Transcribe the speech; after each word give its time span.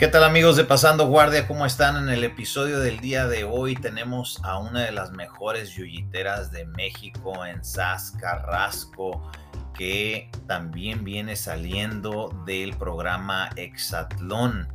¿Qué 0.00 0.08
tal 0.08 0.24
amigos 0.24 0.56
de 0.56 0.64
Pasando 0.64 1.06
Guardia? 1.08 1.46
¿Cómo 1.46 1.66
están? 1.66 2.02
En 2.02 2.08
el 2.08 2.24
episodio 2.24 2.80
del 2.80 3.00
día 3.00 3.26
de 3.26 3.44
hoy 3.44 3.74
tenemos 3.74 4.40
a 4.44 4.56
una 4.56 4.80
de 4.86 4.92
las 4.92 5.10
mejores 5.12 5.74
yuyiteras 5.74 6.50
de 6.50 6.64
México 6.64 7.44
en 7.44 7.62
Sas 7.62 8.12
Carrasco, 8.18 9.30
que 9.74 10.30
también 10.46 11.04
viene 11.04 11.36
saliendo 11.36 12.34
del 12.46 12.74
programa 12.78 13.50
Exatlón. 13.56 14.68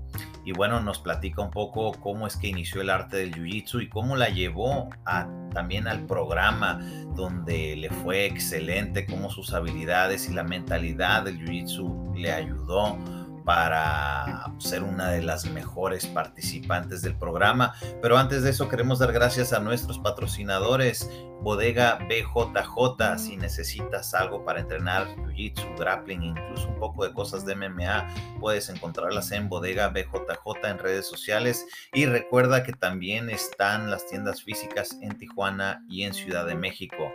Y 0.46 0.52
bueno, 0.52 0.80
nos 0.80 1.00
platica 1.00 1.42
un 1.42 1.50
poco 1.50 1.94
cómo 1.94 2.28
es 2.28 2.38
que 2.38 2.50
inició 2.50 2.82
el 2.82 2.92
arte 2.92 3.18
del 3.18 3.34
jiu-jitsu 3.34 3.82
y 3.82 3.90
cómo 3.90 4.16
la 4.16 4.30
llevó 4.30 4.92
a, 5.08 5.28
también 5.56 5.88
al 5.88 6.06
programa 6.06 6.80
donde 7.16 7.76
le 7.78 7.90
fue 7.90 8.28
excelente, 8.28 9.08
cómo 9.08 9.32
sus 9.32 9.56
habilidades 9.56 10.30
y 10.30 10.34
la 10.34 10.44
mentalidad 10.44 11.24
del 11.24 11.40
jiu-jitsu 11.40 12.16
le 12.16 12.32
ayudó 12.32 13.00
para 13.46 14.52
ser 14.58 14.84
una 14.84 15.12
de 15.12 15.22
las 15.22 15.46
mejores 15.46 16.08
participantes 16.08 17.04
del 17.04 17.16
programa. 17.16 17.76
Pero 18.02 18.18
antes 18.18 18.44
de 18.44 18.50
eso 18.50 18.68
queremos 18.68 19.00
dar 19.00 19.14
gracias 19.14 19.54
a 19.54 19.60
nuestros 19.60 20.00
patrocinadores, 20.00 21.10
Bodega 21.42 22.00
BJJ. 22.10 23.18
Si 23.18 23.38
necesitas 23.38 24.14
algo 24.14 24.44
para 24.44 24.60
entrenar 24.62 25.08
Jiu-Jitsu, 25.16 25.78
grappling, 25.78 26.24
incluso 26.24 26.68
un 26.68 26.80
poco 26.80 27.06
de 27.06 27.14
cosas 27.14 27.46
de 27.46 27.56
MMA, 27.56 28.08
puedes 28.40 28.70
encontrarlas 28.70 29.32
en 29.32 29.50
Bodega 29.50 29.90
BJJ 29.90 30.68
en 30.68 30.80
redes 30.80 31.08
sociales. 31.08 31.66
Y 31.94 32.06
recuerda 32.06 32.64
que 32.64 32.74
también 32.74 33.30
están 33.30 33.92
las 33.92 34.08
tiendas 34.08 34.44
físicas 34.44 34.98
en 35.02 35.18
Tijuana 35.18 35.84
y 35.90 36.04
en 36.04 36.14
Ciudad 36.14 36.46
de 36.46 36.56
México. 36.56 37.12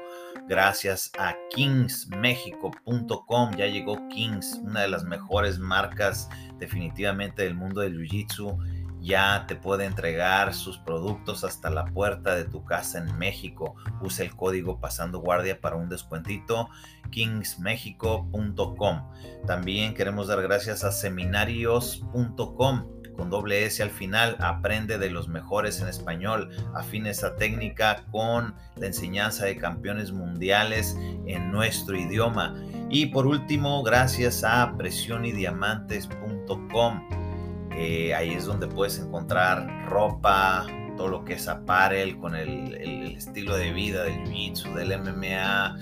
Gracias 0.48 1.10
a 1.18 1.34
kingsmexico.com 1.54 3.50
ya 3.56 3.66
llegó 3.66 4.08
Kings, 4.08 4.60
una 4.62 4.82
de 4.82 4.88
las 4.88 5.04
mejores 5.04 5.58
marcas 5.58 6.28
definitivamente 6.58 7.42
del 7.42 7.54
mundo 7.54 7.80
del 7.80 7.98
Jiu-Jitsu 7.98 8.79
ya 9.00 9.46
te 9.46 9.56
puede 9.56 9.86
entregar 9.86 10.52
sus 10.54 10.78
productos 10.78 11.44
hasta 11.44 11.70
la 11.70 11.86
puerta 11.86 12.34
de 12.34 12.44
tu 12.44 12.64
casa 12.64 12.98
en 12.98 13.16
México. 13.18 13.76
Usa 14.00 14.24
el 14.24 14.34
código 14.36 14.80
pasando 14.80 15.20
guardia 15.20 15.60
para 15.60 15.76
un 15.76 15.88
descuentito 15.88 16.68
kingsmexico.com. 17.10 19.10
También 19.46 19.94
queremos 19.94 20.28
dar 20.28 20.42
gracias 20.42 20.84
a 20.84 20.92
seminarios.com 20.92 23.00
con 23.16 23.28
doble 23.28 23.66
S 23.66 23.82
al 23.82 23.90
final, 23.90 24.36
aprende 24.40 24.96
de 24.96 25.10
los 25.10 25.26
mejores 25.28 25.82
en 25.82 25.88
español, 25.88 26.48
afines 26.74 27.22
a 27.22 27.36
técnica 27.36 28.06
con 28.10 28.54
la 28.76 28.86
enseñanza 28.86 29.44
de 29.44 29.58
campeones 29.58 30.10
mundiales 30.10 30.96
en 31.26 31.52
nuestro 31.52 31.98
idioma. 31.98 32.54
Y 32.88 33.04
por 33.06 33.26
último, 33.26 33.82
gracias 33.82 34.42
a 34.42 34.74
presionydiamantes.com 34.78 37.29
eh, 37.72 38.14
ahí 38.14 38.34
es 38.34 38.46
donde 38.46 38.66
puedes 38.66 38.98
encontrar 38.98 39.86
ropa, 39.88 40.66
todo 40.96 41.08
lo 41.08 41.24
que 41.24 41.34
es 41.34 41.48
apparel 41.48 42.18
con 42.18 42.34
el, 42.36 42.74
estilo 43.16 43.56
de 43.56 43.72
vida 43.72 44.04
del 44.04 44.24
jiu-jitsu, 44.24 44.74
del 44.74 44.98
MMA. 44.98 45.76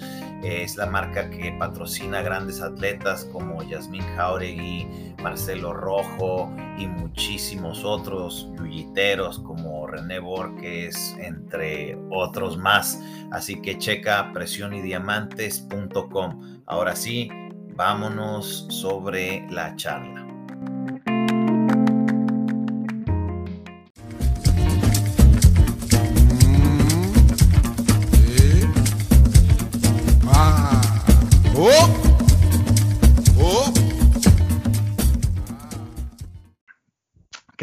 es 0.45 0.77
la 0.77 0.87
marca 0.87 1.29
que 1.31 1.53
patrocina 1.59 2.23
grandes 2.23 2.61
atletas 2.61 3.25
como 3.33 3.61
Yasmin 3.63 4.03
Jauregui, 4.17 5.15
Marcelo 5.21 5.73
Rojo 5.73 6.53
y 6.79 6.87
muchísimos 6.87 7.85
otros 7.85 8.49
jiu 8.57 8.93
como 9.45 9.89
René 9.89 10.21
Borges, 10.21 11.17
entre 11.21 11.99
otros 12.11 12.57
más. 12.57 13.03
Así 13.33 13.61
que 13.61 13.77
checa 13.79 14.33
presionydiamantes.com. 14.33 16.63
Ahora 16.67 16.95
sí, 16.95 17.29
vámonos 17.75 18.69
sobre 18.71 19.45
la 19.51 19.75
charla. 19.77 20.18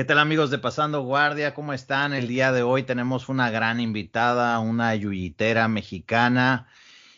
Tal 0.06 0.20
amigos 0.20 0.52
de 0.52 0.60
Pasando 0.60 1.02
Guardia? 1.02 1.56
¿Cómo 1.56 1.74
están? 1.74 2.14
El 2.14 2.28
día 2.28 2.52
de 2.52 2.62
hoy 2.62 2.84
tenemos 2.84 3.28
una 3.28 3.50
gran 3.50 3.80
invitada, 3.80 4.60
una 4.60 4.94
yuyitera 4.94 5.68
mexicana, 5.68 6.68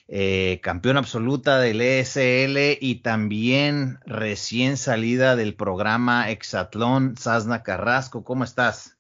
eh, 0.08 0.62
campeona 0.64 1.00
absoluta 1.00 1.60
del 1.60 1.82
ESL 1.82 2.78
y 2.80 3.02
también 3.04 4.00
recién 4.06 4.78
salida 4.78 5.36
del 5.36 5.54
programa 5.54 6.32
Exatlón, 6.32 7.18
Sasna 7.18 7.62
Carrasco. 7.62 8.24
¿Cómo 8.24 8.46
estás? 8.46 8.96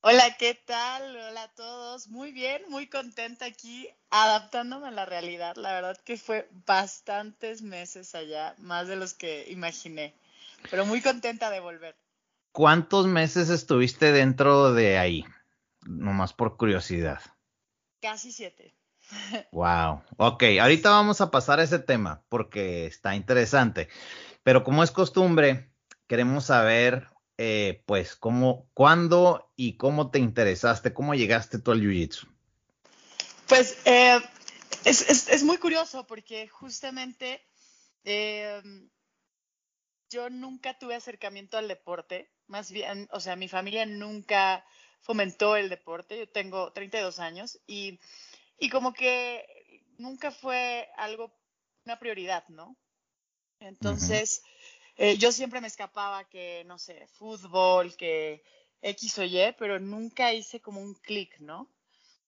Hola, 0.00 0.36
¿qué 0.38 0.54
tal? 0.54 1.14
Hola 1.14 1.42
a 1.42 1.54
todos. 1.54 2.08
Muy 2.08 2.32
bien, 2.32 2.62
muy 2.70 2.86
contenta 2.86 3.44
aquí, 3.44 3.90
adaptándome 4.08 4.88
a 4.88 4.90
la 4.90 5.04
realidad. 5.04 5.56
La 5.56 5.74
verdad 5.74 5.98
que 5.98 6.16
fue 6.16 6.48
bastantes 6.66 7.60
meses 7.60 8.14
allá, 8.14 8.54
más 8.56 8.88
de 8.88 8.96
los 8.96 9.12
que 9.12 9.50
imaginé, 9.50 10.14
pero 10.70 10.86
muy 10.86 11.02
contenta 11.02 11.50
de 11.50 11.60
volver. 11.60 11.94
¿Cuántos 12.52 13.06
meses 13.06 13.48
estuviste 13.48 14.12
dentro 14.12 14.74
de 14.74 14.98
ahí? 14.98 15.24
Nomás 15.86 16.32
por 16.32 16.56
curiosidad. 16.56 17.20
Casi 18.00 18.32
siete. 18.32 18.74
Wow. 19.52 20.02
Ok, 20.16 20.44
ahorita 20.60 20.90
vamos 20.90 21.20
a 21.20 21.30
pasar 21.30 21.60
a 21.60 21.64
ese 21.64 21.78
tema 21.78 22.22
porque 22.28 22.86
está 22.86 23.14
interesante. 23.14 23.88
Pero 24.42 24.64
como 24.64 24.82
es 24.82 24.90
costumbre, 24.90 25.72
queremos 26.06 26.46
saber, 26.46 27.08
eh, 27.38 27.82
pues, 27.86 28.16
cómo, 28.16 28.68
cuándo 28.74 29.52
y 29.56 29.76
cómo 29.76 30.10
te 30.10 30.18
interesaste, 30.18 30.92
cómo 30.92 31.14
llegaste 31.14 31.58
tú 31.58 31.72
al 31.72 31.80
Jiu-Jitsu. 31.80 32.28
Pues 33.48 33.78
eh, 33.84 34.20
es, 34.84 35.42
muy 35.44 35.58
curioso 35.58 36.06
porque 36.06 36.48
justamente 36.48 37.46
eh, 38.04 38.62
yo 40.10 40.30
nunca 40.30 40.78
tuve 40.78 40.94
acercamiento 40.94 41.56
al 41.58 41.68
deporte, 41.68 42.30
más 42.52 42.70
bien, 42.70 43.08
o 43.12 43.18
sea, 43.18 43.34
mi 43.34 43.48
familia 43.48 43.86
nunca 43.86 44.62
fomentó 45.00 45.56
el 45.56 45.70
deporte, 45.70 46.18
yo 46.18 46.28
tengo 46.28 46.70
32 46.70 47.18
años 47.18 47.58
y, 47.66 47.98
y 48.58 48.68
como 48.68 48.92
que 48.92 49.82
nunca 49.96 50.30
fue 50.30 50.90
algo, 50.98 51.32
una 51.86 51.98
prioridad, 51.98 52.46
¿no? 52.48 52.76
Entonces, 53.58 54.42
eh, 54.96 55.16
yo 55.16 55.32
siempre 55.32 55.62
me 55.62 55.66
escapaba 55.66 56.28
que, 56.28 56.62
no 56.66 56.78
sé, 56.78 57.06
fútbol, 57.14 57.96
que 57.96 58.44
X 58.82 59.18
o 59.20 59.24
Y, 59.24 59.54
pero 59.58 59.80
nunca 59.80 60.34
hice 60.34 60.60
como 60.60 60.82
un 60.82 60.92
clic, 60.92 61.38
¿no? 61.40 61.71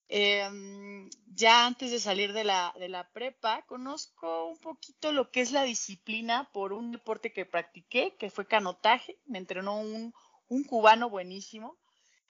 Em, 0.09 1.09
ya 1.35 1.67
antes 1.67 1.91
de 1.91 1.99
salir 1.99 2.33
de 2.33 2.45
la, 2.45 2.75
de 2.79 2.89
la 2.89 3.11
prepa, 3.11 3.63
conozco 3.67 4.47
un 4.47 4.59
poquito 4.59 5.13
lo 5.13 5.31
que 5.31 5.41
es 5.41 5.51
la 5.51 5.63
disciplina 5.63 6.51
por 6.53 6.73
un 6.73 6.93
deporte 6.93 7.33
que 7.33 7.47
practiqué, 7.47 8.15
que 8.17 8.31
fue 8.31 8.47
canotaje. 8.47 9.19
Me 9.27 9.39
entrenó 9.39 9.79
un, 9.79 10.15
un 10.49 10.65
cubano 10.65 11.09
buenísimo. 11.09 11.79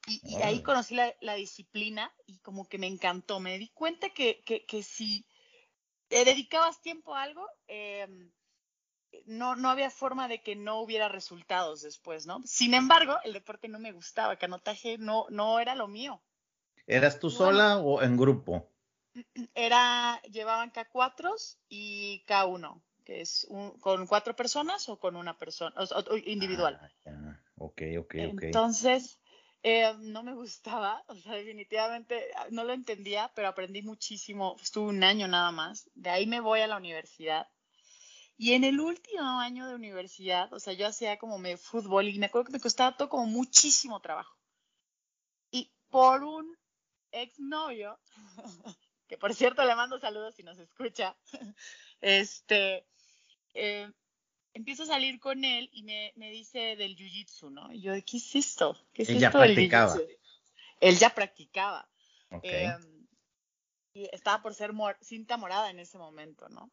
Y, 0.06 0.36
ahí 0.42 0.62
conocí 0.62 0.94
la, 0.94 1.14
la, 1.20 1.34
disciplina 1.34 2.12
y 2.26 2.38
como 2.40 2.68
que 2.68 2.78
me 2.78 2.86
encantó. 2.86 3.40
Me 3.40 3.58
di 3.58 3.68
cuenta 3.70 4.10
que, 4.10 4.42
que, 4.44 4.66
que 4.66 4.82
si 4.82 5.26
dedicabas 6.10 6.82
tiempo 6.82 7.14
a 7.14 7.22
algo, 7.22 7.48
em, 7.66 8.30
no, 9.26 9.56
no 9.56 9.70
había 9.70 9.90
forma 9.90 10.28
de 10.28 10.42
que 10.42 10.56
no 10.56 10.80
hubiera 10.80 11.08
resultados 11.08 11.82
después, 11.82 12.26
¿no? 12.26 12.42
Sin 12.44 12.74
embargo, 12.74 13.16
el 13.24 13.32
deporte 13.32 13.68
no 13.68 13.78
me 13.78 13.92
gustaba, 13.92 14.36
canotaje 14.36 14.98
no, 14.98 15.26
no 15.30 15.58
era 15.58 15.74
lo 15.74 15.88
mío. 15.88 16.22
¿Eras 16.86 17.18
tú 17.18 17.30
sola 17.30 17.78
o 17.78 18.02
en 18.02 18.16
grupo? 18.16 18.70
Era, 19.54 20.20
llevaban 20.22 20.72
K4 20.72 21.58
y 21.68 22.24
K1, 22.26 22.82
que 23.04 23.20
es 23.20 23.46
con 23.80 24.06
cuatro 24.06 24.34
personas 24.36 24.88
o 24.88 24.98
con 24.98 25.16
una 25.16 25.38
persona, 25.38 25.74
o, 25.78 26.16
individual. 26.16 26.80
Ah, 27.06 27.40
ok, 27.56 27.82
ok, 27.98 28.14
ok. 28.32 28.42
Entonces, 28.42 29.20
eh, 29.62 29.94
no 30.00 30.22
me 30.22 30.34
gustaba, 30.34 31.02
o 31.08 31.14
sea, 31.14 31.32
definitivamente 31.32 32.22
ah, 32.36 32.46
no 32.50 32.64
lo 32.64 32.72
entendía, 32.72 33.32
pero 33.34 33.48
aprendí 33.48 33.82
muchísimo. 33.82 34.56
Estuve 34.62 34.90
un 34.90 35.04
año 35.04 35.26
nada 35.26 35.52
más. 35.52 35.90
De 35.94 36.10
ahí 36.10 36.26
me 36.26 36.40
voy 36.40 36.60
a 36.60 36.66
la 36.66 36.76
universidad. 36.76 37.48
Y 38.36 38.52
en 38.52 38.64
el 38.64 38.80
último 38.80 39.22
año 39.38 39.66
de 39.66 39.76
universidad, 39.76 40.52
o 40.52 40.58
sea, 40.58 40.72
yo 40.72 40.88
hacía 40.88 41.18
como 41.18 41.38
me 41.38 41.56
fútbol 41.56 42.08
y 42.08 42.18
me 42.18 42.26
acuerdo 42.26 42.46
que 42.46 42.52
me 42.52 42.60
costaba 42.60 42.96
todo 42.96 43.08
como 43.08 43.26
muchísimo 43.26 44.00
trabajo. 44.00 44.36
Y 45.52 45.72
por 45.88 46.24
un 46.24 46.56
exnovio, 47.22 47.98
que 49.08 49.16
por 49.16 49.34
cierto 49.34 49.64
le 49.64 49.74
mando 49.74 49.98
saludos 49.98 50.34
si 50.34 50.42
nos 50.42 50.58
escucha, 50.58 51.16
este, 52.00 52.86
eh, 53.54 53.90
empiezo 54.52 54.84
a 54.84 54.86
salir 54.86 55.20
con 55.20 55.44
él 55.44 55.68
y 55.72 55.82
me, 55.82 56.12
dice 56.30 56.76
del 56.76 56.96
jiu-jitsu, 56.96 57.50
¿no? 57.50 57.72
Y 57.72 57.82
yo, 57.82 57.92
¿qué 58.04 58.16
es 58.16 58.34
esto? 58.34 58.78
¿Qué 58.92 59.02
es 59.02 59.08
él 59.08 59.18
ya 59.18 59.30
practicaba. 59.30 59.96
Él 60.80 60.98
ya 60.98 61.14
practicaba. 61.14 61.88
Em, 62.42 63.06
y 63.92 64.08
estaba 64.12 64.42
por 64.42 64.54
ser 64.54 64.72
cinta 65.00 65.36
morada 65.36 65.70
en 65.70 65.78
ese 65.78 65.98
momento, 65.98 66.48
¿no? 66.48 66.72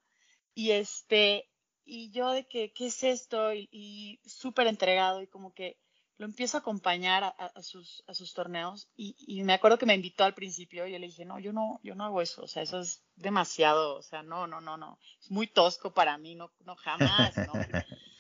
Y 0.56 0.72
este, 0.72 1.50
y 1.86 2.12
yo 2.12 2.32
de 2.32 2.48
que, 2.48 2.74
¿qué 2.74 2.88
es 2.88 3.04
esto? 3.04 3.54
Y, 3.54 3.70
y 3.72 4.20
súper 4.28 4.68
entregado 4.68 5.22
y 5.22 5.28
como 5.28 5.54
que 5.54 5.78
lo 6.18 6.26
empiezo 6.26 6.58
a 6.58 6.60
acompañar 6.60 7.24
a, 7.24 7.64
sus, 7.64 8.04
a 8.08 8.14
sus 8.14 8.34
torneos 8.34 8.88
y, 8.96 9.44
me 9.44 9.54
acuerdo 9.54 9.80
que 9.80 9.88
me 9.88 9.96
invitó 9.96 10.24
al 10.24 10.36
principio 10.36 10.86
y 10.86 10.92
yo 10.92 11.00
le 11.00 11.08
dije, 11.08 11.26
no, 11.26 11.40
yo 11.40 11.52
no, 11.52 11.80
yo 11.84 11.96
no 11.96 12.06
hago 12.06 12.22
eso, 12.22 12.44
o 12.44 12.48
sea, 12.48 12.62
eso 12.62 12.80
es 12.80 13.04
demasiado, 13.16 13.96
o 13.96 14.04
sea, 14.04 14.22
no, 14.22 14.46
no, 14.46 14.62
no, 14.62 14.78
no, 14.78 15.00
es 15.20 15.32
muy 15.32 15.48
tosco 15.48 15.94
para 15.94 16.18
mí, 16.20 16.36
no, 16.36 16.52
no 16.64 16.76
jamás, 16.76 17.36
¿no? 17.38 17.54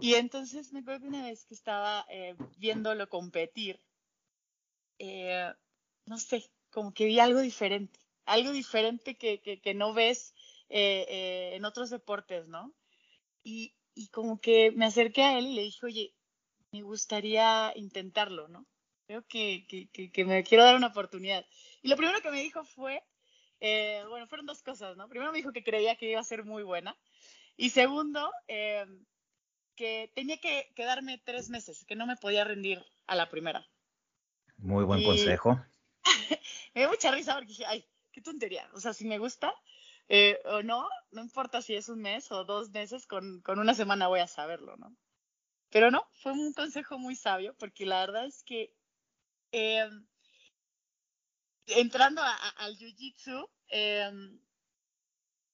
Y 0.00 0.14
entonces 0.14 0.72
me 0.72 0.80
acuerdo 0.80 1.02
que 1.02 1.08
una 1.08 1.24
vez 1.24 1.44
que 1.44 1.54
estaba 1.54 2.06
eh, 2.08 2.34
viéndolo 2.56 3.08
competir, 3.08 3.78
eh, 4.98 5.52
no 6.06 6.18
sé, 6.18 6.50
como 6.70 6.94
que 6.94 7.04
vi 7.04 7.20
algo 7.20 7.40
diferente, 7.40 8.00
algo 8.24 8.52
diferente 8.52 9.16
que, 9.16 9.40
que, 9.40 9.74
no 9.74 9.92
ves 9.92 10.34
eh, 10.70 11.52
en 11.54 11.64
otros 11.64 11.90
deportes, 11.90 12.48
¿no? 12.48 12.72
Y, 13.42 13.74
y 13.94 14.08
como 14.08 14.40
que 14.40 14.70
me 14.70 14.86
acerqué 14.86 15.22
a 15.22 15.38
él 15.38 15.46
y 15.46 15.54
le 15.54 15.62
dije, 15.62 15.84
oye, 15.84 16.14
me 16.72 16.82
gustaría 16.82 17.72
intentarlo, 17.76 18.48
¿no? 18.48 18.66
Creo 19.06 19.26
que, 19.26 19.66
que, 19.68 20.24
me 20.24 20.42
quiero 20.42 20.64
dar 20.64 20.74
una 20.74 20.86
oportunidad. 20.88 21.44
Y 21.82 21.88
lo 21.88 21.96
primero 21.96 22.20
que 22.22 22.30
me 22.30 22.40
dijo 22.40 22.64
fue, 22.64 23.04
eh, 23.60 24.02
bueno, 24.08 24.26
fueron 24.26 24.46
dos 24.46 24.62
cosas, 24.62 24.96
¿no? 24.96 25.08
Primero 25.08 25.32
me 25.32 25.38
dijo 25.38 25.52
que 25.52 25.64
creía 25.64 25.96
que 25.96 26.10
iba 26.10 26.20
a 26.20 26.24
ser 26.24 26.44
muy 26.44 26.62
buena. 26.62 26.96
Y 27.56 27.70
segundo, 27.70 28.32
eh, 28.48 28.86
que 29.76 30.10
tenía 30.14 30.38
que 30.38 30.72
quedarme 30.74 31.20
tres 31.22 31.50
meses, 31.50 31.84
que 31.84 31.94
no 31.94 32.06
me 32.06 32.16
podía 32.16 32.44
rendir 32.44 32.82
a 33.06 33.16
la 33.16 33.28
primera. 33.28 33.68
Muy 34.56 34.84
buen 34.84 35.04
consejo. 35.04 35.60
me 36.74 36.80
dio 36.80 36.88
mucha 36.88 37.10
risa 37.10 37.34
porque 37.34 37.48
dije, 37.48 37.66
ay, 37.66 37.84
qué 38.12 38.22
tontería. 38.22 38.70
O 38.72 38.80
sea, 38.80 38.94
si 38.94 39.04
me 39.04 39.18
gusta 39.18 39.52
eh, 40.08 40.40
o 40.46 40.62
no, 40.62 40.88
no 41.10 41.20
importa 41.20 41.60
si 41.60 41.74
es 41.74 41.90
un 41.90 42.00
mes 42.00 42.32
o 42.32 42.44
dos 42.44 42.70
meses, 42.70 43.06
con, 43.06 43.42
con 43.42 43.58
una 43.58 43.74
semana 43.74 44.08
voy 44.08 44.20
a 44.20 44.26
saberlo, 44.26 44.76
¿no? 44.78 44.96
Pero 45.72 45.90
no, 45.90 46.06
fue 46.12 46.32
un 46.32 46.52
consejo 46.52 46.98
muy 46.98 47.16
sabio, 47.16 47.56
porque 47.58 47.86
la 47.86 48.00
verdad 48.00 48.26
es 48.26 48.44
que 48.44 48.74
em, 49.52 50.06
entrando 51.66 52.20
al 52.22 52.76
jiu-jitsu, 52.76 53.48
em, 53.68 54.38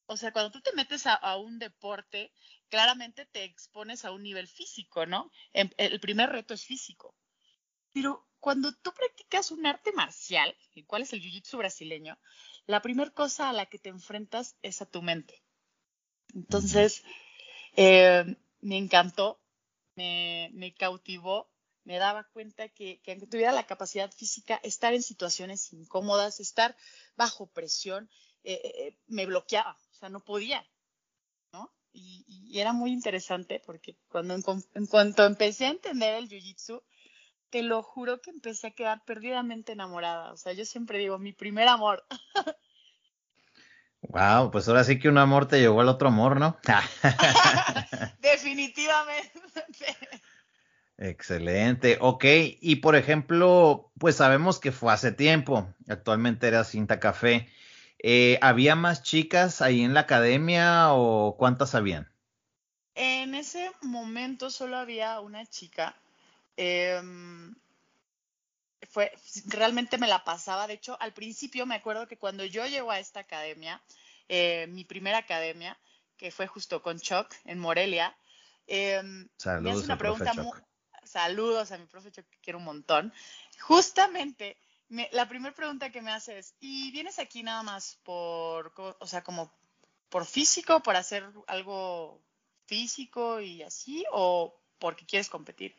o 0.06 0.16
sea, 0.16 0.32
cuando 0.32 0.50
tú 0.50 0.60
te 0.60 0.72
metes 0.72 1.06
a, 1.06 1.36
un 1.36 1.60
deporte, 1.60 2.32
claramente 2.68 3.26
te 3.26 3.44
expones 3.44 4.04
a 4.04 4.10
un 4.10 4.24
nivel 4.24 4.48
físico, 4.48 5.06
¿no? 5.06 5.30
Em, 5.52 5.70
el 5.76 6.00
primer 6.00 6.30
reto 6.30 6.52
es 6.52 6.64
físico. 6.64 7.14
Pero 7.92 8.26
cuando 8.40 8.72
tú 8.74 8.92
practicas 8.92 9.52
un 9.52 9.66
arte 9.66 9.92
marcial, 9.92 10.56
¿cuál 10.88 11.02
es 11.02 11.12
el 11.12 11.22
jiu-jitsu 11.22 11.58
brasileño? 11.58 12.18
La 12.66 12.82
primera 12.82 13.12
cosa 13.12 13.50
a 13.50 13.52
la 13.52 13.66
que 13.66 13.78
te 13.78 13.90
enfrentas 13.90 14.56
es 14.62 14.82
a 14.82 14.86
tu 14.86 15.00
mente. 15.00 15.44
Entonces, 16.34 17.04
me 17.76 18.76
encantó 18.76 19.40
me, 19.98 20.74
cautivó, 20.78 21.50
me 21.84 21.98
daba 21.98 22.24
cuenta 22.24 22.68
que, 22.68 23.00
que, 23.00 23.12
aunque 23.12 23.26
tuviera 23.26 23.52
la 23.52 23.66
capacidad 23.66 24.10
física, 24.12 24.60
estar 24.62 24.94
en 24.94 25.02
situaciones 25.02 25.72
incómodas, 25.72 26.40
estar 26.40 26.76
bajo 27.16 27.46
presión, 27.46 28.08
eh, 28.44 28.60
eh, 28.64 28.72
eh, 28.78 28.98
me 29.06 29.26
bloqueaba, 29.26 29.76
o 29.90 29.94
sea, 29.94 30.08
no 30.08 30.20
podía, 30.20 30.66
¿no? 31.52 31.72
Y, 31.92 32.58
era 32.58 32.72
muy 32.72 32.92
interesante 32.92 33.60
porque 33.64 33.96
cuando 34.08 34.34
en, 34.34 34.86
cuanto 34.86 35.24
empecé 35.24 35.66
a 35.66 35.70
entender 35.70 36.14
el 36.14 36.28
jiu-jitsu, 36.28 36.82
te 37.50 37.62
lo 37.62 37.82
juro 37.82 38.20
que 38.20 38.30
empecé 38.30 38.68
a 38.68 38.70
quedar 38.72 39.04
perdidamente 39.04 39.72
enamorada. 39.72 40.32
O 40.32 40.36
sea, 40.36 40.52
yo 40.54 40.64
siempre 40.64 40.98
digo, 40.98 41.18
mi 41.18 41.32
primer 41.32 41.68
amor. 41.68 42.06
Wow, 44.02 44.50
pues 44.50 44.68
ahora 44.68 44.84
sí 44.84 44.98
que 44.98 45.08
un 45.08 45.18
amor 45.18 45.48
te 45.48 45.60
llevó 45.60 45.80
al 45.80 45.88
otro 45.88 46.08
amor, 46.08 46.38
¿no? 46.38 46.58
Definitivamente. 48.20 49.32
Excelente, 50.98 51.98
ok. 52.00 52.24
Y 52.60 52.76
por 52.76 52.96
ejemplo, 52.96 53.92
pues 53.98 54.16
sabemos 54.16 54.58
que 54.58 54.72
fue 54.72 54.92
hace 54.92 55.12
tiempo, 55.12 55.72
actualmente 55.88 56.48
era 56.48 56.64
Cinta 56.64 56.98
Café. 56.98 57.48
Eh, 58.00 58.38
¿Había 58.42 58.74
más 58.74 59.02
chicas 59.02 59.60
ahí 59.60 59.82
en 59.82 59.94
la 59.94 60.00
academia 60.00 60.92
o 60.92 61.36
cuántas 61.36 61.74
habían? 61.74 62.12
En 62.94 63.34
ese 63.34 63.70
momento 63.82 64.50
solo 64.50 64.76
había 64.76 65.20
una 65.20 65.46
chica. 65.46 65.94
Em, 66.56 67.54
fue, 68.90 69.12
realmente 69.46 69.98
me 69.98 70.06
la 70.06 70.24
pasaba. 70.24 70.66
De 70.66 70.74
hecho, 70.74 70.96
al 71.00 71.12
principio 71.12 71.66
me 71.66 71.74
acuerdo 71.74 72.06
que 72.06 72.18
cuando 72.18 72.44
yo 72.44 72.66
llego 72.66 72.90
a 72.90 72.98
esta 72.98 73.20
academia, 73.20 73.82
eh, 74.28 74.66
mi 74.68 74.84
primera 74.84 75.18
academia, 75.18 75.78
que 76.16 76.30
fue 76.30 76.46
justo 76.46 76.82
con 76.82 76.98
Chuck 77.00 77.34
en 77.44 77.58
Morelia, 77.58 78.16
eh, 78.66 79.02
saludos, 79.36 79.84
una 79.84 79.96
pregunta 79.96 80.32
saludos 81.04 81.72
a 81.72 81.78
mi 81.78 81.86
profe 81.86 82.12
Chuck, 82.12 82.26
que 82.28 82.38
quiero 82.40 82.58
un 82.58 82.64
montón. 82.64 83.12
Justamente, 83.60 84.56
la 85.12 85.28
primera 85.28 85.54
pregunta 85.54 85.90
que 85.90 86.02
me 86.02 86.12
hace 86.12 86.38
es, 86.38 86.54
¿y 86.60 86.90
vienes 86.92 87.18
aquí 87.18 87.42
nada 87.42 87.62
más 87.62 87.98
por, 88.04 88.72
o 88.76 89.06
sea, 89.06 89.24
como 89.24 89.52
por 90.08 90.26
físico, 90.26 90.80
por 90.80 90.96
hacer 90.96 91.24
algo 91.46 92.20
físico 92.66 93.40
y 93.40 93.62
así, 93.62 94.04
o 94.12 94.54
porque 94.78 95.06
quieres 95.06 95.28
competir? 95.28 95.74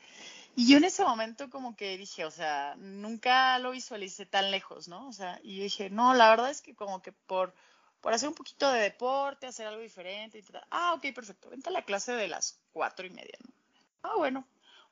Y 0.60 0.68
yo 0.68 0.76
en 0.76 0.84
ese 0.84 1.06
momento 1.06 1.50
como 1.50 1.78
que 1.78 1.98
dije, 1.98 2.26
o 2.26 2.32
sea, 2.32 2.76
nunca 2.76 3.58
lo 3.60 3.72
visualicé 3.72 4.26
tan 4.26 4.52
lejos, 4.52 4.90
¿no? 4.90 5.08
O 5.08 5.14
sea, 5.14 5.40
y 5.42 5.62
dije, 5.62 5.90
no, 5.90 6.14
la 6.14 6.30
verdad 6.30 6.50
es 6.50 6.62
que 6.62 6.76
como 6.76 7.02
que 7.02 7.14
por, 7.14 7.56
por 8.02 8.12
hacer 8.12 8.28
un 8.28 8.36
poquito 8.36 8.70
de 8.70 8.82
deporte, 8.82 9.48
hacer 9.48 9.68
algo 9.68 9.82
diferente, 9.82 10.38
y 10.38 10.44
ah, 10.70 10.96
ok, 10.96 11.16
perfecto, 11.16 11.50
vente 11.50 11.70
a 11.70 11.72
la 11.72 11.86
clase 11.86 12.12
de 12.12 12.28
las 12.28 12.60
cuatro 12.74 13.08
y 13.08 13.10
media, 13.10 13.38
¿no? 13.42 13.54
Ah, 14.04 14.16
bueno, 14.18 14.46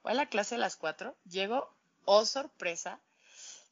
voy 0.04 0.14
a 0.14 0.16
la 0.16 0.30
clase 0.30 0.56
de 0.56 0.62
las 0.62 0.78
cuatro, 0.78 1.18
llego, 1.26 1.70
oh 2.06 2.24
sorpresa, 2.24 3.02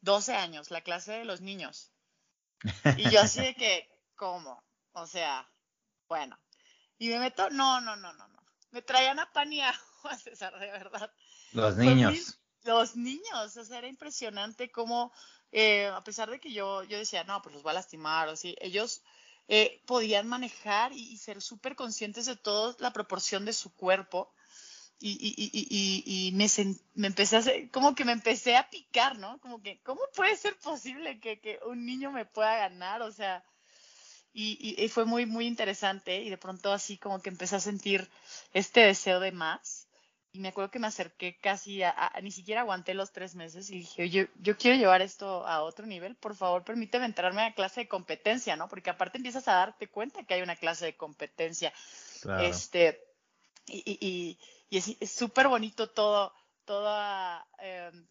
12 0.01 0.36
años, 0.36 0.71
la 0.71 0.81
clase 0.81 1.13
de 1.13 1.24
los 1.24 1.39
niños. 1.39 1.91
Y 2.98 3.09
yo 3.09 3.21
así 3.21 3.39
de 3.39 3.56
que, 3.56 3.89
¿cómo? 4.18 4.62
O 4.91 5.07
sea, 5.07 5.48
bueno. 6.09 6.38
Y 6.98 7.07
me 7.07 7.19
meto, 7.19 7.50
no, 7.51 7.80
no, 7.80 7.95
no, 7.95 8.12
no, 8.12 8.27
no. 8.27 8.44
Me 8.71 8.81
traían 8.81 9.19
a 9.19 9.31
pan 9.31 9.53
y 9.53 9.62
César, 10.21 10.53
de 10.59 10.71
verdad. 10.71 11.12
Los 11.56 11.78
niños. 11.78 12.40
los 12.63 12.96
niños, 12.96 13.57
o 13.57 13.63
sea, 13.66 13.78
era 13.78 13.88
impresionante 13.88 14.72
cómo, 14.72 15.13
eh, 15.52 15.88
a 15.88 16.04
pesar 16.04 16.30
de 16.30 16.40
que 16.40 16.52
yo, 16.52 16.84
yo 16.84 16.98
decía, 16.98 17.24
no, 17.24 17.42
pues 17.42 17.54
los 17.54 17.66
va 17.66 17.72
a 17.72 17.75
lastimar, 17.75 18.28
o 18.28 18.31
así, 18.31 18.56
ellos 18.60 19.02
eh, 19.48 19.81
podían 19.86 20.28
manejar 20.28 20.92
y, 20.92 21.18
ser 21.18 21.42
súper 21.42 21.75
conscientes 21.75 22.25
de 22.25 22.36
toda 22.36 22.75
la 22.80 22.92
proporción 22.92 23.46
de 23.46 23.53
su 23.53 23.74
cuerpo. 23.74 24.34
Y, 24.98 25.12
y, 25.12 25.51
y, 25.53 26.27
y 26.29 26.32
me, 26.32 26.48
me, 26.94 27.08
empecé 27.08 27.36
a 27.36 27.39
hacer, 27.39 27.70
como 27.70 27.96
que 27.96 28.06
me 28.06 28.13
empecé 28.13 28.56
a 28.56 28.70
picar, 28.70 29.18
¿no? 29.20 29.39
Como 29.41 29.62
que, 29.62 29.82
¿cómo 29.84 30.01
puede 30.15 30.36
ser 30.38 30.58
posible 30.60 31.20
que, 31.20 31.39
que 31.41 31.60
un 31.68 31.86
niño 31.86 32.12
me 32.12 32.25
pueda 32.25 32.58
ganar? 32.58 33.01
O 33.01 33.12
sea, 33.12 33.44
y, 34.38 34.89
fue 34.89 35.06
muy, 35.06 35.25
muy 35.25 35.48
interesante 35.48 36.22
y 36.22 36.29
de 36.29 36.38
pronto 36.38 36.74
así 36.74 36.98
como 36.98 37.22
que 37.22 37.29
empecé 37.29 37.56
a 37.56 37.62
sentir 37.62 38.10
este 38.53 38.82
deseo 38.82 39.20
de 39.20 39.32
más 39.32 39.85
y 40.36 40.39
me 40.39 40.50
acuerdo 40.50 40.70
que 40.70 40.80
me 40.80 40.88
acerqué 40.88 41.38
casi 41.38 41.82
a, 41.82 42.12
ni 42.22 42.30
siquiera 42.30 42.62
aguanté 42.62 42.94
los 42.94 43.13
tres 43.13 43.36
meses 43.36 43.70
y 43.70 43.80
dije, 43.80 44.10
yo, 44.10 44.24
yo 44.39 44.58
quiero 44.58 44.77
llevar 44.77 45.01
esto 45.01 45.48
a 45.48 45.63
otro 45.63 45.86
nivel, 45.86 46.15
por 46.18 46.36
favor 46.36 46.65
permíteme 46.65 47.06
entrarme 47.06 47.42
a 47.42 47.54
clase 47.54 47.82
de 47.82 47.88
competencia, 47.88 48.58
¿no? 48.58 48.68
Porque 48.68 48.89
aparte 48.89 49.18
empiezas 49.18 49.48
a 49.48 49.54
darte 49.54 49.88
cuenta 49.88 50.25
que 50.25 50.34
hay 50.34 50.42
una 50.42 50.58
clase 50.58 50.84
de 50.86 50.98
competencia. 50.98 51.72
Este, 52.42 53.01
y, 53.65 54.38
y, 54.70 54.77
es 54.77 54.98
súper 55.10 55.48
bonito 55.48 55.89
todo, 55.89 56.34
toda 56.65 57.48
em, 57.60 58.06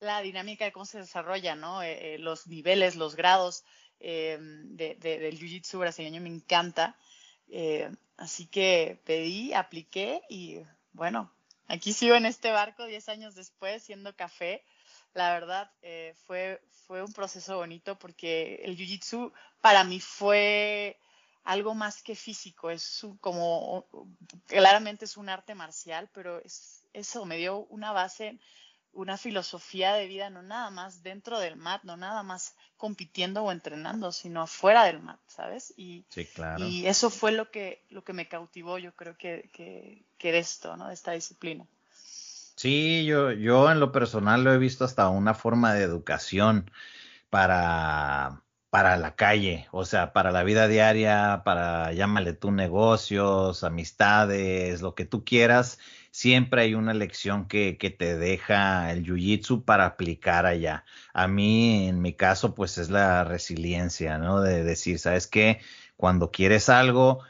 la 0.00 0.20
dinámica 0.22 0.64
de 0.64 0.72
cómo 0.72 0.86
se 0.86 0.98
desarrolla, 0.98 1.54
¿no? 1.54 1.82
Eh, 1.82 2.14
eh, 2.14 2.18
los 2.18 2.48
niveles, 2.48 2.96
los 2.96 3.14
grados 3.14 3.62
em, 4.00 4.74
de, 4.74 4.96
del 4.96 5.38
Jiu-Jitsu 5.38 5.78
brasileño 5.78 6.20
me 6.20 6.30
encanta. 6.30 6.96
Eh, 7.46 7.88
así 8.16 8.46
que 8.46 9.00
pedí, 9.04 9.52
apliqué 9.52 10.22
y 10.28 10.58
bueno, 10.92 11.32
Aquí 11.70 11.92
sigo 11.92 12.16
en 12.16 12.26
este 12.26 12.50
barco 12.50 12.84
10 12.84 13.08
años 13.08 13.36
después, 13.36 13.84
siendo 13.84 14.16
café. 14.16 14.64
La 15.14 15.32
verdad, 15.32 15.70
eh, 15.82 16.14
fue, 16.26 16.60
fue 16.88 17.00
un 17.00 17.12
proceso 17.12 17.58
bonito 17.58 17.96
porque 17.96 18.60
el 18.64 18.76
Jiu-Jitsu 18.76 19.32
para 19.60 19.84
mí 19.84 20.00
fue 20.00 20.98
algo 21.44 21.76
más 21.76 22.02
que 22.02 22.16
físico. 22.16 22.70
Es 22.70 23.06
como, 23.20 23.86
claramente 24.46 25.04
es 25.04 25.16
un 25.16 25.28
arte 25.28 25.54
marcial, 25.54 26.10
pero 26.12 26.42
es, 26.42 26.88
eso 26.92 27.24
me 27.24 27.36
dio 27.36 27.58
una 27.66 27.92
base 27.92 28.40
una 28.92 29.16
filosofía 29.16 29.94
de 29.94 30.06
vida, 30.06 30.30
no 30.30 30.42
nada 30.42 30.70
más 30.70 31.02
dentro 31.02 31.38
del 31.38 31.56
mat, 31.56 31.82
no 31.84 31.96
nada 31.96 32.22
más 32.22 32.54
compitiendo 32.76 33.44
o 33.44 33.52
entrenando, 33.52 34.12
sino 34.12 34.46
fuera 34.46 34.84
del 34.84 35.00
mat, 35.00 35.20
¿sabes? 35.26 35.72
Y, 35.76 36.04
sí, 36.08 36.24
claro. 36.26 36.64
y 36.64 36.86
eso 36.86 37.10
fue 37.10 37.32
lo 37.32 37.50
que, 37.50 37.84
lo 37.90 38.04
que 38.04 38.12
me 38.12 38.28
cautivó, 38.28 38.78
yo 38.78 38.92
creo 38.96 39.16
que, 39.16 39.50
que, 39.52 40.04
que 40.18 40.32
de 40.32 40.38
esto, 40.38 40.76
¿no? 40.76 40.88
De 40.88 40.94
esta 40.94 41.12
disciplina. 41.12 41.66
Sí, 42.60 43.06
yo, 43.06 43.32
yo 43.32 43.70
en 43.70 43.80
lo 43.80 43.90
personal 43.90 44.44
lo 44.44 44.52
he 44.52 44.58
visto 44.58 44.84
hasta 44.84 45.08
una 45.08 45.32
forma 45.34 45.72
de 45.72 45.82
educación 45.82 46.70
para, 47.30 48.42
para 48.70 48.96
la 48.96 49.16
calle, 49.16 49.66
o 49.72 49.84
sea, 49.84 50.12
para 50.12 50.30
la 50.30 50.42
vida 50.42 50.68
diaria, 50.68 51.42
para 51.44 51.92
llámale 51.92 52.34
tú 52.34 52.50
negocios, 52.50 53.64
amistades, 53.64 54.82
lo 54.82 54.94
que 54.94 55.06
tú 55.06 55.24
quieras, 55.24 55.78
siempre 56.20 56.60
hay 56.62 56.74
una 56.74 56.92
lección 56.92 57.48
que, 57.48 57.78
que 57.78 57.88
te 57.88 58.14
deja 58.18 58.92
el 58.92 59.06
jiu-jitsu 59.06 59.64
para 59.64 59.86
aplicar 59.86 60.44
allá. 60.44 60.84
A 61.14 61.28
mí, 61.28 61.88
en 61.88 62.02
mi 62.02 62.12
caso, 62.12 62.54
pues 62.54 62.76
es 62.76 62.90
la 62.90 63.24
resiliencia, 63.24 64.18
¿no? 64.18 64.42
De 64.42 64.62
decir, 64.62 64.98
¿sabes 64.98 65.26
qué? 65.26 65.60
Cuando 65.96 66.30
quieres 66.30 66.68
algo, 66.68 67.20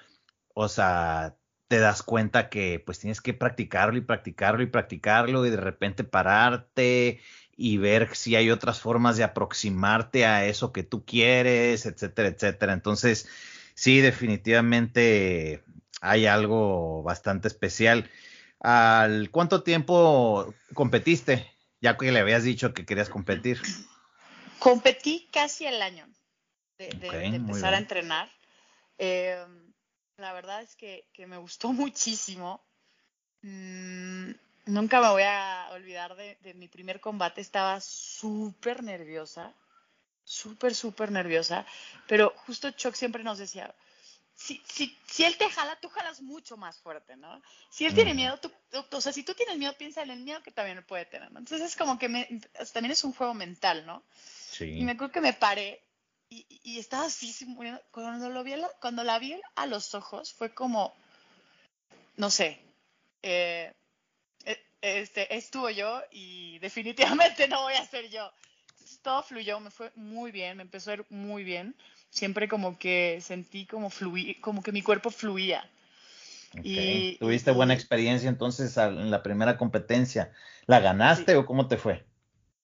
o 0.55 0.69
sea, 0.69 1.37
te 1.69 1.79
das 1.79 2.03
cuenta 2.03 2.49
que 2.51 2.83
pues 2.85 2.99
tienes 2.99 3.21
que 3.21 3.33
practicarlo 3.33 3.97
y 3.97 4.01
practicarlo 4.01 4.63
y 4.65 4.67
practicarlo 4.67 5.47
y 5.47 5.51
de 5.51 5.57
repente 5.57 6.03
pararte 6.03 7.21
y 7.57 7.79
ver 7.79 8.17
si 8.17 8.35
hay 8.35 8.51
otras 8.51 8.81
formas 8.81 9.17
de 9.17 9.23
aproximarte 9.23 10.27
a 10.27 10.47
eso 10.47 10.73
que 10.73 10.83
tú 10.83 11.05
quieres, 11.05 11.87
etcétera, 11.87 12.29
etcétera. 12.29 12.73
Entonces, 12.73 13.29
sí, 13.75 14.01
definitivamente 14.01 15.63
hay 16.01 16.27
algo 16.27 17.05
bastante 17.05 17.47
especial. 17.47 18.11
¿Al 18.61 19.31
cuánto 19.31 19.63
tiempo 19.63 20.55
competiste? 20.75 21.51
Ya 21.81 21.97
que 21.97 22.13
le 22.13 22.21
habías 22.21 22.45
dicho 22.45 22.75
que 22.75 22.85
querías 22.85 23.09
competir. 23.09 23.61
Competí 24.59 25.29
casi 25.33 25.65
el 25.65 25.81
año 25.81 26.07
de, 26.77 26.91
empezar 27.35 27.75
a 27.75 27.79
entrenar. 27.79 28.31
Eh, 28.99 29.43
la 30.19 30.35
verdad 30.35 30.63
es 30.63 30.77
que, 30.77 31.07
me 31.27 31.39
gustó 31.39 31.73
muchísimo. 31.73 32.63
Mm, 33.43 34.33
nunca 34.67 35.01
me 35.01 35.09
voy 35.09 35.23
a 35.23 35.69
olvidar 35.73 36.15
de, 36.15 36.55
mi 36.55 36.69
primer 36.69 37.01
combate. 37.01 37.41
Estaba 37.41 37.81
súper 37.81 38.83
nerviosa, 38.83 39.55
súper, 40.25 40.75
súper 40.75 41.11
nerviosa. 41.11 41.65
Pero 42.07 42.35
justo 42.45 42.71
Chuck 42.73 42.95
siempre 42.95 43.25
nos 43.25 43.39
decía, 43.39 43.75
si, 44.41 44.63
si, 44.67 44.97
si, 45.07 45.25
él 45.25 45.37
te 45.37 45.51
jala, 45.51 45.79
tú 45.81 45.91
jalas 45.91 46.23
mucho 46.23 46.57
más 46.57 46.79
fuerte, 46.79 47.15
¿no? 47.15 47.43
Si 47.69 47.85
él 47.85 47.95
tiene 47.95 48.15
miedo, 48.15 48.39
tú, 48.39 48.51
o 48.91 49.01
sea, 49.01 49.13
si 49.13 49.23
tú 49.23 49.35
tienes 49.35 49.59
miedo, 49.59 49.77
piensa 49.77 50.03
en 50.03 50.11
el 50.11 50.21
miedo 50.21 50.43
que 50.43 50.51
también 50.51 50.83
puede 50.87 51.05
tener, 51.05 51.29
Entonces 51.29 51.61
es 51.61 51.77
como 51.77 51.99
que 51.99 52.09
también 52.73 52.93
es 52.93 53.05
un 53.05 53.13
juego 53.13 53.35
mental, 53.35 53.85
¿no? 53.85 54.03
Sí. 54.15 54.79
Y 54.79 54.85
me 54.85 54.93
acuerdo 54.93 55.13
que 55.13 55.21
me 55.21 55.35
paré 55.35 55.85
y, 56.31 56.79
estaba 56.79 57.07
así, 57.07 57.35
cuando, 57.91 58.31
lo 58.31 58.43
vi 58.43 58.55
cuando 58.81 59.05
la 59.05 59.19
vi 59.19 59.39
a 59.57 59.67
los 59.67 59.95
ojos, 59.95 60.33
fue 60.33 60.55
como, 60.55 60.95
no 62.17 62.31
sé, 62.31 62.63
eh, 63.23 63.75
eh, 64.45 64.65
este, 64.81 65.37
estuvo 65.37 65.69
yo 65.69 66.01
y 66.11 66.59
definitivamente 66.61 67.47
no 67.47 67.63
voy 67.63 67.75
a 67.75 67.85
ser 67.85 68.09
yo. 68.09 68.33
todo 69.03 69.23
fluyó, 69.23 69.61
me 69.61 69.71
fue 69.71 69.93
muy 69.97 70.31
bien, 70.31 70.57
me 70.57 70.63
empezó 70.63 70.93
a 70.93 70.95
ir 70.95 71.07
muy 71.11 71.45
bien. 71.45 71.77
Siempre 72.11 72.49
como 72.49 72.79
que 72.79 73.19
sentí 73.21 73.67
como 73.67 73.89
fluí, 73.89 74.35
como 74.37 74.63
que 74.63 74.73
mi 74.73 74.83
cuerpo 74.83 75.11
fluía. 75.11 75.69
Y, 76.65 77.17
¿Tuviste 77.19 77.53
buena 77.53 77.75
experiencia 77.75 78.29
entonces 78.29 78.77
en 78.77 79.11
la 79.11 79.23
primera 79.23 79.57
competencia? 79.57 80.33
¿La 80.67 80.81
ganaste 80.81 81.37
o 81.37 81.47
cómo 81.47 81.69
te 81.69 81.77
fue? 81.77 82.05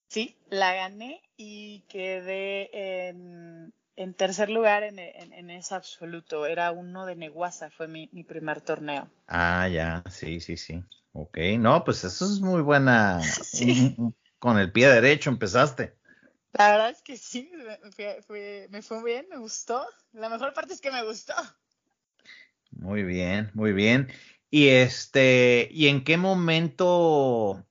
Sí, 0.08 0.36
la 0.48 0.74
gané 0.74 1.22
y 1.36 1.80
quedé 1.88 3.08
en, 3.08 3.72
tercer 4.16 4.50
lugar 4.50 4.82
en, 4.82 4.98
en, 4.98 5.50
ese 5.50 5.74
absoluto. 5.74 6.46
Era 6.46 6.72
uno 6.72 7.06
de 7.06 7.16
Neguasa, 7.16 7.70
fue 7.70 7.88
mi, 7.88 8.08
primer 8.24 8.60
torneo. 8.60 9.08
Ah, 9.26 9.68
ya, 9.68 10.02
sí, 10.10 10.40
sí, 10.40 10.56
sí. 10.56 10.82
Ok, 11.12 11.38
no, 11.58 11.84
pues 11.84 12.04
eso 12.04 12.24
es 12.24 12.40
muy 12.40 12.62
buena. 12.62 13.20
Sí. 13.44 13.96
Con 14.38 14.58
el 14.58 14.70
pie 14.70 14.88
derecho 14.88 15.30
empezaste. 15.30 15.95
La 16.58 16.70
verdad 16.70 16.90
es 16.90 17.02
que 17.02 17.16
sí, 17.16 17.50
me, 17.54 18.68
me 18.70 18.82
fue 18.82 19.04
bien, 19.04 19.26
me 19.30 19.36
gustó. 19.36 19.84
La 20.12 20.28
mejor 20.28 20.52
parte 20.54 20.74
es 20.74 20.80
que 20.80 20.90
me 20.90 21.04
gustó. 21.04 21.34
Muy 22.70 23.02
bien, 23.02 23.50
muy 23.54 23.72
bien. 23.72 24.08
Y 24.50 24.68
este, 24.68 25.68
¿y 25.70 25.88
en 25.88 26.04
qué 26.04 26.16
momento 26.16 27.66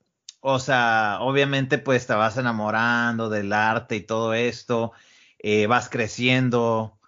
o 0.48 0.60
sea, 0.60 1.18
obviamente 1.22 1.80
pues 1.80 2.06
te 2.06 2.13
vas 2.13 2.38
enamorando 2.38 3.30
del 3.30 3.51
arte 3.51 3.96
y 3.96 4.01
todo 4.01 4.36
esto, 4.36 4.92
eh, 5.39 5.65
vas 5.65 5.89
creciendo, 5.89 7.00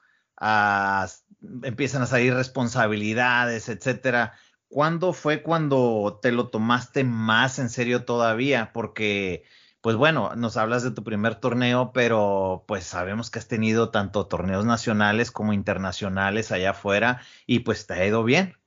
empiezan 1.61 2.01
a 2.01 2.07
salir 2.07 2.33
responsabilidades, 2.33 3.69
etcétera. 3.69 4.33
¿Cuándo 4.69 5.13
fue 5.13 5.43
cuando 5.43 6.19
te 6.19 6.31
lo 6.31 6.49
tomaste 6.49 7.03
más 7.03 7.59
en 7.59 7.69
serio 7.69 8.05
todavía? 8.05 8.71
Porque, 8.73 9.43
pues 9.87 9.95
bueno, 9.95 10.35
nos 10.35 10.57
hablas 10.57 10.83
de 10.83 10.91
tu 10.91 11.01
primer 11.01 11.35
torneo, 11.35 11.93
pero 11.93 12.65
pues 12.67 12.83
sabemos 12.83 13.31
que 13.31 13.39
has 13.39 13.47
tenido 13.47 13.89
tanto 13.89 14.27
torneos 14.27 14.65
nacionales 14.65 15.31
como 15.31 15.53
internacionales 15.53 16.51
allá 16.51 16.71
afuera 16.71 17.21
y 17.45 17.59
pues 17.59 17.87
te 17.87 17.93
ha 17.93 18.05
ido 18.05 18.25
bien. 18.25 18.57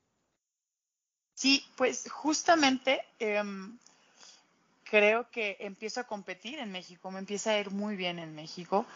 Sí, 1.35 1.63
pues 1.77 2.11
justamente 2.11 3.03
em, 3.19 3.77
creo 4.85 5.31
que 5.31 5.59
empiezo 5.61 6.01
a 6.01 6.05
competir 6.05 6.59
en 6.59 6.73
México, 6.73 7.11
me 7.11 7.19
empieza 7.19 7.51
a 7.51 7.59
ir 7.59 7.71
muy 7.71 7.97
bien 7.97 8.19
en 8.19 8.35
México. 8.35 8.87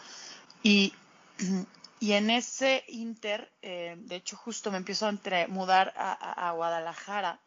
Y, 0.63 0.95
y 1.99 2.13
en 2.13 2.31
ese 2.31 2.85
inter, 2.87 3.51
eh, 3.61 3.97
de 3.99 4.15
hecho, 4.15 4.35
justo 4.35 4.71
me 4.71 4.77
empiezo 4.77 5.05
a 5.05 5.13
mudar 5.47 5.93
a, 5.95 6.51
Guadalajara 6.55 7.39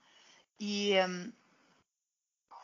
y 0.57 0.93
em, 0.93 1.33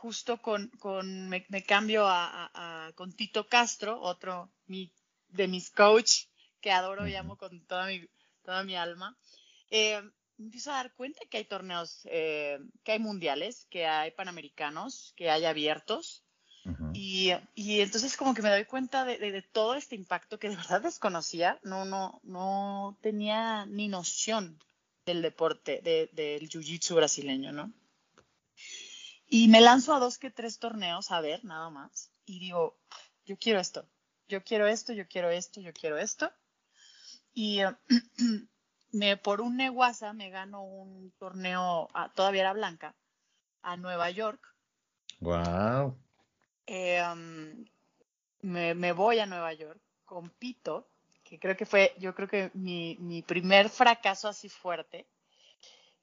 justo 0.04 0.36
con, 0.36 0.68
con 0.80 1.30
me, 1.30 1.46
cambio 1.64 2.04
a, 2.06 2.92
con 2.94 3.14
Tito 3.14 3.48
Castro, 3.48 3.98
otro 4.02 4.50
de 4.66 5.48
mis 5.48 5.70
coach 5.70 6.26
que 6.60 6.70
adoro 6.70 7.08
y 7.08 7.14
amo 7.14 7.38
con 7.38 7.64
toda 7.64 7.86
mi, 7.86 8.06
toda 8.42 8.64
mi 8.64 8.76
alma. 8.76 9.16
Eh, 9.70 10.02
empiezo 10.38 10.70
a 10.72 10.74
dar 10.74 10.92
cuenta 10.92 11.22
que 11.30 11.38
hay 11.38 11.46
torneos, 11.46 12.02
eh, 12.04 12.58
que 12.82 12.92
hay 12.92 12.98
mundiales, 12.98 13.66
que 13.70 13.86
hay 13.86 14.10
panamericanos, 14.10 15.14
que 15.16 15.30
hay 15.30 15.46
abiertos. 15.46 16.22
y, 16.92 17.32
y, 17.54 17.80
entonces 17.80 18.14
como 18.18 18.34
que 18.34 18.42
me 18.42 18.50
doy 18.50 18.66
cuenta 18.66 19.06
de, 19.06 19.16
de, 19.16 19.40
todo 19.40 19.74
este 19.74 19.94
impacto 19.94 20.38
que 20.38 20.50
de 20.50 20.56
verdad 20.56 20.82
desconocía. 20.82 21.58
No, 21.62 21.86
no, 21.86 22.20
no 22.24 22.98
tenía 23.00 23.64
ni 23.64 23.88
noción 23.88 24.58
del 25.06 25.22
deporte, 25.22 25.80
de, 25.82 26.10
del 26.12 26.46
jiu-jitsu 26.50 26.94
brasileño, 26.94 27.52
¿no? 27.52 27.72
Y 29.26 29.48
me 29.48 29.60
lanzo 29.60 29.94
a 29.94 29.98
dos 29.98 30.18
que 30.18 30.30
tres 30.30 30.58
torneos 30.58 31.10
a 31.10 31.20
ver, 31.20 31.44
nada 31.44 31.70
más. 31.70 32.10
Y 32.26 32.38
digo, 32.38 32.78
yo 33.24 33.36
quiero 33.38 33.60
esto, 33.60 33.88
yo 34.28 34.42
quiero 34.42 34.66
esto, 34.66 34.92
yo 34.92 35.06
quiero 35.08 35.30
esto, 35.30 35.60
yo 35.60 35.72
quiero 35.72 35.98
esto. 35.98 36.30
Y 37.32 37.60
me, 38.92 39.16
por 39.16 39.40
un 39.40 39.56
neguasa 39.56 40.12
me 40.12 40.30
gano 40.30 40.62
un 40.62 41.12
torneo, 41.18 41.88
todavía 42.14 42.42
era 42.42 42.52
blanca, 42.52 42.94
a 43.62 43.76
Nueva 43.76 44.10
York. 44.10 44.54
Wow. 45.20 45.96
Eh, 46.66 47.02
um, 47.02 47.64
me, 48.42 48.92
voy 48.92 49.18
a 49.18 49.26
Nueva 49.26 49.52
York, 49.54 49.80
compito, 50.04 50.88
que 51.22 51.38
creo 51.38 51.56
que 51.56 51.66
fue, 51.66 51.94
yo 51.98 52.14
creo 52.14 52.28
que 52.28 52.50
mi, 52.54 52.96
mi 53.00 53.22
primer 53.22 53.68
fracaso 53.70 54.28
así 54.28 54.48
fuerte. 54.48 55.06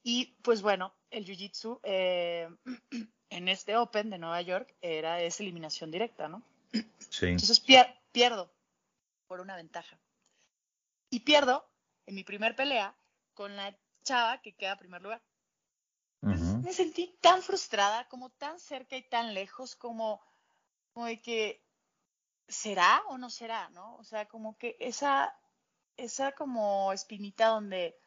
Y 0.04 0.38
pues 0.42 0.62
bueno, 0.62 0.94
el 1.10 1.26
Jiu-Jitsu 1.26 1.80
eh, 1.84 2.50
en 3.30 3.48
este 3.48 3.78
Open 3.78 4.10
de 4.10 4.18
Nueva 4.18 4.42
York 4.42 4.76
era 4.82 5.22
esa 5.22 5.44
eliminación 5.44 5.92
directa, 5.92 6.28
¿no? 6.28 6.44
Sí. 7.10 7.28
Entonces 7.28 7.60
pierdo 8.12 8.52
por 9.28 9.42
una 9.42 9.56
ventaja. 9.56 10.00
Y 11.10 11.22
pierdo 11.22 11.70
en 12.06 12.16
mi 12.16 12.24
primer 12.24 12.56
pelea 12.56 12.96
con 13.34 13.56
la 13.56 13.78
chava 14.04 14.42
que 14.42 14.54
queda 14.54 14.74
en 14.74 14.78
primer 14.80 15.02
lugar. 15.02 15.22
Me 16.22 16.72
sentí 16.72 17.18
tan 17.20 17.42
frustrada, 17.42 18.08
como 18.08 18.30
tan 18.30 18.60
cerca 18.60 18.96
y 18.96 19.02
tan 19.02 19.34
lejos, 19.34 19.76
como, 19.76 20.22
como 20.94 21.08
de 21.08 21.20
que, 21.20 21.64
¿será 22.48 23.02
o 23.08 23.18
no 23.18 23.30
será? 23.32 23.70
¿no? 23.70 23.96
O 23.96 24.04
sea, 24.04 24.28
como 24.28 24.56
que 24.58 24.78
esa, 24.80 25.36
esa 25.98 26.34
como 26.34 26.94
espinita 26.94 27.48
donde, 27.48 27.98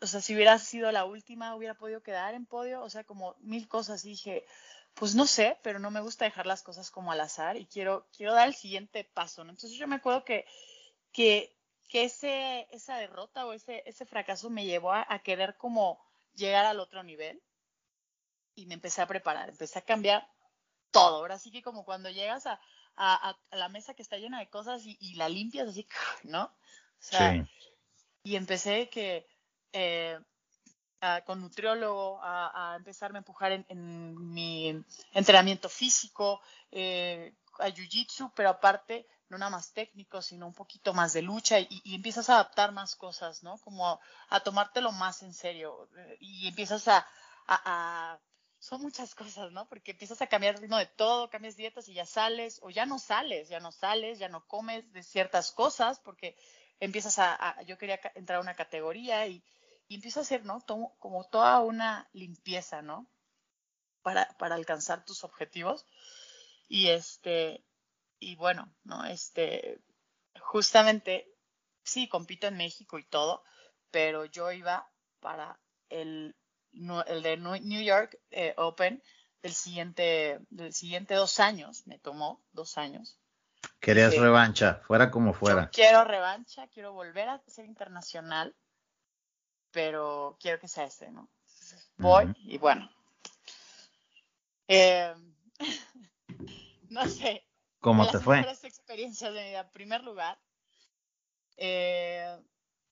o 0.00 0.06
sea, 0.06 0.20
si 0.20 0.34
hubiera 0.34 0.58
sido 0.58 0.92
la 0.92 1.04
última, 1.04 1.54
hubiera 1.54 1.74
podido 1.74 2.02
quedar 2.02 2.34
en 2.34 2.46
podio, 2.46 2.82
o 2.82 2.90
sea, 2.90 3.04
como 3.04 3.36
mil 3.40 3.68
cosas. 3.68 4.02
dije, 4.02 4.44
pues 4.94 5.14
no 5.14 5.26
sé, 5.26 5.58
pero 5.62 5.78
no 5.78 5.90
me 5.90 6.00
gusta 6.00 6.24
dejar 6.24 6.46
las 6.46 6.62
cosas 6.62 6.90
como 6.90 7.12
al 7.12 7.20
azar 7.20 7.56
y 7.56 7.66
quiero, 7.66 8.06
quiero 8.16 8.34
dar 8.34 8.48
el 8.48 8.54
siguiente 8.54 9.04
paso, 9.04 9.44
¿no? 9.44 9.50
Entonces 9.50 9.78
yo 9.78 9.86
me 9.86 9.96
acuerdo 9.96 10.24
que, 10.24 10.44
que 11.12 11.58
que 11.88 12.04
ese, 12.04 12.68
esa 12.70 12.98
derrota 12.98 13.46
o 13.46 13.52
ese, 13.52 13.82
ese 13.86 14.04
fracaso 14.04 14.50
me 14.50 14.66
llevó 14.66 14.92
a, 14.92 15.18
querer 15.24 15.56
como 15.56 15.98
llegar 16.34 16.66
al 16.66 16.80
otro 16.80 17.02
nivel 17.02 17.42
y 18.54 18.66
me 18.66 18.74
empecé 18.74 19.00
a 19.00 19.06
preparar, 19.06 19.48
empecé 19.48 19.78
a 19.78 19.84
cambiar 19.84 20.28
todo. 20.90 21.16
Ahora 21.16 21.38
sí 21.38 21.50
que 21.50 21.62
como 21.62 21.84
cuando 21.84 22.10
llegas 22.10 22.46
a, 22.46 22.60
la 23.52 23.68
mesa 23.68 23.94
que 23.94 24.02
está 24.02 24.18
llena 24.18 24.40
de 24.40 24.50
cosas 24.50 24.82
y, 24.84 25.14
la 25.14 25.28
limpias 25.28 25.68
así, 25.68 25.86
¿no? 26.24 26.44
O 26.44 26.52
sea, 27.00 27.48
Y 28.28 28.36
empecé 28.36 28.90
que 28.90 29.26
eh, 29.72 30.18
con 31.24 31.40
nutriólogo 31.40 32.20
a, 32.22 32.72
a, 32.72 32.76
empezarme 32.76 33.16
a 33.16 33.20
empujar 33.20 33.52
en, 33.52 34.32
mi 34.34 34.84
entrenamiento 35.12 35.70
físico, 35.70 36.42
eh, 36.70 37.32
a 37.58 37.68
jiu-jitsu, 37.68 38.30
pero 38.36 38.50
aparte 38.50 39.06
no 39.30 39.38
nada 39.38 39.50
más 39.50 39.72
técnico, 39.72 40.20
sino 40.20 40.46
un 40.46 40.52
poquito 40.52 40.92
más 40.92 41.14
de 41.14 41.22
lucha 41.22 41.58
y, 41.58 41.94
empiezas 41.94 42.28
a 42.28 42.34
adaptar 42.34 42.70
más 42.72 42.96
cosas, 42.96 43.42
¿no? 43.42 43.56
Como 43.64 43.98
a, 44.28 44.40
tomártelo 44.40 44.92
más 44.92 45.22
en 45.22 45.32
serio 45.32 45.88
eh, 45.96 46.18
y 46.20 46.48
empiezas 46.48 46.86
a, 46.86 47.06
a, 47.46 48.20
Son 48.58 48.82
muchas 48.82 49.14
cosas, 49.14 49.52
¿no? 49.52 49.66
Porque 49.70 49.92
empiezas 49.92 50.20
a 50.20 50.26
cambiar 50.26 50.56
el 50.56 50.60
ritmo 50.60 50.76
de 50.76 50.84
todo, 50.84 51.30
cambias 51.30 51.56
dietas 51.56 51.88
y 51.88 51.94
ya 51.94 52.04
sales, 52.04 52.58
o 52.62 52.68
ya 52.68 52.84
no 52.84 52.98
sales, 52.98 53.48
ya 53.48 53.58
no 53.58 53.72
sales, 53.72 54.18
ya 54.18 54.28
no 54.28 54.46
comes 54.46 54.92
de 54.92 55.02
ciertas 55.02 55.50
cosas, 55.50 55.98
porque 56.00 56.36
empiezas 56.80 57.18
a... 57.18 57.60
yo 57.62 57.78
quería 57.78 58.00
entrar 58.14 58.38
a 58.38 58.42
una 58.42 58.54
categoría 58.54 59.26
y, 59.26 59.42
y 59.88 59.96
empiezo 59.96 60.20
a 60.20 60.22
hacer, 60.22 60.44
¿no? 60.44 60.64
como 60.98 61.24
toda 61.28 61.60
una 61.60 62.08
limpieza, 62.12 62.82
¿no? 62.82 63.06
Para, 64.02 64.28
para 64.38 64.54
alcanzar 64.54 65.04
tus 65.04 65.24
objetivos. 65.24 65.86
Y 66.68 66.88
este, 66.88 67.64
y 68.20 68.36
bueno, 68.36 68.72
¿no? 68.84 69.04
Este, 69.06 69.80
justamente, 70.40 71.32
sí, 71.82 72.08
compito 72.08 72.46
en 72.46 72.56
México 72.56 72.98
y 72.98 73.04
todo, 73.04 73.42
pero 73.90 74.24
yo 74.24 74.52
iba 74.52 74.90
para 75.20 75.58
el, 75.88 76.36
el 76.72 77.22
de 77.22 77.36
New 77.36 77.82
York 77.82 78.18
eh, 78.30 78.54
Open 78.56 79.02
del 79.42 79.54
siguiente, 79.54 80.40
del 80.50 80.74
siguiente 80.74 81.14
dos 81.14 81.40
años, 81.40 81.86
me 81.86 81.98
tomó 81.98 82.42
dos 82.52 82.76
años. 82.76 83.18
Querías 83.80 84.16
revancha, 84.16 84.80
fuera 84.86 85.10
como 85.10 85.32
fuera. 85.32 85.70
quiero 85.70 86.04
revancha, 86.04 86.66
quiero 86.68 86.92
volver 86.92 87.28
a 87.28 87.40
ser 87.46 87.64
internacional, 87.64 88.54
pero 89.70 90.36
quiero 90.40 90.58
que 90.58 90.68
sea 90.68 90.84
este, 90.84 91.10
¿no? 91.10 91.28
voy 91.96 92.34
y 92.38 92.58
bueno. 92.58 92.90
Eh, 94.66 95.14
no 96.90 97.06
sé, 97.06 97.48
¿Cómo 97.80 98.08
te 98.08 98.18
fue? 98.18 98.42
Las 98.42 98.64
experiencias 98.64 99.32
de 99.32 99.40
mi 99.40 99.48
vida. 99.50 99.60
En 99.60 99.70
primer 99.70 100.02
lugar, 100.02 100.38
eh, 101.56 102.36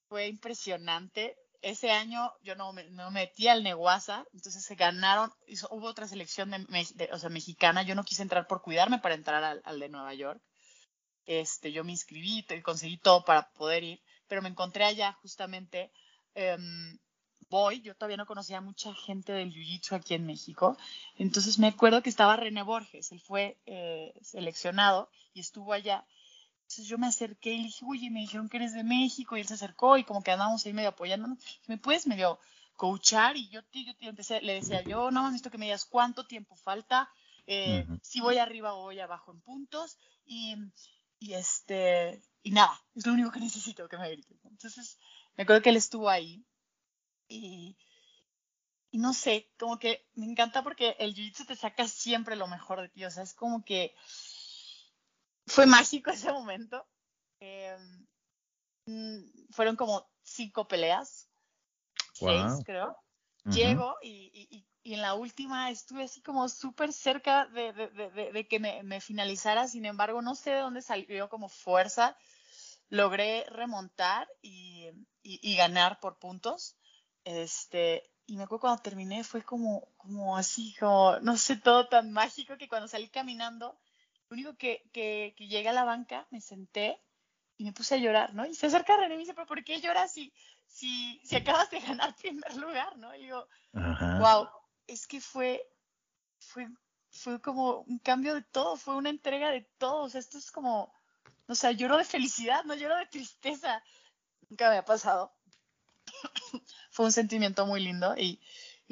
fue 0.08 0.28
impresionante. 0.28 1.36
Ese 1.62 1.90
año 1.90 2.32
yo 2.42 2.54
no 2.54 2.72
me, 2.72 2.84
metí 3.10 3.48
al 3.48 3.64
Neguasa, 3.64 4.24
entonces 4.32 4.62
se 4.62 4.74
ganaron, 4.76 5.32
hubo 5.70 5.86
otra 5.86 6.06
selección 6.06 6.50
de, 6.50 7.08
o 7.12 7.18
sea, 7.18 7.30
mexicana, 7.30 7.82
yo 7.82 7.94
no 7.94 8.04
quise 8.04 8.22
entrar 8.22 8.46
por 8.46 8.62
cuidarme 8.62 8.98
para 8.98 9.14
entrar 9.14 9.60
al, 9.64 9.80
de 9.80 9.88
Nueva 9.88 10.14
York. 10.14 10.40
Este, 11.26 11.72
yo 11.72 11.84
me 11.84 11.92
inscribí 11.92 12.44
y 12.48 12.62
conseguí 12.62 12.96
todo 12.98 13.24
para 13.24 13.50
poder 13.50 13.82
ir, 13.82 14.00
pero 14.28 14.42
me 14.42 14.48
encontré 14.48 14.84
allá 14.84 15.12
justamente 15.22 15.90
em, 16.34 16.98
voy, 17.48 17.80
yo 17.80 17.94
todavía 17.94 18.16
no 18.16 18.26
conocía 18.26 18.58
a 18.58 18.60
mucha 18.60 18.94
gente 18.94 19.32
del 19.32 19.52
Jiu-Jitsu 19.52 19.96
aquí 19.96 20.14
en 20.14 20.26
México, 20.26 20.76
entonces 21.16 21.58
me 21.58 21.68
acuerdo 21.68 22.02
que 22.02 22.10
estaba 22.10 22.36
René 22.36 22.62
Borges, 22.62 23.12
él 23.12 23.20
fue 23.20 23.58
eh, 23.66 24.12
seleccionado 24.22 25.10
y 25.32 25.40
estuvo 25.40 25.72
allá. 25.72 26.04
Entonces 26.62 26.88
yo 26.88 26.98
me 26.98 27.06
acerqué 27.06 27.52
y 27.52 27.58
le 27.58 27.64
dije, 27.64 27.84
oye, 27.88 28.10
me 28.10 28.20
dijeron 28.20 28.48
que 28.48 28.56
eres 28.56 28.74
de 28.74 28.82
México 28.82 29.36
y 29.36 29.40
él 29.40 29.46
se 29.46 29.54
acercó 29.54 29.98
y 29.98 30.04
como 30.04 30.22
que 30.22 30.32
andábamos 30.32 30.66
ahí 30.66 30.72
medio 30.72 30.88
apoyándonos. 30.88 31.38
¿Me 31.68 31.78
puedes 31.78 32.08
medio 32.08 32.40
coachar? 32.74 33.36
Y 33.36 33.48
yo, 33.50 33.60
yo, 33.72 33.92
empecé, 34.08 34.40
le 34.40 34.54
decía, 34.54 34.82
yo 34.82 35.12
no 35.12 35.22
necesito 35.26 35.50
que 35.52 35.58
me 35.58 35.66
digas 35.66 35.84
cuánto 35.84 36.26
tiempo 36.26 36.56
falta, 36.56 37.08
eh, 37.46 37.86
si 38.02 38.20
voy 38.20 38.38
arriba 38.38 38.74
o 38.74 38.82
voy 38.82 38.98
abajo 38.98 39.30
en 39.30 39.40
puntos 39.40 39.96
y, 40.24 40.56
y 41.18 41.34
este, 41.34 42.22
y 42.42 42.50
nada, 42.50 42.80
es 42.94 43.06
lo 43.06 43.12
único 43.12 43.30
que 43.30 43.40
necesito 43.40 43.88
que 43.88 43.98
me 43.98 44.10
grites. 44.10 44.44
Entonces 44.44 44.98
me 45.36 45.44
acuerdo 45.44 45.62
que 45.62 45.70
él 45.70 45.76
estuvo 45.76 46.08
ahí 46.08 46.44
y, 47.28 47.76
no 48.92 49.12
sé, 49.12 49.50
como 49.58 49.78
que 49.78 50.06
me 50.14 50.26
encanta 50.26 50.62
porque 50.62 50.96
el 50.98 51.14
jiu-jitsu 51.14 51.46
te 51.46 51.56
saca 51.56 51.86
siempre 51.88 52.36
lo 52.36 52.46
mejor 52.46 52.80
de 52.80 52.88
ti. 52.88 53.04
O 53.04 53.10
sea, 53.10 53.22
es 53.22 53.34
como 53.34 53.64
que 53.64 53.94
fue 55.46 55.66
mágico 55.66 56.10
ese 56.10 56.32
momento. 56.32 56.86
Mm, 58.86 59.50
fueron 59.50 59.76
como 59.76 60.08
cinco 60.22 60.68
peleas, 60.68 61.28
seis 62.12 62.62
creo. 62.64 62.96
Llego 63.44 63.96
y, 64.02 64.66
en 64.94 65.02
la 65.02 65.14
última 65.14 65.70
estuve 65.70 66.04
así 66.04 66.20
como 66.20 66.48
súper 66.48 66.92
cerca 66.92 67.46
de, 67.46 68.46
que 68.48 68.60
me, 68.60 68.82
me, 68.82 69.00
finalizara, 69.00 69.66
sin 69.68 69.84
embargo 69.84 70.22
no 70.22 70.34
sé 70.34 70.50
de 70.50 70.60
dónde 70.60 70.82
salió 70.82 71.28
como 71.28 71.48
fuerza, 71.48 72.16
logré 72.88 73.44
remontar 73.50 74.28
y, 74.42 74.90
ganar 75.56 75.98
por 76.00 76.18
puntos. 76.18 76.76
Este, 77.24 78.08
y 78.26 78.36
me 78.36 78.44
acuerdo 78.44 78.60
cuando 78.60 78.82
terminé 78.82 79.24
fue 79.24 79.42
como, 79.42 79.88
como 79.96 80.36
así, 80.36 80.74
como, 80.78 81.18
no 81.20 81.36
sé, 81.36 81.56
todo 81.56 81.88
tan 81.88 82.12
mágico 82.12 82.56
que 82.56 82.68
cuando 82.68 82.88
salí 82.88 83.08
caminando, 83.08 83.78
lo 84.28 84.34
único 84.34 84.56
que, 84.56 84.88
que, 84.92 85.34
que 85.36 85.48
llegué 85.48 85.68
a 85.68 85.72
la 85.72 85.84
banca, 85.84 86.26
me 86.30 86.40
senté 86.40 87.00
y 87.56 87.64
me 87.64 87.72
puse 87.72 87.94
a 87.94 87.98
llorar, 87.98 88.34
¿no? 88.34 88.44
Y 88.44 88.54
se 88.54 88.66
acerca 88.66 88.96
René 88.96 89.14
y 89.14 89.16
me 89.16 89.22
dice, 89.22 89.34
pero 89.34 89.46
¿por 89.46 89.64
qué 89.64 89.80
lloras 89.80 90.12
si, 90.12 90.32
si, 90.66 91.20
si 91.24 91.36
acabas 91.36 91.70
de 91.70 91.80
ganar 91.80 92.14
primer 92.16 92.54
lugar, 92.56 92.96
¿no? 92.98 93.14
Y 93.14 93.22
digo, 93.22 93.48
wow, 93.72 94.48
es 94.86 95.06
que 95.06 95.20
fue, 95.20 95.66
fue, 96.38 96.68
fue 97.10 97.40
como 97.40 97.80
un 97.80 97.98
cambio 97.98 98.34
de 98.34 98.42
todo, 98.42 98.76
fue 98.76 98.96
una 98.96 99.10
entrega 99.10 99.50
de 99.50 99.62
todo, 99.78 100.04
o 100.04 100.08
sea, 100.08 100.20
esto 100.20 100.38
es 100.38 100.50
como, 100.50 100.92
o 101.48 101.54
sea, 101.54 101.72
lloro 101.72 101.96
de 101.96 102.04
felicidad, 102.04 102.64
no 102.64 102.74
lloro 102.74 102.96
de 102.96 103.06
tristeza, 103.06 103.82
nunca 104.48 104.70
me 104.70 104.78
ha 104.78 104.84
pasado. 104.84 105.32
fue 106.90 107.06
un 107.06 107.12
sentimiento 107.12 107.66
muy 107.66 107.80
lindo 107.80 108.14
y, 108.16 108.40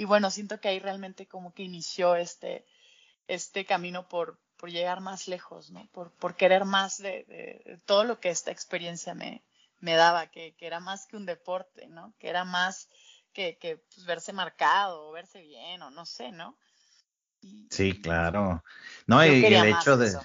bueno, 0.05 0.31
siento 0.31 0.61
que 0.61 0.69
ahí 0.69 0.79
realmente 0.79 1.27
como 1.27 1.55
que 1.55 1.63
inició 1.63 2.17
este, 2.17 2.67
este 3.29 3.65
camino 3.65 4.09
por, 4.09 4.41
por 4.57 4.71
llegar 4.71 5.01
más 5.01 5.29
lejos, 5.29 5.71
¿no? 5.71 5.87
Por, 5.93 6.11
por 6.13 6.37
querer 6.37 6.65
más 6.65 6.99
de, 6.99 7.81
todo 7.87 8.05
lo 8.05 8.21
que 8.21 8.31
esta 8.31 8.51
experiencia 8.51 9.15
me, 9.15 9.45
me 9.81 9.95
daba, 9.95 10.29
que, 10.29 10.57
era 10.59 10.81
más 10.81 11.07
que 11.07 11.17
un 11.17 11.27
deporte, 11.27 11.87
¿no? 11.87 12.15
Que 12.19 12.29
era 12.29 12.45
más 12.45 12.89
que, 13.35 13.59
que 13.59 13.77
pues, 13.77 14.07
verse 14.07 14.33
marcado 14.33 15.09
o 15.09 15.13
verse 15.13 15.43
bien 15.43 15.83
o 15.83 15.91
no 15.91 16.07
sé, 16.07 16.33
¿no? 16.33 16.57
sí, 17.69 18.01
claro. 18.01 18.65
No, 19.07 19.23
y, 19.23 19.45
el 19.45 19.67
hecho 19.67 19.99
de... 19.99 20.17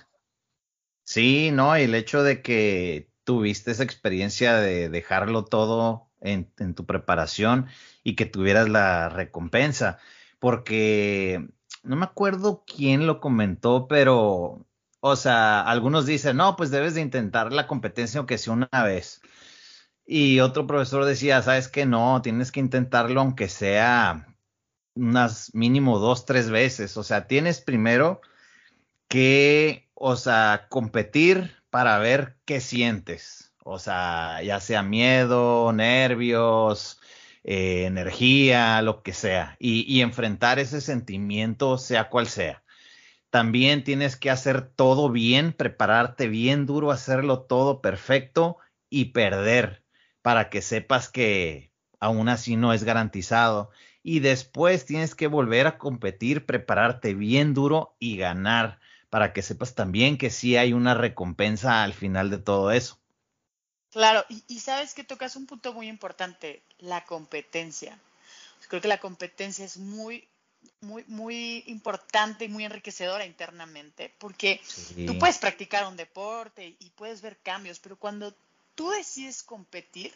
Sí, 1.03 1.51
no, 1.51 1.77
y 1.77 1.81
el 1.81 1.95
hecho 1.95 2.23
de 2.23 2.41
que 2.41 3.11
tuviste 3.25 3.71
esa 3.71 3.83
experiencia 3.83 4.55
de 4.57 4.89
dejarlo 4.89 5.43
todo 5.43 6.09
en, 6.21 6.45
tu 6.75 6.85
preparación 6.85 7.67
y 8.03 8.15
que 8.15 8.25
tuvieras 8.25 8.69
la 8.69 9.09
recompensa. 9.09 9.97
Porque 10.39 11.45
no 11.83 11.95
me 11.95 12.05
acuerdo 12.05 12.63
quién 12.65 13.07
lo 13.07 13.19
comentó, 13.19 13.87
pero, 13.87 14.65
o 14.99 15.15
sea, 15.15 15.61
algunos 15.61 16.05
dicen, 16.05 16.37
no, 16.37 16.55
pues 16.55 16.71
debes 16.71 16.93
de 16.93 17.01
intentar 17.01 17.51
la 17.51 17.67
competencia 17.67 18.19
aunque 18.19 18.37
sea 18.37 18.53
una 18.53 18.83
vez. 18.83 19.21
Y 20.11 20.39
otro 20.39 20.65
profesor 20.65 21.05
decía, 21.05 21.41
sabes 21.43 21.67
que 21.67 21.85
no, 21.85 22.21
tienes 22.23 22.51
que 22.51 22.59
intentarlo 22.59 23.21
aunque 23.21 23.47
sea 23.47 24.35
unas 24.95 25.53
mínimo 25.53 25.99
dos, 25.99 26.25
tres 26.25 26.49
veces. 26.49 26.97
O 26.97 27.03
sea, 27.03 27.27
tienes 27.27 27.61
primero 27.61 28.21
que, 29.07 29.89
o 29.93 30.15
competir 30.69 31.55
para 31.69 31.99
ver 31.99 32.37
qué 32.45 32.59
sientes 32.61 33.49
o 33.71 33.77
sea, 33.77 34.41
ya 34.41 34.59
sea 34.59 34.81
miedo, 34.81 35.71
nervios, 35.73 36.99
eh, 37.43 37.85
energía, 37.85 38.81
lo 38.81 39.03
que 39.03 39.13
sea, 39.13 39.57
y, 39.59 40.01
enfrentar 40.01 40.57
ese 40.57 40.81
sentimiento, 40.81 41.77
sea 41.77 42.09
cual 42.09 42.27
sea. 42.27 42.63
También 43.29 43.83
tienes 43.83 44.15
que 44.15 44.31
hacer 44.31 44.63
todo 44.63 45.11
bien, 45.11 45.53
prepararte 45.53 46.27
bien 46.27 46.65
duro, 46.65 46.91
hacerlo 46.91 47.41
todo 47.41 47.79
perfecto 47.79 48.57
y 48.89 49.05
perder 49.05 49.83
para 50.21 50.49
que 50.49 50.61
sepas 50.61 51.09
que 51.09 51.71
aún 51.99 52.29
así 52.29 52.55
no 52.55 52.73
es 52.73 52.83
garantizado. 52.83 53.71
Y 54.03 54.19
después 54.19 54.85
tienes 54.85 55.15
que 55.15 55.27
volver 55.27 55.67
a 55.67 55.77
competir, 55.77 56.45
prepararte 56.45 57.13
bien 57.13 57.53
duro 57.53 57.95
y 57.99 58.17
ganar 58.17 58.79
para 59.09 59.33
que 59.33 59.41
sepas 59.41 59.75
también 59.75 60.17
que 60.17 60.29
sí 60.29 60.55
hay 60.55 60.73
una 60.73 60.93
recompensa 60.93 61.83
al 61.83 61.93
final 61.93 62.29
de 62.29 62.37
todo 62.37 62.71
eso. 62.71 62.99
Claro, 63.91 64.23
y, 64.47 64.59
sabes 64.59 64.93
que 64.93 65.03
tocas 65.03 65.35
un 65.35 65.47
punto 65.47 65.73
muy 65.73 65.87
importante, 65.87 66.61
la 66.77 67.05
competencia. 67.05 67.97
Creo 68.67 68.81
que 68.81 68.87
la 68.87 68.99
competencia 68.99 69.65
es 69.65 69.77
muy, 69.77 70.27
muy, 70.81 71.03
muy 71.07 71.63
importante 71.65 72.45
y 72.45 72.49
muy 72.49 72.65
enriquecedora 72.65 73.25
internamente, 73.25 74.13
porque 74.19 74.61
tú 75.07 75.17
puedes 75.17 75.39
practicar 75.39 75.87
un 75.87 75.97
deporte 75.97 76.75
y 76.79 76.89
puedes 76.91 77.23
ver 77.23 77.39
cambios, 77.41 77.79
pero 77.79 77.97
cuando 77.97 78.35
tú 78.79 78.91
decides 78.91 79.43
competir, 79.43 80.13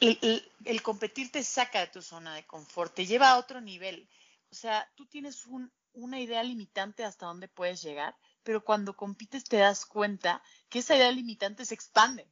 el, 0.00 0.82
competir 0.82 1.30
te 1.30 1.44
saca 1.44 1.78
de 1.78 1.86
tu 1.86 2.02
zona 2.02 2.34
de 2.34 2.44
confort, 2.44 2.92
te 2.92 3.06
lleva 3.06 3.30
a 3.30 3.38
otro 3.38 3.60
nivel. 3.60 4.08
O 4.50 4.56
sea, 4.56 4.90
tú 4.96 5.06
tienes 5.06 5.46
una 5.92 6.18
idea 6.18 6.42
limitante 6.42 7.04
hasta 7.04 7.26
dónde 7.26 7.46
puedes 7.46 7.80
llegar, 7.80 8.16
pero 8.42 8.64
cuando 8.64 8.96
compites 8.96 9.44
te 9.44 9.58
das 9.58 9.86
cuenta 9.86 10.42
que 10.68 10.80
esa 10.80 10.96
idea 10.96 11.12
limitante 11.12 11.64
se 11.64 11.74
expande 11.74 12.28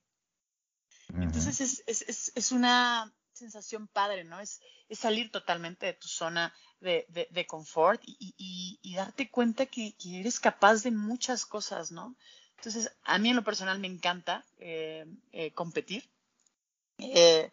entonces 1.09 1.61
es, 1.61 1.85
es, 1.87 2.33
es, 2.35 2.53
una 2.53 3.15
sensación 3.33 3.87
padre, 3.87 4.25
¿no? 4.25 4.41
Es, 4.41 4.61
es 4.89 4.99
salir 4.99 5.31
totalmente 5.31 5.87
de 5.87 5.93
tu 5.93 6.09
zona 6.09 6.53
de, 6.81 7.07
de, 7.31 7.47
confort 7.47 8.03
y, 8.05 8.35
y, 8.37 8.81
y, 8.83 8.95
darte 8.97 9.31
cuenta 9.31 9.67
que, 9.67 9.95
que, 9.97 10.21
eres 10.21 10.41
capaz 10.41 10.83
de 10.83 10.91
muchas 10.91 11.47
cosas, 11.47 11.93
¿no? 11.93 12.17
Entonces, 12.57 12.91
a 13.05 13.19
mí 13.19 13.31
en 13.31 13.37
lo 13.37 13.45
personal 13.45 13.79
me 13.79 13.87
encanta 13.87 14.45
eh, 14.59 15.07
eh, 15.33 15.53
competir. 15.53 16.11
Eh, 16.99 17.51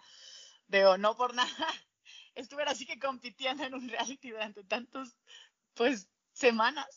no 1.00 1.16
por 1.18 1.34
nada, 1.36 1.50
estuve 2.36 2.64
así 2.64 2.86
que 2.86 3.00
compitiendo 3.00 3.64
en 3.64 3.74
un 3.74 3.88
reality 3.90 4.32
durante 4.32 4.64
tantos, 4.64 5.16
pues, 5.74 6.10
semanas. 6.32 6.88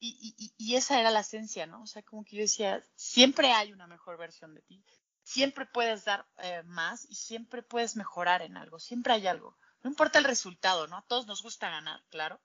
Y, 0.00 0.52
y, 0.58 0.74
esa 0.74 1.00
era 1.00 1.10
la 1.10 1.20
esencia, 1.20 1.66
¿no? 1.66 1.82
O 1.82 1.86
sea, 1.86 2.02
como 2.02 2.24
que 2.24 2.36
yo 2.36 2.42
decía, 2.42 2.84
siempre 2.94 3.52
hay 3.52 3.72
una 3.72 3.86
mejor 3.86 4.18
versión 4.18 4.54
de 4.54 4.60
ti, 4.60 4.84
siempre 5.22 5.64
puedes 5.64 6.04
dar 6.04 6.26
más 6.66 7.06
y 7.08 7.14
siempre 7.14 7.62
puedes 7.62 7.96
mejorar 7.96 8.42
en 8.42 8.58
algo, 8.58 8.78
siempre 8.78 9.14
hay 9.14 9.26
algo. 9.26 9.56
No 9.82 9.88
importa 9.88 10.18
el 10.18 10.26
resultado, 10.26 10.86
¿no? 10.88 10.98
A 10.98 11.06
todos 11.06 11.26
nos 11.26 11.42
gusta 11.42 11.70
ganar, 11.70 12.02
claro, 12.10 12.38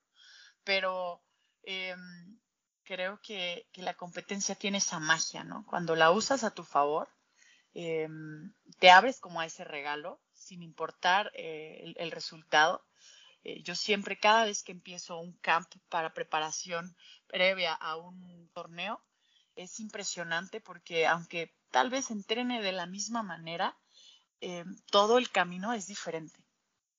pero 0.64 1.22
em, 1.64 2.40
creo 2.90 3.22
que, 3.22 3.68
la 3.76 3.94
competencia 3.94 4.56
tiene 4.56 4.80
esa 4.80 5.00
magia, 5.00 5.44
¿no? 5.44 5.64
Cuando 5.68 5.96
la 5.96 6.10
usas 6.10 6.44
a 6.44 6.50
tu 6.50 6.64
favor, 6.64 7.08
em, 7.76 8.52
te 8.80 8.90
abres 8.90 9.20
como 9.20 9.40
a 9.40 9.46
ese 9.46 9.64
regalo, 9.64 10.20
sin 10.34 10.64
importar 10.64 11.32
eh, 11.36 11.94
el, 11.98 12.10
resultado. 12.10 12.84
Eh, 13.44 13.62
yo 13.62 13.76
siempre, 13.76 14.18
cada 14.18 14.46
vez 14.46 14.64
que 14.64 14.72
empiezo 14.72 15.20
un 15.20 15.34
camp 15.34 15.72
para 15.88 16.16
preparación 16.16 16.96
previa 17.28 17.76
a 17.76 17.96
un 17.96 18.50
torneo, 18.54 19.00
es 19.56 19.80
impresionante 19.80 20.60
porque 20.60 21.06
aunque 21.06 21.54
tal 21.70 21.92
vez 21.92 22.10
entrene 22.10 22.64
de 22.64 22.72
la 22.72 22.88
misma 22.88 23.22
manera, 23.22 23.78
todo 24.90 25.20
el 25.20 25.30
camino 25.30 25.74
es 25.74 25.86
diferente. 25.86 26.40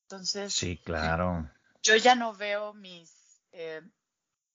Entonces, 0.02 0.52
sí, 0.54 0.76
claro. 0.76 1.50
Yo 1.82 1.96
ya 1.96 2.14
no 2.14 2.34
veo 2.34 2.74
mis, 2.74 3.42
eh, 3.52 3.80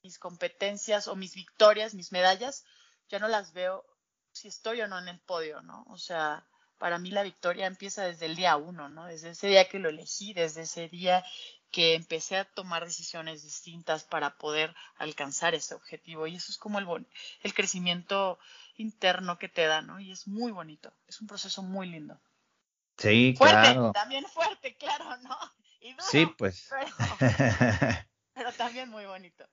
mis 0.06 0.20
competencias 0.20 1.08
o 1.08 1.16
mis 1.16 1.34
victorias, 1.34 1.96
mis 1.96 2.12
medallas, 2.12 2.64
ya 3.10 3.18
no 3.18 3.28
las 3.28 3.54
veo 3.54 3.84
si 4.32 4.48
estoy 4.48 4.82
o 4.82 4.88
no 4.88 5.00
en 5.00 5.08
el 5.08 5.20
podio, 5.20 5.64
¿no? 5.64 5.84
O 5.90 5.98
sea, 5.98 6.46
para 6.78 7.00
mí 7.00 7.10
la 7.10 7.24
victoria 7.24 7.66
empieza 7.66 8.04
desde 8.04 8.28
el 8.28 8.36
día 8.36 8.56
uno, 8.56 8.88
¿no? 8.88 9.06
Desde 9.06 9.32
ese 9.32 9.48
día 9.48 9.68
que 9.68 9.80
lo 9.80 9.90
elegí, 9.90 10.34
desde 10.34 10.62
ese 10.62 10.90
día 10.90 11.26
que 11.72 11.96
empecé 11.96 12.38
a 12.38 12.46
tomar 12.46 12.86
decisiones 12.86 13.42
distintas 13.42 14.04
para 14.04 14.38
poder 14.38 14.76
alcanzar 14.98 15.56
ese 15.56 15.74
objetivo. 15.74 16.28
Y 16.28 16.36
eso 16.36 16.52
es 16.52 16.60
como 16.60 16.78
el, 16.78 17.08
el 17.42 17.54
crecimiento 17.56 18.38
interno 18.76 19.40
que 19.40 19.50
te 19.50 19.66
da, 19.66 19.82
¿no? 19.82 20.00
Y 20.00 20.12
es 20.12 20.28
muy 20.28 20.52
bonito, 20.52 20.94
es 21.08 21.20
un 21.20 21.28
proceso 21.28 21.64
muy 21.64 21.88
lindo. 21.88 22.20
Sí, 22.98 23.34
fuerte, 23.36 23.76
también 23.94 24.26
fuerte, 24.26 24.78
claro, 24.78 25.18
¿no? 25.18 25.36
sí, 26.00 26.28
pues. 26.38 26.70
pero 28.36 28.52
también 28.54 28.90
muy 28.90 29.06
bonito. 29.06 29.48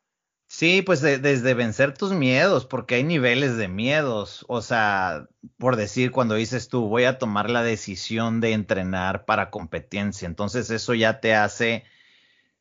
Sí, 0.54 0.82
pues 0.82 1.00
desde 1.00 1.54
vencer 1.54 1.94
tus 1.94 2.12
miedos, 2.12 2.66
porque 2.66 2.96
hay 2.96 3.04
niveles 3.04 3.56
de 3.56 3.68
miedos. 3.68 4.44
O 4.48 4.60
sea, 4.60 5.26
por 5.56 5.76
decir, 5.76 6.12
cuando 6.12 6.34
dices 6.34 6.68
tú, 6.68 6.88
voy 6.88 7.04
a 7.04 7.18
tomar 7.18 7.48
la 7.48 7.62
decisión 7.62 8.40
de 8.42 8.52
entrenar 8.52 9.24
para 9.24 9.50
competencia, 9.50 10.26
entonces 10.26 10.68
eso 10.70 10.92
ya 10.92 11.20
te 11.20 11.34
hace 11.34 11.84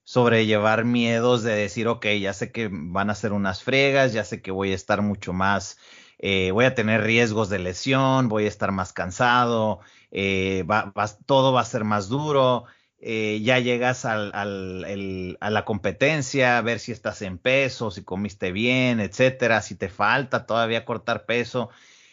sobrellevar 0.05 0.85
miedos 0.85 1.43
de 1.43 1.53
decir, 1.55 1.87
ok, 1.89 2.07
ya 2.21 2.33
sé 2.33 2.51
que 2.51 2.69
van 2.71 3.09
a 3.11 3.15
ser 3.15 3.33
unas 3.33 3.63
fregas, 3.63 4.13
ya 4.13 4.23
sé 4.25 4.41
que 4.41 4.51
voy 4.51 4.71
a 4.73 4.75
estar 4.75 5.01
mucho 5.01 5.33
más, 5.33 5.77
eh, 6.19 6.51
voy 6.51 6.65
a 6.65 6.75
tener 6.75 7.03
riesgos 7.03 7.49
de 7.49 7.59
lesión, 7.59 8.29
voy 8.29 8.45
a 8.45 8.49
estar 8.49 8.71
más 8.71 8.93
cansado, 8.93 9.81
eh, 10.11 10.65
todo 11.25 11.53
va 11.53 11.61
a 11.61 11.65
ser 11.65 11.83
más 11.85 12.09
duro. 12.09 12.65
Eh, 13.03 13.41
ya 13.41 13.57
llegas 13.57 14.05
al, 14.05 14.31
a 15.39 15.49
la 15.49 15.65
competencia, 15.65 16.59
a 16.59 16.61
ver 16.61 16.77
si 16.77 16.91
estás 16.91 17.23
en 17.23 17.39
peso, 17.39 17.89
si 17.89 18.03
comiste 18.03 18.51
bien, 18.51 18.99
etcétera, 18.99 19.63
si 19.63 19.73
te 19.73 19.89
falta 19.89 20.45
todavía 20.45 20.85
cortar 20.85 21.25
peso, 21.25 21.71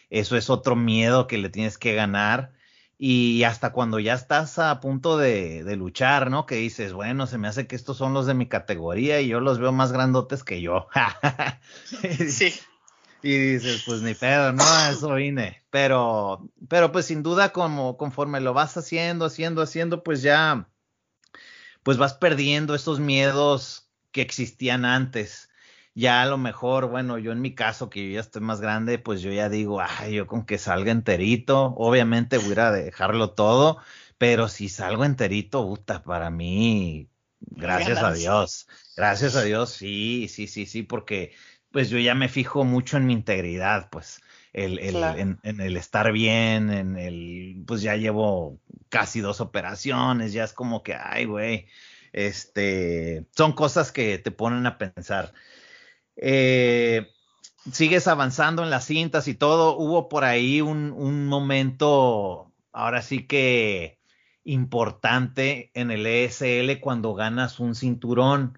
eso 0.09 0.35
es 0.35 0.49
otro 0.49 0.75
miedo 0.75 1.27
que 1.27 1.37
le 1.37 1.49
tienes 1.49 1.77
que 1.77 1.93
ganar. 1.93 2.53
Y 2.97 3.43
hasta 3.43 3.71
cuando 3.71 3.99
ya 3.99 4.15
estás 4.15 4.57
a 4.57 4.79
punto 4.81 5.17
de, 5.17 5.63
de 5.63 5.75
luchar, 5.75 6.31
¿no? 6.31 6.45
Que 6.47 6.55
dices, 6.55 6.91
bueno, 6.91 7.27
se 7.27 7.37
me 7.37 7.47
hace 7.47 7.67
que 7.67 7.75
estos 7.75 7.95
son 7.95 8.13
los 8.13 8.25
de 8.25 8.33
mi 8.33 8.47
categoría 8.47 9.21
y 9.21 9.27
yo 9.27 9.39
los 9.39 9.59
veo 9.59 9.71
más 9.71 9.91
grandotes 9.91 10.43
que 10.43 10.59
yo. 10.59 10.87
sí. 12.27 12.53
Y 13.21 13.37
dices, 13.37 13.83
pues 13.85 14.01
ni 14.01 14.15
pedo, 14.15 14.53
no, 14.53 14.63
eso 14.89 15.13
vine. 15.13 15.61
Pero, 15.69 16.49
pero 16.67 16.91
pues 16.91 17.05
sin 17.05 17.21
duda, 17.21 17.53
como 17.53 17.95
conforme 17.95 18.39
lo 18.41 18.53
vas 18.53 18.75
haciendo, 18.75 19.25
haciendo, 19.25 19.61
haciendo, 19.61 20.03
pues 20.03 20.21
ya 20.21 20.67
pues 21.89 21.97
vas 21.97 22.13
perdiendo 22.13 22.75
esos 22.75 22.99
miedos 22.99 23.89
que 24.11 24.21
existían 24.21 24.85
antes. 24.85 25.49
Ya 25.95 26.21
a 26.21 26.27
lo 26.27 26.37
mejor, 26.37 26.87
bueno, 26.87 27.17
yo 27.17 27.31
en 27.31 27.41
mi 27.41 27.55
caso, 27.55 27.89
que 27.89 28.05
yo 28.07 28.13
ya 28.13 28.19
estoy 28.19 28.43
más 28.43 28.61
grande, 28.61 28.99
pues 28.99 29.23
yo 29.23 29.31
ya 29.31 29.49
digo, 29.49 29.81
ay, 29.81 30.13
yo 30.13 30.27
con 30.27 30.45
que 30.45 30.59
salga 30.59 30.91
enterito, 30.91 31.73
obviamente 31.77 32.37
voy 32.37 32.53
a 32.59 32.69
dejarlo 32.69 33.31
todo, 33.31 33.79
pero 34.19 34.49
si 34.49 34.69
salgo 34.69 35.03
enterito, 35.03 35.65
puta, 35.65 36.03
para 36.03 36.29
mí, 36.29 37.09
gracias 37.39 37.97
a 38.03 38.13
Dios, 38.13 38.67
gracias 38.95 39.35
a 39.35 39.41
Dios, 39.41 39.71
sí, 39.71 40.27
sí, 40.29 40.45
sí, 40.45 40.67
sí, 40.67 40.83
porque 40.83 41.33
pues 41.71 41.89
yo 41.89 41.97
ya 41.97 42.13
me 42.13 42.29
fijo 42.29 42.65
mucho 42.65 42.97
en 42.97 43.07
mi 43.07 43.13
integridad, 43.13 43.89
pues 43.89 44.21
el, 44.65 44.79
el 44.79 44.95
en, 44.95 45.39
en, 45.43 45.61
el 45.61 45.77
estar 45.77 46.11
bien, 46.11 46.69
en 46.71 46.97
el, 46.97 47.63
pues 47.65 47.81
ya 47.81 47.95
llevo 47.95 48.59
casi 48.89 49.21
dos 49.21 49.41
operaciones, 49.41 50.33
ya 50.33 50.43
es 50.43 50.53
como 50.53 50.83
que, 50.83 50.95
ay, 50.95 51.25
güey, 51.25 51.67
este, 52.13 53.25
son 53.35 53.53
cosas 53.53 53.91
que 53.91 54.17
te 54.17 54.31
ponen 54.31 54.65
a 54.65 54.77
pensar. 54.77 55.33
Eh, 56.15 57.07
sigues 57.71 58.07
avanzando 58.07 58.63
en 58.63 58.69
las 58.69 58.85
cintas 58.85 59.27
y 59.27 59.35
todo, 59.35 59.77
hubo 59.77 60.09
por 60.09 60.23
ahí 60.23 60.61
un, 60.61 60.91
un 60.91 61.27
momento, 61.27 62.51
ahora 62.71 63.01
sí 63.01 63.27
que 63.27 63.99
importante 64.43 65.71
en 65.73 65.91
el 65.91 66.05
ESL 66.05 66.79
cuando 66.79 67.13
ganas 67.13 67.59
un 67.59 67.75
cinturón. 67.75 68.57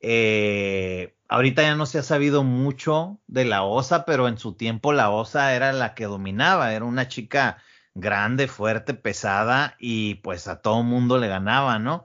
Eh, 0.00 1.13
ahorita 1.28 1.62
ya 1.62 1.74
no 1.74 1.86
se 1.86 1.98
ha 1.98 2.02
sabido 2.02 2.44
mucho 2.44 3.20
de 3.26 3.44
la 3.44 3.64
OSA, 3.64 4.04
pero 4.04 4.28
en 4.28 4.38
su 4.38 4.54
tiempo 4.54 4.92
la 4.92 5.10
OSA 5.10 5.54
era 5.54 5.72
la 5.72 5.94
que 5.94 6.04
dominaba, 6.04 6.72
era 6.72 6.84
una 6.84 7.08
chica 7.08 7.62
grande, 7.94 8.48
fuerte, 8.48 8.94
pesada 8.94 9.76
y 9.78 10.16
pues 10.16 10.48
a 10.48 10.60
todo 10.60 10.82
mundo 10.82 11.18
le 11.18 11.28
ganaba, 11.28 11.78
¿no? 11.78 12.04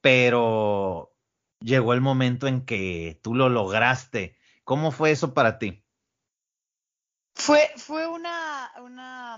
Pero 0.00 1.14
llegó 1.60 1.94
el 1.94 2.00
momento 2.00 2.46
en 2.46 2.64
que 2.64 3.18
tú 3.22 3.34
lo 3.34 3.48
lograste. 3.48 4.36
¿Cómo 4.64 4.92
fue 4.92 5.10
eso 5.10 5.34
para 5.34 5.58
ti? 5.58 5.82
Fue, 7.34 7.70
fue 7.76 8.06
una, 8.06 8.70
una, 8.82 9.36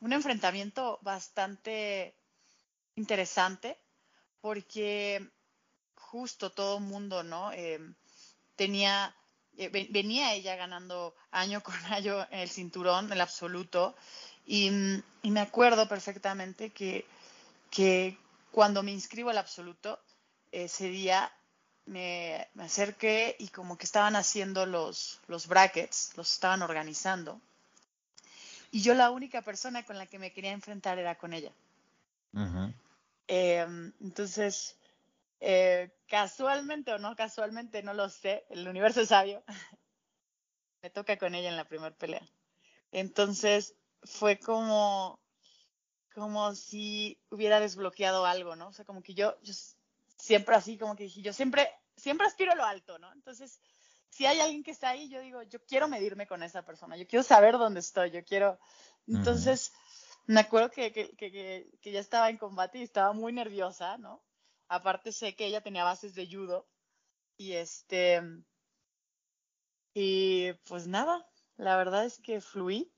un 0.00 0.12
enfrentamiento 0.12 0.98
bastante 1.02 2.16
interesante 2.96 3.78
porque 4.40 5.30
justo 5.94 6.50
todo 6.50 6.80
mundo, 6.80 7.22
¿no? 7.22 7.52
Em, 7.52 7.94
tenía, 8.60 9.16
eh, 9.56 9.70
venía 9.88 10.34
ella 10.34 10.54
ganando 10.54 11.14
año 11.30 11.62
con 11.66 11.74
año 11.86 12.26
el 12.30 12.50
cinturón, 12.50 13.10
el 13.10 13.22
absoluto, 13.22 13.96
y, 14.46 14.70
me 15.22 15.40
acuerdo 15.40 15.88
perfectamente 15.88 16.68
que, 16.70 17.06
que, 17.70 18.18
cuando 18.50 18.82
me 18.82 18.90
inscribo 18.92 19.30
al 19.30 19.38
absoluto, 19.38 19.98
ese 20.52 20.88
día 20.88 21.32
me, 21.86 22.48
me, 22.52 22.64
acerqué 22.64 23.34
y 23.38 23.48
como 23.48 23.78
que 23.78 23.86
estaban 23.86 24.14
haciendo 24.14 24.66
los, 24.66 25.20
los 25.26 25.46
brackets, 25.46 26.12
los 26.16 26.30
estaban 26.30 26.60
organizando. 26.60 27.40
Y 28.72 28.82
yo 28.82 28.92
la 28.92 29.10
única 29.10 29.40
persona 29.40 29.84
con 29.84 29.96
la 29.96 30.04
que 30.04 30.18
me 30.18 30.32
quería 30.32 30.52
enfrentar 30.52 30.98
era 30.98 31.16
con 31.16 31.32
ella. 31.32 31.52
Em, 33.26 33.92
entonces, 34.02 34.76
eh, 35.40 35.90
casualmente 36.06 36.92
o 36.92 36.98
no 36.98 37.16
casualmente, 37.16 37.82
no 37.82 37.94
lo 37.94 38.08
sé, 38.10 38.44
el 38.50 38.68
universo 38.68 39.00
es 39.00 39.08
sabio, 39.08 39.42
me 40.82 40.90
toca 40.90 41.16
con 41.16 41.34
ella 41.34 41.48
en 41.48 41.56
la 41.56 41.68
primera 41.68 41.94
pelea. 41.96 42.26
Entonces 42.92 43.74
fue 44.02 44.38
como, 44.38 45.18
como 46.14 46.54
si 46.54 47.20
hubiera 47.30 47.58
desbloqueado 47.58 48.26
algo, 48.26 48.54
¿no? 48.54 48.68
O 48.68 48.72
sea, 48.72 48.84
como 48.84 49.02
que 49.02 49.14
yo, 49.14 49.36
siempre 50.16 50.54
así, 50.54 50.76
como 50.76 50.94
que 50.94 51.04
dije, 51.04 51.22
yo 51.22 51.32
siempre, 51.32 51.70
siempre 51.96 52.26
aspiro 52.26 52.52
a 52.52 52.56
lo 52.56 52.64
alto, 52.64 52.98
¿no? 52.98 53.10
Entonces, 53.12 53.60
si 54.10 54.26
hay 54.26 54.40
alguien 54.40 54.62
que 54.62 54.72
está 54.72 54.90
ahí, 54.90 55.08
yo 55.08 55.20
digo, 55.20 55.42
yo 55.44 55.64
quiero 55.64 55.88
medirme 55.88 56.26
con 56.26 56.42
esa 56.42 56.64
persona, 56.64 56.96
yo 56.96 57.06
quiero 57.06 57.22
saber 57.22 57.56
dónde 57.56 57.80
estoy, 57.80 58.10
yo 58.10 58.24
quiero... 58.24 58.58
Entonces, 59.06 59.72
me 60.26 60.40
acuerdo 60.40 60.70
que, 60.70 60.92
que, 60.92 61.16
que, 61.16 61.70
que 61.80 61.92
ya 61.92 62.00
estaba 62.00 62.28
en 62.28 62.36
combate 62.36 62.78
y 62.78 62.82
estaba 62.82 63.12
muy 63.12 63.32
nerviosa, 63.32 63.96
¿no? 63.98 64.22
Aparte 64.70 65.12
sé 65.12 65.34
que 65.34 65.46
ella 65.46 65.60
tenía 65.60 65.84
bases 65.84 66.14
de 66.14 66.26
judo 66.26 66.66
y 67.36 67.52
este 67.52 68.22
y 69.92 70.52
pues 70.68 70.86
nada, 70.86 71.28
la 71.56 71.76
verdad 71.76 72.04
es 72.04 72.20
que 72.20 72.40
fluí. 72.40 72.92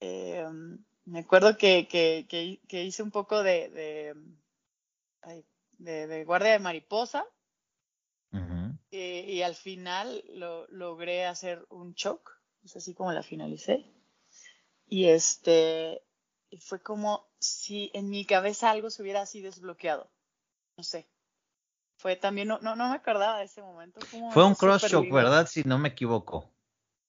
Eh, 0.00 0.46
me 1.06 1.20
acuerdo 1.20 1.56
que, 1.56 1.88
que, 1.88 2.26
que, 2.68 2.84
hice 2.84 3.02
un 3.02 3.10
poco 3.10 3.42
de, 3.42 4.14
de, 5.78 6.06
de, 6.06 6.24
guardia 6.24 6.52
de 6.52 6.58
mariposa 6.58 7.26
y, 8.90 9.42
al 9.42 9.54
final 9.54 10.22
lo, 10.34 10.66
logré 10.68 11.24
hacer 11.24 11.64
un 11.70 11.94
choke 11.94 12.30
es 12.62 12.76
así 12.76 12.94
como 12.94 13.12
la 13.12 13.22
finalicé. 13.22 13.86
Y 14.86 15.06
este, 15.06 16.02
fue 16.58 16.82
como 16.82 17.26
si 17.38 17.90
en 17.94 18.10
mi 18.10 18.26
cabeza 18.26 18.70
algo 18.70 18.90
se 18.90 19.02
hubiera 19.02 19.22
así 19.22 19.40
desbloqueado. 19.40 20.10
No 20.80 20.84
sé. 20.84 21.06
Fue 21.98 22.16
también, 22.16 22.48
no, 22.48 22.58
no, 22.58 22.74
me 22.74 22.94
acordaba 22.94 23.40
de 23.40 23.44
ese 23.44 23.60
momento. 23.60 24.00
Fue 24.30 24.42
un 24.46 24.54
cross 24.54 24.86
choke, 24.88 25.12
¿verdad? 25.12 25.46
Si 25.46 25.62
no 25.64 25.76
me 25.76 25.90
equivoco. 25.90 26.50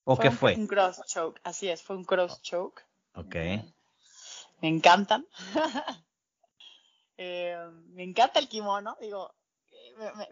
¿O 0.03 0.17
qué 0.17 0.29
fue? 0.29 0.55
Un 0.55 0.67
cross 0.67 1.01
choke, 1.07 1.39
así 1.45 1.69
es, 1.69 1.81
fue 1.81 1.95
un 1.95 2.03
cross 2.03 2.41
choke. 2.41 2.85
Ok. 3.15 3.35
me 4.61 4.67
encantan. 4.67 5.25
Eh, 7.23 7.55
me 7.89 8.01
encanta 8.03 8.39
el 8.39 8.49
kimono, 8.49 8.97
digo, 8.99 9.31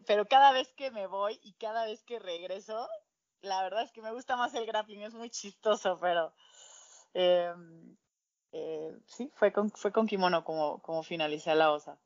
pero 0.07 0.25
cada 0.25 0.51
vez 0.51 0.73
que 0.73 0.89
me 0.89 1.05
voy 1.05 1.39
y 1.43 1.53
cada 1.53 1.85
vez 1.85 2.01
que 2.01 2.17
regreso, 2.17 2.87
la 3.41 3.61
verdad 3.61 3.83
es 3.83 3.91
que 3.91 4.01
me 4.01 4.11
gusta 4.11 4.35
más 4.35 4.55
el 4.55 4.65
grappling, 4.65 5.03
es 5.03 5.13
muy 5.13 5.29
chistoso, 5.29 5.99
pero 5.99 6.33
eh, 7.13 7.53
eh, 8.53 8.97
sí, 9.05 9.31
fue 9.35 9.53
con, 9.53 9.69
fue 9.69 9.91
con 9.91 10.07
kimono 10.07 10.43
como, 10.43 10.81
como 10.81 11.03
finalicé 11.03 11.53
la 11.53 11.71
OSA. 11.71 11.99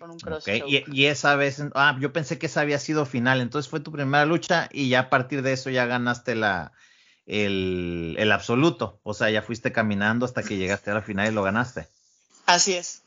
Con 0.00 0.10
un 0.10 0.18
cross 0.18 0.44
y, 0.48 1.06
esa 1.06 1.36
vez, 1.36 1.62
ah, 1.74 1.96
yo 2.00 2.12
pensé 2.12 2.38
que 2.38 2.46
esa 2.46 2.62
había 2.62 2.80
sido 2.80 3.06
final, 3.06 3.40
entonces 3.40 3.70
fue 3.70 3.78
tu 3.78 3.92
primera 3.92 4.24
lucha 4.24 4.68
y 4.72 4.88
ya 4.88 5.00
a 5.00 5.10
partir 5.10 5.42
de 5.42 5.52
eso 5.52 5.70
ya 5.70 5.86
ganaste 5.86 6.34
la, 6.34 6.72
el, 7.26 8.16
el 8.18 8.32
absoluto, 8.32 8.98
o 9.04 9.14
sea, 9.14 9.30
ya 9.30 9.42
fuiste 9.42 9.70
caminando 9.70 10.24
hasta 10.24 10.42
que 10.42 10.56
llegaste 10.56 10.90
a 10.90 10.94
la 10.94 11.02
final 11.02 11.30
y 11.30 11.34
lo 11.34 11.42
ganaste. 11.42 11.86
Así 12.46 12.72
es 12.72 13.02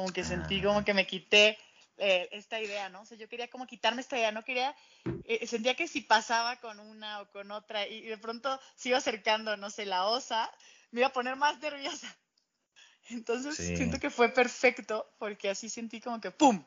como 0.00 0.12
que 0.12 0.24
sentí 0.24 0.60
ah. 0.60 0.64
como 0.64 0.84
que 0.84 0.94
me 0.94 1.06
quité 1.06 1.58
eh, 1.98 2.28
esta 2.32 2.60
idea, 2.60 2.88
¿no? 2.88 3.02
O 3.02 3.04
sea, 3.04 3.18
yo 3.18 3.28
quería 3.28 3.48
como 3.48 3.66
quitarme 3.66 4.00
esta 4.00 4.16
idea, 4.16 4.32
no 4.32 4.44
quería, 4.44 4.74
eh, 5.24 5.46
sentía 5.46 5.74
que 5.74 5.88
si 5.88 6.00
pasaba 6.00 6.56
con 6.56 6.80
una 6.80 7.20
o 7.20 7.30
con 7.30 7.50
otra 7.50 7.86
y 7.86 8.02
de 8.02 8.16
pronto 8.16 8.58
se 8.76 8.88
iba 8.88 8.98
acercando, 8.98 9.56
no 9.56 9.68
sé, 9.68 9.84
la 9.84 10.06
osa, 10.06 10.50
me 10.90 11.00
iba 11.00 11.08
a 11.08 11.12
poner 11.12 11.36
más 11.36 11.60
nerviosa. 11.60 12.16
Entonces 13.10 13.56
siento 13.56 13.98
que 13.98 14.10
fue 14.10 14.28
perfecto 14.28 15.10
porque 15.18 15.50
así 15.50 15.68
sentí 15.68 16.00
como 16.00 16.20
que 16.20 16.30
¡pum! 16.30 16.62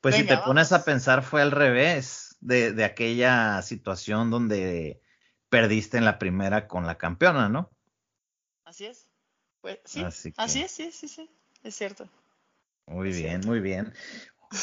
Pues 0.00 0.14
si 0.14 0.24
te 0.24 0.36
pones 0.38 0.72
a 0.72 0.84
pensar 0.84 1.22
fue 1.22 1.42
al 1.42 1.50
revés 1.50 2.36
de, 2.40 2.72
de 2.72 2.84
aquella 2.84 3.62
situación 3.62 4.30
donde 4.30 5.02
perdiste 5.48 5.96
en 5.96 6.04
la 6.04 6.18
primera 6.18 6.68
con 6.68 6.86
la 6.86 6.98
campeona, 6.98 7.48
¿no? 7.48 7.70
Así 8.64 8.86
es. 8.86 9.08
Pues, 9.60 9.80
sí, 9.84 10.04
así, 10.36 10.62
es, 10.62 10.70
sí, 10.70 10.92
sí, 10.92 11.08
sí 11.08 11.28
es 11.62 11.74
cierto. 11.74 12.08
Muy 12.86 13.10
bien, 13.10 13.42
muy 13.44 13.60
bien. 13.60 13.92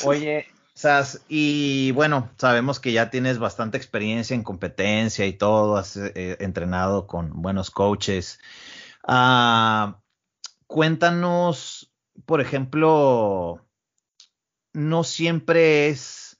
Oye, 0.03 0.47
Sas, 0.73 1.21
y 1.27 1.91
bueno, 1.91 2.31
sabemos 2.37 2.79
que 2.79 2.91
ya 2.91 3.09
tienes 3.09 3.37
bastante 3.37 3.77
experiencia 3.77 4.33
en 4.33 4.43
competencia 4.43 5.25
y 5.25 5.33
todo, 5.33 5.77
has 5.77 5.97
eh, 5.97 6.37
entrenado 6.39 7.07
con 7.07 7.41
buenos 7.41 7.69
coaches. 7.71 8.39
Ah, 9.07 10.01
cuéntanos, 10.67 11.93
por 12.25 12.41
ejemplo, 12.41 13.65
no 14.73 15.03
siempre 15.03 15.89
es, 15.89 16.39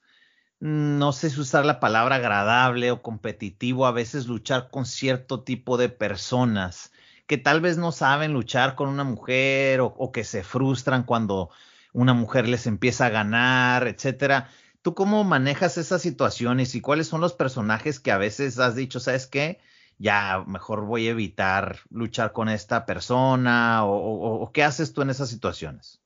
no 0.60 1.12
sé 1.14 1.30
si 1.30 1.40
usar 1.40 1.66
la 1.66 1.80
palabra 1.80 2.16
agradable 2.16 2.92
o 2.92 3.02
competitivo, 3.02 3.86
a 3.86 3.92
veces 3.92 4.28
luchar 4.28 4.70
con 4.70 4.86
cierto 4.86 5.44
tipo 5.44 5.78
de 5.78 5.90
personas 5.90 6.92
que 7.28 7.38
tal 7.38 7.62
vez 7.62 7.78
no 7.78 7.92
saben 7.92 8.34
luchar 8.34 8.76
con 8.76 8.90
una 8.90 9.04
mujer 9.04 9.80
o, 9.82 10.12
que 10.12 10.24
se 10.24 10.44
frustran 10.44 11.04
cuando 11.04 11.50
una 11.94 12.14
mujer 12.14 12.48
les 12.48 12.68
empieza 12.68 13.08
a 13.08 13.10
ganar, 13.10 13.88
etcétera. 13.88 14.50
¿Tú 14.82 14.94
cómo 14.94 15.24
manejas 15.24 15.78
esas 15.78 16.02
situaciones 16.02 16.76
y 16.76 16.82
cuáles 16.82 17.08
son 17.08 17.22
los 17.22 17.34
personajes 17.34 18.00
que 18.00 18.12
a 18.12 18.18
veces 18.18 18.60
has 18.60 18.76
dicho, 18.76 19.00
sabes 19.00 19.26
qué? 19.28 19.60
Ya 19.98 20.44
mejor 20.46 20.86
voy 20.86 21.08
a 21.08 21.12
evitar 21.12 21.80
luchar 21.90 22.34
con 22.34 22.50
esta 22.50 22.86
persona 22.86 23.86
o, 23.86 24.52
qué 24.54 24.64
haces 24.64 24.94
tú 24.94 25.02
en 25.02 25.10
esas 25.10 25.30
situaciones? 25.30 26.02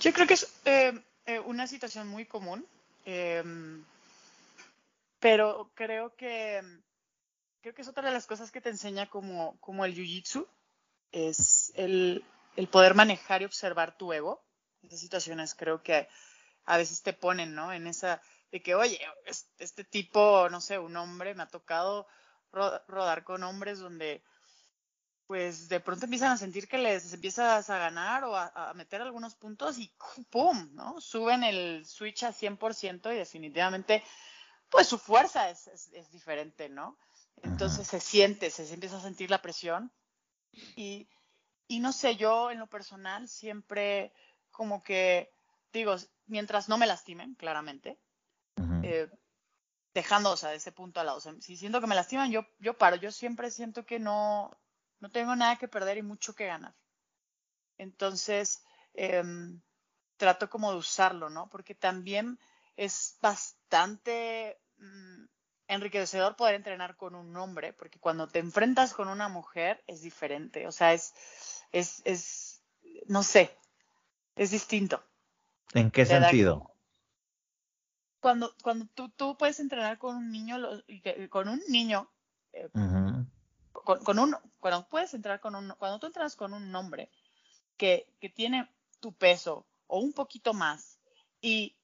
Yo 0.00 0.12
creo 0.12 0.26
que 0.26 0.34
es 0.34 0.52
eh, 0.64 0.92
eh, 1.24 1.38
una 1.40 1.66
situación 1.66 2.08
muy 2.08 2.26
común, 2.26 2.66
em, 3.04 3.82
pero 5.20 5.70
creo 5.74 6.14
que 6.14 6.62
creo 7.62 7.74
que 7.74 7.82
es 7.82 7.88
otra 7.88 8.04
de 8.04 8.12
las 8.12 8.26
cosas 8.26 8.52
que 8.52 8.60
te 8.60 8.68
enseña 8.68 9.08
como, 9.08 9.58
como 9.58 9.84
el 9.84 9.94
jiu-jitsu, 9.94 10.46
es 11.10 11.72
el, 11.74 12.24
el, 12.56 12.68
poder 12.68 12.94
manejar 12.94 13.42
y 13.42 13.46
observar 13.46 13.96
tu 13.96 14.12
ego. 14.12 14.44
Esas 14.82 15.00
situaciones 15.00 15.54
creo 15.54 15.82
que 15.82 16.08
a 16.64 16.76
veces 16.76 17.02
te 17.02 17.12
ponen, 17.12 17.54
¿no? 17.54 17.72
En 17.72 17.86
esa 17.86 18.20
de 18.52 18.62
que, 18.62 18.74
oye, 18.74 19.00
este 19.58 19.84
tipo, 19.84 20.48
no 20.50 20.60
sé, 20.60 20.78
un 20.78 20.96
hombre, 20.96 21.34
me 21.34 21.42
ha 21.42 21.48
tocado 21.48 22.06
rodar 22.56 23.24
con 23.24 23.42
hombres 23.42 23.78
donde 23.78 24.22
pues 25.26 25.68
de 25.68 25.80
pronto 25.80 26.04
empiezan 26.04 26.32
a 26.32 26.36
sentir 26.36 26.68
que 26.68 26.78
les 26.78 27.12
empiezas 27.12 27.68
a 27.68 27.78
ganar 27.78 28.24
o 28.24 28.36
a, 28.36 28.72
meter 28.74 29.02
algunos 29.02 29.34
puntos 29.34 29.78
y 29.78 29.92
¡pum! 30.30 30.70
¿no? 30.72 31.00
Suben 31.00 31.42
el 31.42 31.84
switch 31.84 32.22
a 32.22 32.32
100% 32.32 33.12
y 33.12 33.16
definitivamente 33.16 34.04
pues 34.70 34.86
su 34.86 34.98
fuerza 34.98 35.50
es, 35.50 35.66
es 35.66 36.10
diferente, 36.10 36.68
¿no? 36.68 36.96
Entonces 37.42 37.86
se 37.86 38.00
siente, 38.00 38.50
se 38.50 38.72
empieza 38.72 38.98
a 38.98 39.02
sentir 39.02 39.30
la 39.30 39.42
presión. 39.42 39.92
Y, 40.74 41.08
y 41.68 41.80
no 41.80 41.92
sé, 41.92 42.16
yo 42.16 42.50
en 42.50 42.58
lo 42.60 42.66
personal 42.66 43.28
siempre 43.28 44.12
como 44.50 44.82
que 44.82 45.30
digo, 45.72 45.94
mientras 46.26 46.68
no 46.68 46.78
me 46.78 46.86
lastimen, 46.86 47.34
claramente, 47.34 47.98
eh, 48.82 49.08
sea, 50.02 50.50
de 50.50 50.56
ese 50.56 50.72
punto 50.72 51.00
al 51.00 51.06
lado. 51.06 51.20
si 51.20 51.56
siento 51.56 51.80
que 51.80 51.86
me 51.86 51.94
lastiman, 51.94 52.30
yo, 52.30 52.46
yo 52.58 52.76
paro. 52.76 52.96
Yo 52.96 53.12
siempre 53.12 53.50
siento 53.50 53.84
que 53.84 53.98
no, 53.98 54.50
no 55.00 55.10
tengo 55.10 55.34
nada 55.36 55.56
que 55.56 55.68
perder 55.68 55.98
y 55.98 56.02
mucho 56.02 56.34
que 56.34 56.46
ganar. 56.46 56.74
Entonces, 57.78 58.62
em, 58.94 59.60
trato 60.16 60.48
como 60.48 60.72
de 60.72 60.78
usarlo, 60.78 61.30
¿no? 61.30 61.48
Porque 61.48 61.74
también 61.74 62.38
es 62.76 63.16
bastante 63.20 64.58
mm, 64.78 65.24
enriquecedor 65.68 66.36
poder 66.36 66.54
entrenar 66.54 66.96
con 66.96 67.14
un 67.14 67.36
hombre, 67.36 67.72
porque 67.72 67.98
cuando 67.98 68.28
te 68.28 68.38
enfrentas 68.38 68.94
con 68.94 69.08
una 69.08 69.28
mujer 69.28 69.82
es 69.86 70.02
diferente, 70.02 70.66
o 70.66 70.72
sea, 70.72 70.92
es, 70.92 71.14
es, 71.72 72.02
es 72.04 72.62
no 73.06 73.22
sé, 73.22 73.56
es 74.36 74.50
distinto. 74.50 75.02
¿En 75.74 75.90
qué 75.90 76.06
sentido? 76.06 76.75
Cuando, 78.26 78.52
cuando 78.60 78.86
tú, 78.86 79.08
tú 79.10 79.36
puedes 79.36 79.60
entrenar 79.60 79.98
con 79.98 80.16
un 80.16 80.32
niño, 80.32 80.58
con 81.30 81.48
un 81.48 81.62
niño, 81.68 82.10
eh, 82.52 82.68
con, 83.70 84.18
un, 84.18 84.36
cuando 84.58 84.88
puedes 84.88 85.14
entrar 85.14 85.38
con 85.38 85.54
un, 85.54 85.72
cuando 85.78 86.00
tú 86.00 86.08
entras 86.08 86.34
con 86.34 86.52
un 86.52 86.74
hombre 86.74 87.08
que, 87.76 88.12
que 88.18 88.28
tiene 88.28 88.68
tu 88.98 89.12
peso 89.12 89.68
o 89.86 90.00
un 90.00 90.12
poquito 90.12 90.54
más 90.54 90.98
y 91.40 91.76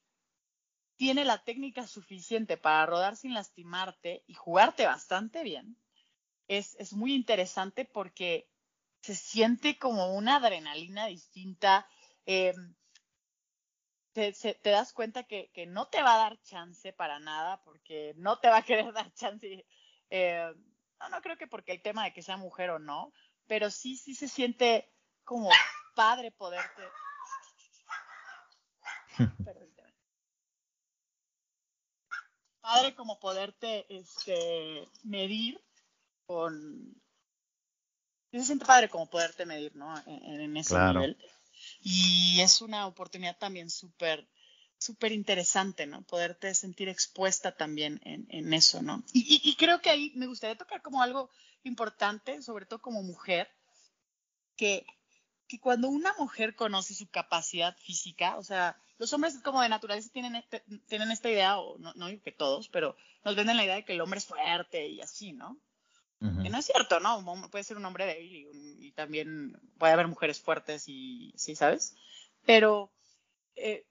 tiene 0.96 1.24
la 1.24 1.44
técnica 1.44 1.86
suficiente 1.86 2.56
para 2.56 2.86
rodar 2.86 3.14
sin 3.14 3.34
lastimarte 3.34 4.24
y 4.26 4.34
jugarte 4.34 4.84
bastante 4.84 5.44
bien, 5.44 5.76
es, 6.48 6.74
es 6.80 6.92
muy 6.92 7.14
interesante 7.14 7.84
porque 7.84 8.50
se 9.00 9.14
siente 9.14 9.78
como 9.78 10.12
una 10.16 10.38
adrenalina 10.38 11.06
distinta. 11.06 11.86
Eh, 12.26 12.52
te, 14.12 14.34
das 14.62 14.92
cuenta 14.92 15.24
que, 15.24 15.50
que, 15.52 15.66
no 15.66 15.88
te 15.88 16.02
va 16.02 16.14
a 16.14 16.18
dar 16.18 16.40
chance 16.42 16.92
para 16.92 17.18
nada, 17.18 17.62
porque 17.64 18.14
no 18.16 18.38
te 18.38 18.48
va 18.48 18.58
a 18.58 18.62
querer 18.62 18.92
dar 18.92 19.12
chance. 19.14 19.66
Eh, 20.10 20.54
no, 21.00 21.08
no 21.08 21.20
creo 21.22 21.36
que 21.36 21.46
porque 21.46 21.72
el 21.72 21.82
tema 21.82 22.04
de 22.04 22.12
que 22.12 22.22
sea 22.22 22.36
mujer 22.36 22.70
o 22.70 22.78
no, 22.78 23.12
pero 23.46 23.70
sí, 23.70 23.96
sí 23.96 24.14
se 24.14 24.28
siente 24.28 24.92
como 25.24 25.50
padre 25.94 26.30
poderte. 26.30 26.82
padre 32.60 32.94
como 32.94 33.18
poderte 33.18 33.86
este, 33.94 34.88
medir 35.02 35.62
con... 36.26 36.94
Se 38.30 38.44
siente 38.44 38.64
padre 38.64 38.88
como 38.88 39.10
poderte 39.10 39.44
medir, 39.44 39.76
¿no? 39.76 39.94
En, 40.06 40.56
ese 40.56 40.78
nivel. 40.78 41.18
Y 41.82 42.40
es 42.40 42.62
una 42.62 42.86
oportunidad 42.86 43.36
también 43.38 43.70
súper 43.70 44.26
súper 44.82 45.12
interesante, 45.12 45.86
¿no? 45.86 46.02
Poderte 46.02 46.54
sentir 46.54 46.88
expuesta 46.88 47.52
también 47.52 48.00
en, 48.04 48.26
en 48.30 48.52
eso, 48.52 48.82
¿no? 48.82 49.04
Y, 49.12 49.40
y, 49.44 49.54
creo 49.54 49.80
que 49.80 49.90
ahí 49.90 50.12
me 50.16 50.26
gustaría 50.26 50.58
tocar 50.58 50.82
como 50.82 51.02
algo 51.02 51.30
importante, 51.62 52.42
sobre 52.42 52.66
todo 52.66 52.82
como 52.82 53.02
mujer, 53.02 53.48
que, 54.56 54.84
que 55.46 55.60
cuando 55.60 55.88
una 55.88 56.12
mujer 56.18 56.56
conoce 56.56 56.94
su 56.94 57.08
capacidad 57.08 57.76
física, 57.78 58.36
o 58.36 58.42
sea, 58.42 58.76
los 58.98 59.12
hombres 59.12 59.38
como 59.38 59.62
de 59.62 59.68
naturaleza 59.68 60.10
tienen, 60.12 60.34
este, 60.34 60.64
tienen 60.88 61.10
esta 61.10 61.30
idea, 61.30 61.58
o 61.58 61.78
no, 61.78 61.92
no 61.94 62.06
que 62.20 62.32
todos, 62.32 62.68
pero 62.68 62.96
nos 63.24 63.36
venden 63.36 63.56
la 63.56 63.64
idea 63.64 63.76
de 63.76 63.84
que 63.84 63.92
el 63.92 64.00
hombre 64.00 64.18
es 64.18 64.26
fuerte 64.26 64.88
y 64.88 65.00
así, 65.00 65.32
¿no? 65.32 65.58
Que 66.42 66.50
no 66.50 66.58
es 66.58 66.66
cierto, 66.66 67.00
¿no? 67.00 67.24
Puede 67.50 67.64
ser 67.64 67.76
un 67.76 67.84
hombre 67.84 68.06
débil 68.06 68.48
y, 68.80 68.92
también 68.92 69.58
puede 69.78 69.94
haber 69.94 70.06
mujeres 70.06 70.38
fuertes 70.40 70.84
y 70.86 71.32
sí, 71.36 71.56
¿sabes? 71.56 71.96
Pero 72.44 72.92
eh, 73.56 73.86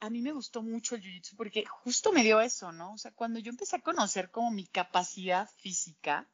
a 0.00 0.10
mí 0.10 0.22
me 0.22 0.32
gustó 0.32 0.62
mucho 0.62 0.94
el 0.94 1.02
jiu-jitsu 1.02 1.36
porque 1.36 1.64
justo 1.66 2.12
me 2.12 2.24
dio 2.24 2.40
eso, 2.40 2.72
¿no? 2.72 2.94
O 2.94 2.98
sea, 2.98 3.12
cuando 3.12 3.38
yo 3.38 3.50
empecé 3.50 3.76
a 3.76 3.82
conocer 3.82 4.30
como 4.30 4.50
mi 4.50 4.66
capacidad 4.66 5.48
física, 5.58 6.28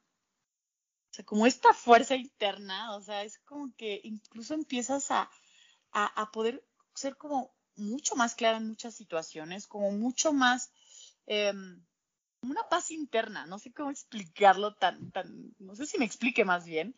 o 1.10 1.14
sea, 1.14 1.24
como 1.24 1.46
esta 1.46 1.72
fuerza 1.72 2.16
interna, 2.16 2.94
o 2.96 3.00
sea, 3.00 3.22
es 3.22 3.38
como 3.38 3.74
que 3.76 4.00
incluso 4.04 4.54
empiezas 4.54 5.10
a, 5.10 5.30
a, 5.92 6.30
poder 6.32 6.64
ser 6.94 7.16
como 7.16 7.54
mucho 7.76 8.16
más 8.16 8.34
clara 8.34 8.58
en 8.58 8.68
muchas 8.68 8.94
situaciones, 8.94 9.66
como 9.66 9.92
mucho 9.92 10.32
más, 10.32 10.72
em, 11.26 11.84
una 12.50 12.68
paz 12.68 12.90
interna, 12.90 13.46
no 13.46 13.58
sé 13.58 13.72
cómo 13.72 13.90
explicarlo 13.90 14.74
tan, 14.74 15.10
tan, 15.10 15.54
no 15.58 15.74
sé 15.74 15.86
si 15.86 15.98
me 15.98 16.04
explique 16.04 16.44
más 16.44 16.64
bien, 16.64 16.94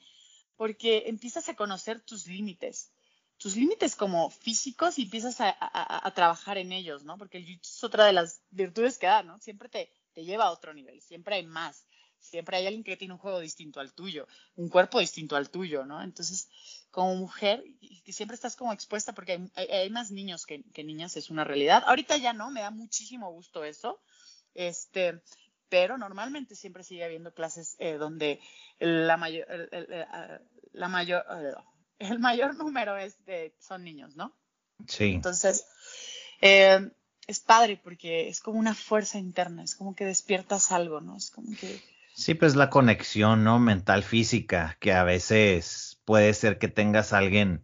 porque 0.57 1.05
empiezas 1.07 1.49
a 1.49 1.57
conocer 1.57 2.01
tus 2.01 2.27
límites, 2.27 2.93
tus 3.37 3.57
límites 3.57 3.97
como 3.97 4.31
físicos 4.31 4.99
y 4.99 5.03
empiezas 5.03 5.37
a, 5.41 6.13
trabajar 6.15 6.59
en 6.59 6.73
ellos, 6.73 7.05
¿no? 7.05 7.19
Porque 7.19 7.39
el 7.39 7.45
jiu 7.45 7.59
es 7.63 7.85
otra 7.85 8.07
de 8.07 8.13
las 8.13 8.41
virtudes 8.51 8.99
que 8.99 9.07
da, 9.07 9.23
¿no? 9.23 9.39
Siempre 9.41 9.69
te, 9.69 9.93
te 10.15 10.25
lleva 10.25 10.47
a 10.47 10.53
otro 10.53 10.73
nivel, 10.73 11.03
siempre 11.03 11.37
hay 11.37 11.47
más 11.47 11.87
siempre 12.27 12.57
hay 12.57 12.67
alguien 12.67 12.85
que 12.85 12.97
tiene 12.97 13.15
un 13.15 13.21
juego 13.21 13.41
distinto 13.41 13.81
al 13.81 13.93
tuyo, 13.93 14.27
un 14.57 14.69
cuerpo 14.69 15.01
distinto 15.01 15.37
al 15.37 15.51
tuyo, 15.51 15.85
¿no? 15.85 16.03
Entonces, 16.03 16.49
como 16.91 17.15
mujer, 17.15 17.65
siempre 18.07 18.35
estás 18.35 18.57
como 18.57 18.73
expuesta 18.73 19.15
porque 19.15 19.49
hay, 19.55 19.91
más 19.91 20.11
niños 20.11 20.47
que, 20.47 20.65
niñas, 20.85 21.17
es 21.17 21.31
una 21.31 21.45
realidad. 21.45 21.85
Ahorita 21.87 22.17
ya 22.17 22.33
no, 22.33 22.51
me 22.51 22.61
da 22.61 22.71
muchísimo 22.71 23.31
gusto 23.33 23.65
eso, 23.65 24.01
este, 24.57 25.21
pero 25.69 25.99
normalmente 25.99 26.55
siempre 26.55 26.83
sigue 26.83 27.05
habiendo 27.05 27.33
clases 27.33 27.77
eh, 27.79 27.95
donde 27.95 28.41
la 28.79 29.17
mayor, 29.17 29.47
el, 29.51 30.07
la 30.73 30.89
mayor, 30.89 31.25
el 31.99 32.19
mayor 32.19 32.57
número 32.57 32.97
es 32.97 33.25
de, 33.25 33.55
son 33.61 33.85
niños, 33.85 34.17
¿no? 34.17 34.37
Sí. 34.89 35.13
Entonces, 35.15 35.67
eh, 36.41 36.91
es 37.27 37.41
padre 37.41 37.81
porque 37.83 38.29
es 38.29 38.41
como 38.41 38.59
una 38.59 38.75
fuerza 38.75 39.19
interna, 39.19 39.63
es 39.63 39.75
como 39.75 39.95
que 39.95 40.05
despiertas 40.05 40.73
algo, 40.73 41.01
¿no? 41.01 41.17
Es 41.17 41.31
como 41.31 41.57
que 41.57 41.81
Sí, 42.17 42.33
pues 42.33 42.57
la 42.57 42.71
conexión, 42.71 43.45
¿no? 43.45 43.59
Mental 43.59 44.03
física, 44.03 44.79
que 44.81 44.95
a 44.95 45.05
veces 45.05 46.01
puede 46.07 46.33
ser 46.33 46.59
que 46.59 46.69
tengas 46.69 47.13
a 47.13 47.19
alguien, 47.19 47.63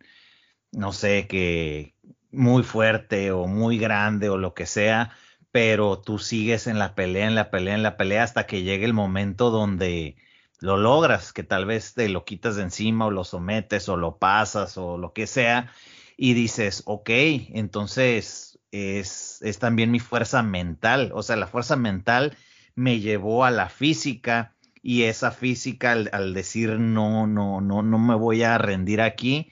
no 0.72 0.92
sé, 0.92 1.26
que 1.26 1.94
muy 2.30 2.62
fuerte 2.62 3.32
o 3.32 3.46
muy 3.46 3.78
grande 3.78 4.28
o 4.28 4.36
lo 4.36 4.52
que 4.52 4.66
sea, 4.66 5.16
pero 5.52 6.00
tú 6.00 6.18
sigues 6.18 6.66
en 6.66 6.78
la 6.78 6.94
pelea, 6.94 7.28
en 7.28 7.34
la 7.34 7.50
pelea, 7.50 7.74
en 7.74 7.82
la 7.82 7.96
pelea 7.96 8.24
hasta 8.24 8.46
que 8.46 8.62
llegue 8.62 8.86
el 8.86 8.94
momento 8.94 9.50
donde 9.50 10.16
lo 10.60 10.76
logras, 10.78 11.32
que 11.32 11.42
tal 11.42 11.66
vez 11.66 11.94
te 11.94 12.08
lo 12.08 12.24
quitas 12.24 12.56
de 12.56 12.62
encima 12.62 13.06
o 13.06 13.10
lo 13.10 13.24
sometes 13.24 13.88
o 13.88 13.96
lo 13.96 14.16
pasas 14.16 14.78
o 14.78 14.96
lo 14.96 15.12
que 15.12 15.26
sea 15.26 15.72
y 16.16 16.34
dices, 16.34 16.82
ok, 16.86 17.10
entonces 17.50 18.58
es, 18.70 19.42
es 19.42 19.58
también 19.58 19.90
mi 19.90 20.00
fuerza 20.00 20.42
mental, 20.42 21.10
o 21.14 21.22
sea, 21.22 21.36
la 21.36 21.46
fuerza 21.46 21.76
mental 21.76 22.36
me 22.74 23.00
llevó 23.00 23.44
a 23.44 23.50
la 23.50 23.68
física 23.68 24.54
y 24.82 25.02
esa 25.02 25.32
física 25.32 25.92
al, 25.92 26.32
decir 26.34 26.78
no, 26.78 27.26
no, 27.26 27.60
no, 27.60 27.82
no 27.82 27.98
me 27.98 28.14
voy 28.14 28.42
a 28.42 28.56
rendir 28.56 29.00
aquí, 29.00 29.50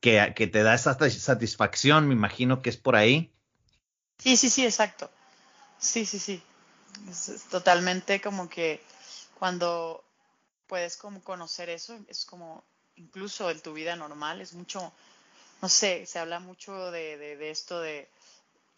que, 0.00 0.32
que 0.36 0.46
te 0.46 0.62
da 0.62 0.74
esa 0.74 0.94
satisfacción, 1.08 2.06
me 2.06 2.14
imagino 2.14 2.60
que 2.62 2.70
es 2.70 2.76
por 2.76 2.96
ahí. 2.96 3.32
Sí, 4.18 4.36
sí, 4.36 4.50
sí, 4.50 4.64
exacto. 4.64 5.10
Sí, 5.78 6.04
sí, 6.06 6.18
sí. 6.18 6.42
Es, 7.08 7.44
totalmente 7.50 8.20
como 8.20 8.48
que 8.48 8.82
cuando 9.38 10.04
puedes 10.66 10.96
como 10.96 11.22
conocer 11.22 11.68
eso, 11.68 11.98
es 12.08 12.24
como 12.24 12.64
incluso 12.96 13.50
en 13.50 13.60
tu 13.60 13.72
vida 13.72 13.94
normal, 13.94 14.40
es 14.40 14.54
mucho, 14.54 14.92
no 15.62 15.68
sé, 15.68 16.04
se 16.06 16.18
habla 16.18 16.40
mucho 16.40 16.90
de, 16.90 17.16
de 17.16 17.50
esto 17.50 17.80
de 17.80 18.08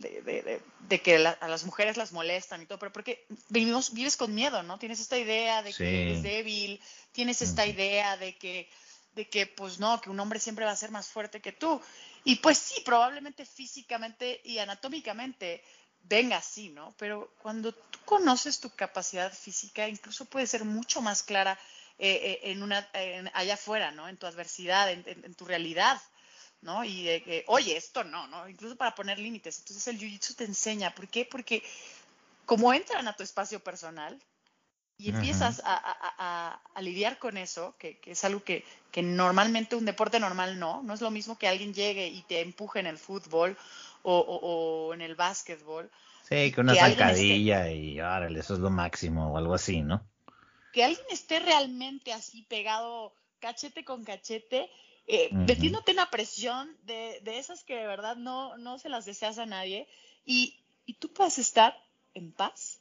de, 0.00 1.00
que 1.02 1.16
a 1.16 1.48
las 1.48 1.64
mujeres 1.64 1.96
las 1.96 2.12
molestan 2.12 2.62
y 2.62 2.66
todo, 2.66 2.78
pero 2.78 2.92
porque 2.92 3.26
vivimos, 3.48 3.92
vives 3.92 4.16
con 4.16 4.34
miedo, 4.34 4.62
¿no? 4.62 4.78
Tienes 4.78 5.00
esta 5.00 5.18
idea 5.18 5.62
de 5.62 5.72
que 5.74 6.02
eres 6.02 6.22
débil, 6.22 6.80
tienes 7.12 7.42
esta 7.42 7.66
idea 7.66 8.16
de 8.16 8.36
que, 8.36 8.68
de 9.14 9.28
que, 9.28 9.46
pues 9.46 9.78
no, 9.78 10.00
que 10.00 10.10
un 10.10 10.18
hombre 10.18 10.40
siempre 10.40 10.64
va 10.64 10.70
a 10.70 10.76
ser 10.76 10.90
más 10.90 11.08
fuerte 11.08 11.40
que 11.40 11.52
tú. 11.52 11.80
Y 12.24 12.36
pues 12.36 12.58
sí, 12.58 12.80
probablemente 12.84 13.44
físicamente 13.44 14.40
y 14.44 14.58
anatómicamente 14.58 15.62
venga 16.04 16.36
así, 16.38 16.68
¿no? 16.70 16.94
Pero 16.98 17.32
cuando 17.42 17.72
tú 17.72 17.98
conoces 18.04 18.60
tu 18.60 18.70
capacidad 18.70 19.32
física, 19.32 19.88
incluso 19.88 20.24
puede 20.24 20.46
ser 20.46 20.64
mucho 20.64 21.00
más 21.00 21.22
clara 21.22 21.58
eh, 21.98 22.40
eh, 22.42 22.50
en 22.50 22.62
una, 22.62 22.88
allá 23.34 23.54
afuera, 23.54 23.90
¿no? 23.90 24.08
En 24.08 24.16
tu 24.16 24.26
adversidad, 24.26 24.90
en 24.90 25.34
tu 25.34 25.44
realidad. 25.44 26.00
¿no? 26.62 26.84
Y 26.84 27.04
de 27.04 27.22
que, 27.22 27.44
oye, 27.46 27.76
esto 27.76 28.04
no, 28.04 28.26
¿no? 28.26 28.48
Incluso 28.48 28.76
para 28.76 28.94
poner 28.94 29.18
límites. 29.18 29.58
Entonces 29.60 29.86
el 29.88 29.98
jiu-jitsu 29.98 30.36
te 30.36 30.44
enseña. 30.44 30.94
¿Por 30.94 31.08
qué? 31.08 31.24
Porque 31.24 31.62
como 32.46 32.72
entran 32.74 33.06
a 33.08 33.16
tu 33.16 33.22
espacio 33.22 33.60
personal 33.60 34.20
y 34.98 35.10
empiezas 35.10 35.62
a, 35.64 36.60
lidiar 36.80 37.18
con 37.18 37.38
eso, 37.38 37.74
que, 37.78 37.98
es 38.04 38.24
algo 38.24 38.44
que, 38.44 38.64
normalmente 39.02 39.76
un 39.76 39.86
deporte 39.86 40.20
normal 40.20 40.58
no, 40.58 40.82
no 40.82 40.92
es 40.92 41.00
lo 41.00 41.10
mismo 41.10 41.38
que 41.38 41.48
alguien 41.48 41.72
llegue 41.72 42.08
y 42.08 42.22
te 42.22 42.40
empuje 42.40 42.80
en 42.80 42.86
el 42.86 42.98
fútbol 42.98 43.56
o, 44.02 44.92
en 44.94 45.00
el 45.02 45.14
básquetbol. 45.14 45.90
Sí, 46.28 46.52
que 46.52 46.60
una 46.60 46.74
zancadilla 46.74 47.70
y 47.70 47.98
árale, 47.98 48.40
eso 48.40 48.54
es 48.54 48.60
lo 48.60 48.70
máximo 48.70 49.32
o 49.32 49.36
algo 49.36 49.54
así, 49.54 49.82
¿no? 49.82 50.02
Que 50.72 50.84
alguien 50.84 51.06
esté 51.10 51.40
realmente 51.40 52.12
así 52.12 52.42
pegado 52.42 53.14
cachete 53.40 53.84
con 53.84 54.04
cachete 54.04 54.70
eh, 55.12 55.28
metiéndote 55.32 55.90
una 55.90 56.08
presión 56.08 56.76
de, 56.84 57.20
esas 57.24 57.64
que 57.64 57.74
de 57.74 57.86
verdad 57.86 58.14
no, 58.14 58.56
no 58.58 58.78
se 58.78 58.88
las 58.88 59.04
deseas 59.06 59.38
a 59.38 59.46
nadie 59.46 59.88
y, 60.24 60.56
tú 61.00 61.12
puedes 61.12 61.38
estar 61.38 61.76
en 62.14 62.30
paz, 62.30 62.78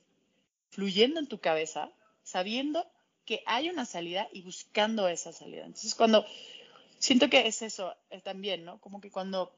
fluyendo 0.69 1.19
en 1.19 1.25
tu 1.25 1.39
cabeza, 1.39 1.89
sabiendo 2.23 2.85
que 3.25 3.41
hay 3.47 3.69
una 3.69 3.85
salida 3.85 4.27
y 4.31 4.43
buscando 4.43 5.07
esa 5.07 5.33
salida. 5.33 5.65
Entonces, 5.65 5.95
cuando 5.95 6.23
siento 6.99 7.31
que 7.31 7.47
es 7.47 7.63
eso 7.63 7.95
es 8.11 8.21
también, 8.21 8.63
¿no? 8.63 8.79
Como 8.79 9.01
que 9.01 9.09
cuando 9.09 9.51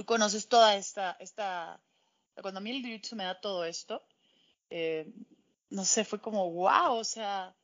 tú 0.00 0.06
conoces 0.06 0.48
toda 0.48 0.76
esta, 0.76 1.14
esta, 1.20 1.78
cuando 2.40 2.56
a 2.56 2.62
mí 2.62 2.70
el 2.70 2.82
jiu 2.82 3.18
me 3.18 3.24
da 3.24 3.38
todo 3.38 3.66
esto, 3.66 4.02
eh, 4.70 5.12
no 5.68 5.84
sé, 5.84 6.06
fue 6.06 6.18
como, 6.18 6.50
wow, 6.50 6.94
o 6.94 7.04
sea, 7.04 7.54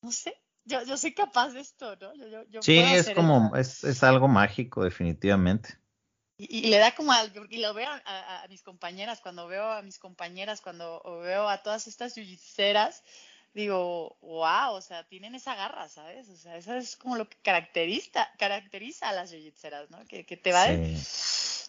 no 0.00 0.12
sé, 0.12 0.40
yo, 0.64 0.84
yo 0.84 0.96
soy 0.96 1.12
capaz 1.12 1.48
de 1.48 1.58
esto, 1.58 1.96
¿no? 1.96 2.14
Yo, 2.44 2.62
sí, 2.62 2.78
es 2.78 3.10
como, 3.10 3.50
es, 3.56 3.82
es, 3.82 4.04
algo 4.04 4.28
mágico, 4.28 4.84
definitivamente. 4.84 5.76
Y, 6.36 6.68
le 6.68 6.78
da 6.78 6.94
como 6.94 7.10
al, 7.10 7.32
y 7.50 7.58
lo 7.58 7.74
veo 7.74 7.90
a, 7.90 8.46
mis 8.48 8.62
compañeras, 8.62 9.20
cuando 9.20 9.48
veo 9.48 9.72
a 9.72 9.82
mis 9.82 9.98
compañeras, 9.98 10.60
cuando 10.60 11.02
veo 11.20 11.48
a 11.48 11.64
todas 11.64 11.88
estas 11.88 12.14
yuyiceras, 12.14 13.02
digo, 13.54 14.16
wow, 14.20 14.74
o 14.74 14.80
sea, 14.80 15.04
tienen 15.04 15.34
esa 15.34 15.54
garra, 15.54 15.88
¿sabes? 15.88 16.28
O 16.28 16.36
sea, 16.36 16.56
eso 16.56 16.74
es 16.74 16.96
como 16.96 17.16
lo 17.16 17.28
que 17.28 17.36
caracteriza, 17.42 18.28
caracteriza 18.38 19.08
a 19.08 19.12
las 19.12 19.30
yuyiceras, 19.30 19.90
¿no? 19.90 20.04
Que, 20.06 20.26
que 20.26 20.36
te 20.36 20.52
va 20.52 20.66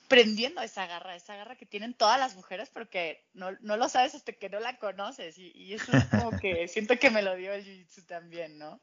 prendiendo 0.07 0.61
esa 0.61 0.87
garra, 0.87 1.15
esa 1.15 1.35
garra 1.35 1.55
que 1.55 1.65
tienen 1.65 1.93
todas 1.93 2.19
las 2.19 2.35
mujeres, 2.35 2.69
pero 2.73 2.89
que 2.89 3.23
no, 3.33 3.51
no 3.61 3.77
lo 3.77 3.87
sabes 3.89 4.15
hasta 4.15 4.33
que 4.33 4.49
no 4.49 4.59
la 4.59 4.77
conoces. 4.77 5.37
Y, 5.37 5.51
y 5.55 5.73
eso 5.73 5.95
es 5.95 6.05
como 6.05 6.31
que 6.39 6.67
siento 6.67 6.97
que 6.97 7.11
me 7.11 7.21
lo 7.21 7.35
dio 7.35 7.53
el 7.53 7.63
jiu-jitsu 7.63 8.05
también, 8.05 8.57
¿no? 8.57 8.81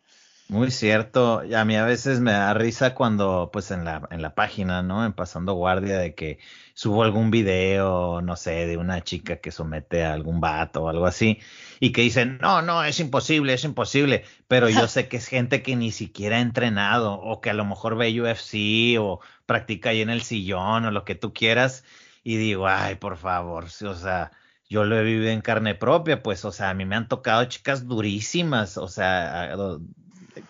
Muy 0.53 0.71
cierto. 0.71 1.41
A 1.57 1.65
mí 1.65 1.77
a 1.77 1.87
veces 1.87 2.21
me 2.21 2.33
da 2.33 2.53
risa 2.53 2.95
cuando, 2.95 3.49
pues 3.51 3.71
en 3.71 3.87
la, 3.87 4.07
en 4.11 4.21
la 4.21 4.35
página, 4.35 4.83
¿no? 4.83 5.03
En 5.07 5.15
Pasando 5.15 5.55
Guardia, 5.55 5.97
de 5.97 6.15
que 6.15 6.41
subo 6.75 7.05
algún 7.05 7.31
video, 7.31 8.21
no 8.21 8.37
sé, 8.37 8.67
de 8.67 8.77
una 8.77 9.03
chica 9.03 9.37
que 9.37 9.51
somete 9.51 10.05
a 10.05 10.13
algún 10.13 10.43
vato 10.43 10.83
o 10.83 10.89
algo 10.91 11.07
así, 11.07 11.39
y 11.81 11.93
que 11.93 12.03
dicen, 12.03 12.37
no, 12.43 12.61
no, 12.61 12.85
es 12.85 13.01
imposible, 13.01 13.55
es 13.55 13.65
imposible. 13.65 14.25
Pero 14.47 14.69
yo 14.69 14.89
sé 14.89 15.09
que 15.09 15.17
es 15.17 15.27
gente 15.27 15.63
que 15.63 15.75
ni 15.75 15.91
siquiera 15.91 16.37
ha 16.37 16.41
entrenado, 16.41 17.15
o 17.15 17.41
que 17.41 17.49
a 17.49 17.55
lo 17.55 17.65
mejor 17.65 17.97
ve 17.97 18.21
UFC, 18.21 19.01
o 19.01 19.21
practica 19.47 19.89
ahí 19.89 20.03
en 20.03 20.11
el 20.11 20.21
sillón, 20.21 20.85
o 20.85 20.91
lo 20.91 21.07
que 21.07 21.15
tú 21.15 21.33
quieras, 21.33 21.83
y 22.25 22.37
digo, 22.37 22.69
ay, 22.69 22.97
por 22.97 23.17
favor, 23.17 23.65
o 23.65 23.95
sea 23.95 24.33
yo 24.69 24.85
lo 24.85 24.99
he 24.99 25.05
vivido 25.05 25.31
en 25.31 25.43
carne 25.43 25.75
propia, 25.75 26.23
pues, 26.23 26.47
o 26.47 26.53
sea, 26.53 26.71
a 26.71 26.75
mí 26.75 26.87
me 26.87 26.97
han 26.97 27.07
tocado 27.07 27.45
chicas 27.45 27.87
durísimas, 27.87 28.79
o 28.79 28.89
sea, 28.89 29.55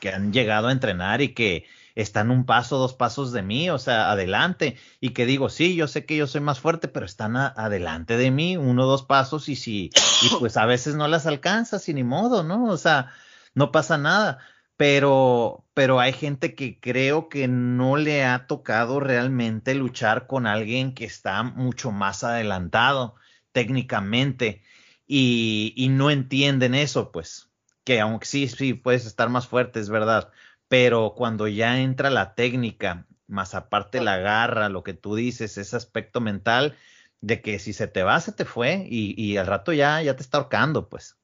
que 0.00 0.10
han 0.10 0.32
llegado 0.32 0.68
a 0.68 0.72
entrenar 0.72 1.20
y 1.20 1.34
que 1.34 1.66
están 1.94 2.30
un 2.30 2.46
paso, 2.46 2.78
dos 2.78 2.94
pasos 2.94 3.32
de 3.32 3.42
mí, 3.42 3.70
o 3.70 3.78
sea, 3.78 4.10
adelante, 4.10 4.76
y 5.00 5.10
que 5.10 5.26
digo, 5.26 5.48
sí, 5.48 5.74
yo 5.74 5.88
sé 5.88 6.06
que 6.06 6.16
yo 6.16 6.26
soy 6.26 6.40
más 6.40 6.60
fuerte, 6.60 6.88
pero 6.88 7.06
están 7.06 7.36
adelante 7.36 8.16
de 8.16 8.30
mí, 8.30 8.56
uno, 8.56 8.86
dos 8.86 9.04
pasos, 9.04 9.48
y 9.48 9.56
si, 9.56 9.90
y 10.22 10.28
pues 10.40 10.56
a 10.56 10.66
veces 10.66 10.94
no 10.94 11.08
las 11.08 11.26
alcanzas, 11.26 11.88
y 11.88 11.94
ni 11.94 12.04
modo, 12.04 12.42
¿no? 12.42 12.64
O 12.66 12.76
sea, 12.76 13.12
no 13.54 13.72
pasa 13.72 13.98
nada. 13.98 14.38
Pero, 14.76 15.64
pero 15.74 16.00
hay 16.00 16.12
gente 16.12 16.54
que 16.54 16.80
creo 16.80 17.28
que 17.28 17.46
no 17.46 17.96
le 17.96 18.24
ha 18.24 18.46
tocado 18.46 19.00
realmente 19.00 19.74
luchar 19.74 20.26
con 20.26 20.46
alguien 20.46 20.94
que 20.94 21.04
está 21.04 21.42
mucho 21.42 21.92
más 21.92 22.24
adelantado 22.24 23.14
técnicamente 23.52 24.62
y, 25.06 25.74
y 25.76 25.88
no 25.90 26.10
entienden 26.10 26.74
eso, 26.74 27.12
pues 27.12 27.51
que 27.84 28.00
aunque 28.00 28.26
sí, 28.26 28.48
sí, 28.48 28.74
puedes 28.74 29.06
estar 29.06 29.28
más 29.28 29.46
fuerte, 29.46 29.80
es 29.80 29.90
verdad, 29.90 30.30
pero 30.68 31.14
cuando 31.16 31.48
ya 31.48 31.80
entra 31.80 32.10
la 32.10 32.34
técnica, 32.34 33.06
más 33.26 33.54
aparte 33.54 34.00
la 34.00 34.18
garra, 34.18 34.68
lo 34.68 34.82
que 34.82 34.94
tú 34.94 35.14
dices, 35.14 35.58
ese 35.58 35.76
aspecto 35.76 36.20
mental, 36.20 36.76
de 37.20 37.40
que 37.40 37.58
si 37.58 37.72
se 37.72 37.88
te 37.88 38.02
va, 38.02 38.20
se 38.20 38.32
te 38.32 38.44
fue 38.44 38.86
y, 38.88 39.14
y 39.20 39.36
al 39.36 39.46
rato 39.46 39.72
ya, 39.72 40.02
ya 40.02 40.16
te 40.16 40.22
está 40.22 40.38
ahorcando, 40.38 40.88
pues. 40.88 41.16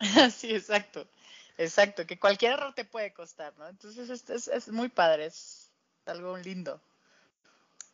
sí, 0.32 0.54
exacto, 0.54 1.08
exacto, 1.58 2.06
que 2.06 2.18
cualquier 2.18 2.52
error 2.52 2.74
te 2.74 2.84
puede 2.84 3.12
costar, 3.12 3.52
¿no? 3.58 3.68
Entonces 3.68 4.08
es, 4.28 4.48
es, 4.48 4.68
muy 4.68 4.88
padre, 4.88 5.26
es 5.26 5.70
algo 6.06 6.36
lindo. 6.38 6.82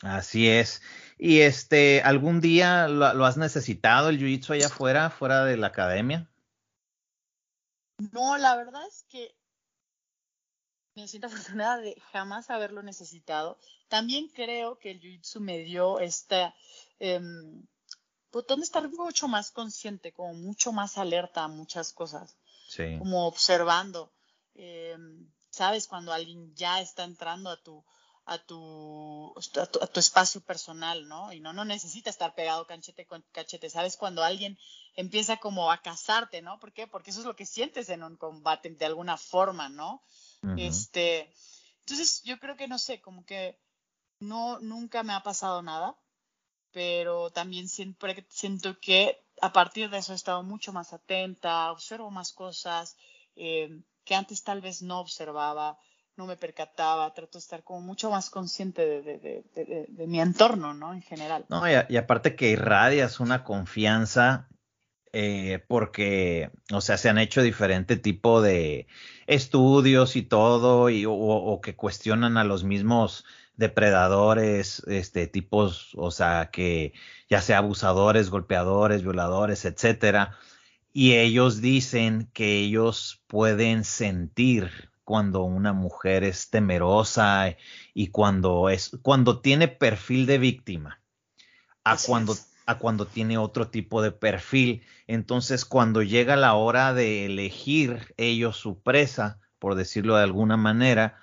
Así 0.02 0.48
es. 0.48 0.82
Y 1.18 1.40
este, 1.40 2.02
¿algún 2.02 2.40
día 2.40 2.86
lo, 2.86 3.14
lo 3.14 3.24
has 3.24 3.38
necesitado 3.38 4.10
el 4.10 4.18
jiu-jitsu 4.18 4.54
allá 4.54 4.66
afuera, 4.66 5.08
fuera 5.10 5.44
de 5.44 5.56
la 5.56 5.68
academia? 5.68 6.28
No, 8.12 8.36
la 8.36 8.56
verdad 8.56 8.86
es 8.86 9.04
que 9.08 9.34
me 10.94 11.08
siento 11.08 11.26
afortunada 11.56 11.78
de 11.78 12.00
jamás 12.12 12.50
haberlo 12.50 12.82
necesitado. 12.82 13.58
También 13.88 14.28
creo 14.28 14.78
que 14.78 14.90
el 14.90 15.00
jiu-jitsu 15.00 15.40
me 15.40 15.58
dio 15.58 16.00
esta 16.00 16.54
eh, 16.98 17.20
botón 18.32 18.60
de 18.60 18.64
estar 18.64 18.88
mucho 18.88 19.28
más 19.28 19.50
consciente, 19.50 20.12
como 20.12 20.34
mucho 20.34 20.72
más 20.72 20.98
alerta 20.98 21.44
a 21.44 21.48
muchas 21.48 21.92
cosas. 21.92 22.36
Sí. 22.68 22.98
Como 22.98 23.26
observando. 23.26 24.10
Em, 24.54 25.28
Sabes 25.56 25.88
cuando 25.88 26.12
alguien 26.12 26.54
ya 26.54 26.82
está 26.82 27.04
entrando 27.04 27.48
a 27.48 27.56
tu, 27.56 27.82
a 28.26 28.38
tu, 28.38 29.32
a 29.36 29.86
tu, 29.86 30.00
espacio 30.00 30.40
personal, 30.40 31.06
¿no? 31.06 31.32
Y 31.32 31.38
no, 31.38 31.52
no 31.52 31.64
necesita 31.64 32.10
estar 32.10 32.34
pegado 32.34 32.66
cachete 32.66 33.06
con 33.06 33.24
cachete. 33.30 33.70
Sabes 33.70 33.96
cuando 33.96 34.24
alguien 34.24 34.58
empieza 34.96 35.36
como 35.36 35.70
a 35.70 35.80
cazarte, 35.80 36.42
¿no? 36.42 36.58
¿Por 36.58 36.72
qué? 36.72 36.88
Porque 36.88 37.10
eso 37.10 37.20
es 37.20 37.26
lo 37.26 37.36
que 37.36 37.46
sientes 37.46 37.88
en 37.88 38.02
un 38.02 38.16
combate 38.16 38.70
de 38.70 38.84
alguna 38.84 39.16
forma, 39.16 39.68
¿no? 39.68 40.02
Este, 40.56 41.32
entonces 41.80 42.22
yo 42.24 42.38
creo 42.38 42.56
que 42.56 42.68
no 42.68 42.78
sé, 42.78 43.00
como 43.00 43.24
que 43.24 43.58
no, 44.18 44.58
nunca 44.58 45.02
me 45.02 45.12
ha 45.12 45.22
pasado 45.22 45.62
nada, 45.62 45.96
pero 46.72 47.30
también 47.30 47.68
siempre 47.68 48.26
siento 48.28 48.78
que 48.80 49.24
a 49.40 49.52
partir 49.52 49.88
de 49.88 49.98
eso 49.98 50.12
he 50.12 50.16
estado 50.16 50.42
mucho 50.42 50.72
más 50.72 50.92
atenta, 50.92 51.70
observo 51.70 52.10
más 52.10 52.32
cosas 52.32 52.96
eh, 53.36 53.82
que 54.04 54.14
antes 54.14 54.42
tal 54.42 54.60
vez 54.60 54.82
no 54.82 55.00
observaba, 55.00 55.78
no 56.16 56.26
me 56.26 56.36
percataba, 56.36 57.12
trato 57.12 57.38
de 57.38 57.42
estar 57.42 57.62
como 57.62 57.80
mucho 57.80 58.10
más 58.10 58.30
consciente 58.30 59.02
de, 59.02 60.06
mi 60.06 60.20
entorno, 60.20 60.72
¿no? 60.72 60.94
En 60.94 61.02
general. 61.02 61.44
No, 61.48 61.62
y, 61.68 61.96
aparte 61.96 62.36
que 62.36 62.50
irradias 62.50 63.20
una 63.20 63.44
confianza 63.44 64.48
eh, 65.12 65.64
porque, 65.68 66.50
o 66.72 66.80
sea, 66.80 66.96
se 66.96 67.08
han 67.08 67.18
hecho 67.18 67.42
diferente 67.42 67.96
tipo 67.96 68.42
de 68.42 68.86
estudios 69.26 70.16
y 70.16 70.22
todo, 70.22 70.90
y, 70.90 71.04
o, 71.08 71.60
que 71.62 71.74
cuestionan 71.74 72.36
a 72.36 72.44
los 72.44 72.64
mismos 72.64 73.24
depredadores, 73.56 74.82
este, 74.86 75.26
tipos, 75.26 75.92
o 75.96 76.10
sea, 76.10 76.50
que 76.52 76.92
ya 77.30 77.40
sea 77.40 77.58
abusadores, 77.58 78.30
golpeadores, 78.30 79.02
violadores, 79.02 79.64
etcétera, 79.64 80.36
y 80.92 81.14
ellos 81.14 81.60
dicen 81.60 82.30
que 82.32 82.58
ellos 82.58 83.22
pueden 83.26 83.84
sentir 83.84 84.90
cuando 85.06 85.44
una 85.44 85.72
mujer 85.72 86.24
es 86.24 86.50
temerosa 86.50 87.56
y 87.94 88.08
cuando 88.08 88.68
es, 88.68 88.90
cuando 89.02 89.40
tiene 89.40 89.68
perfil 89.68 90.26
de 90.26 90.38
víctima, 90.38 91.00
a 91.84 91.96
cuando 91.96 92.34
a 92.66 92.78
cuando 92.78 93.06
tiene 93.06 93.38
otro 93.38 93.68
tipo 93.68 94.02
de 94.02 94.10
perfil. 94.10 94.82
Entonces, 95.06 95.64
cuando 95.64 96.02
llega 96.02 96.34
la 96.34 96.54
hora 96.54 96.92
de 96.92 97.26
elegir 97.26 98.12
ellos 98.16 98.56
su 98.56 98.82
presa, 98.82 99.38
por 99.60 99.76
decirlo 99.76 100.16
de 100.16 100.24
alguna 100.24 100.56
manera, 100.56 101.20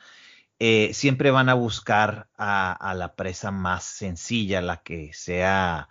eh, 0.60 0.92
siempre 0.94 1.32
van 1.32 1.50
a 1.50 1.54
buscar 1.54 2.30
a, 2.38 2.94
la 2.96 3.16
presa 3.16 3.52
más 3.52 3.84
sencilla, 3.84 4.62
la 4.62 4.78
que 4.78 5.12
sea, 5.14 5.90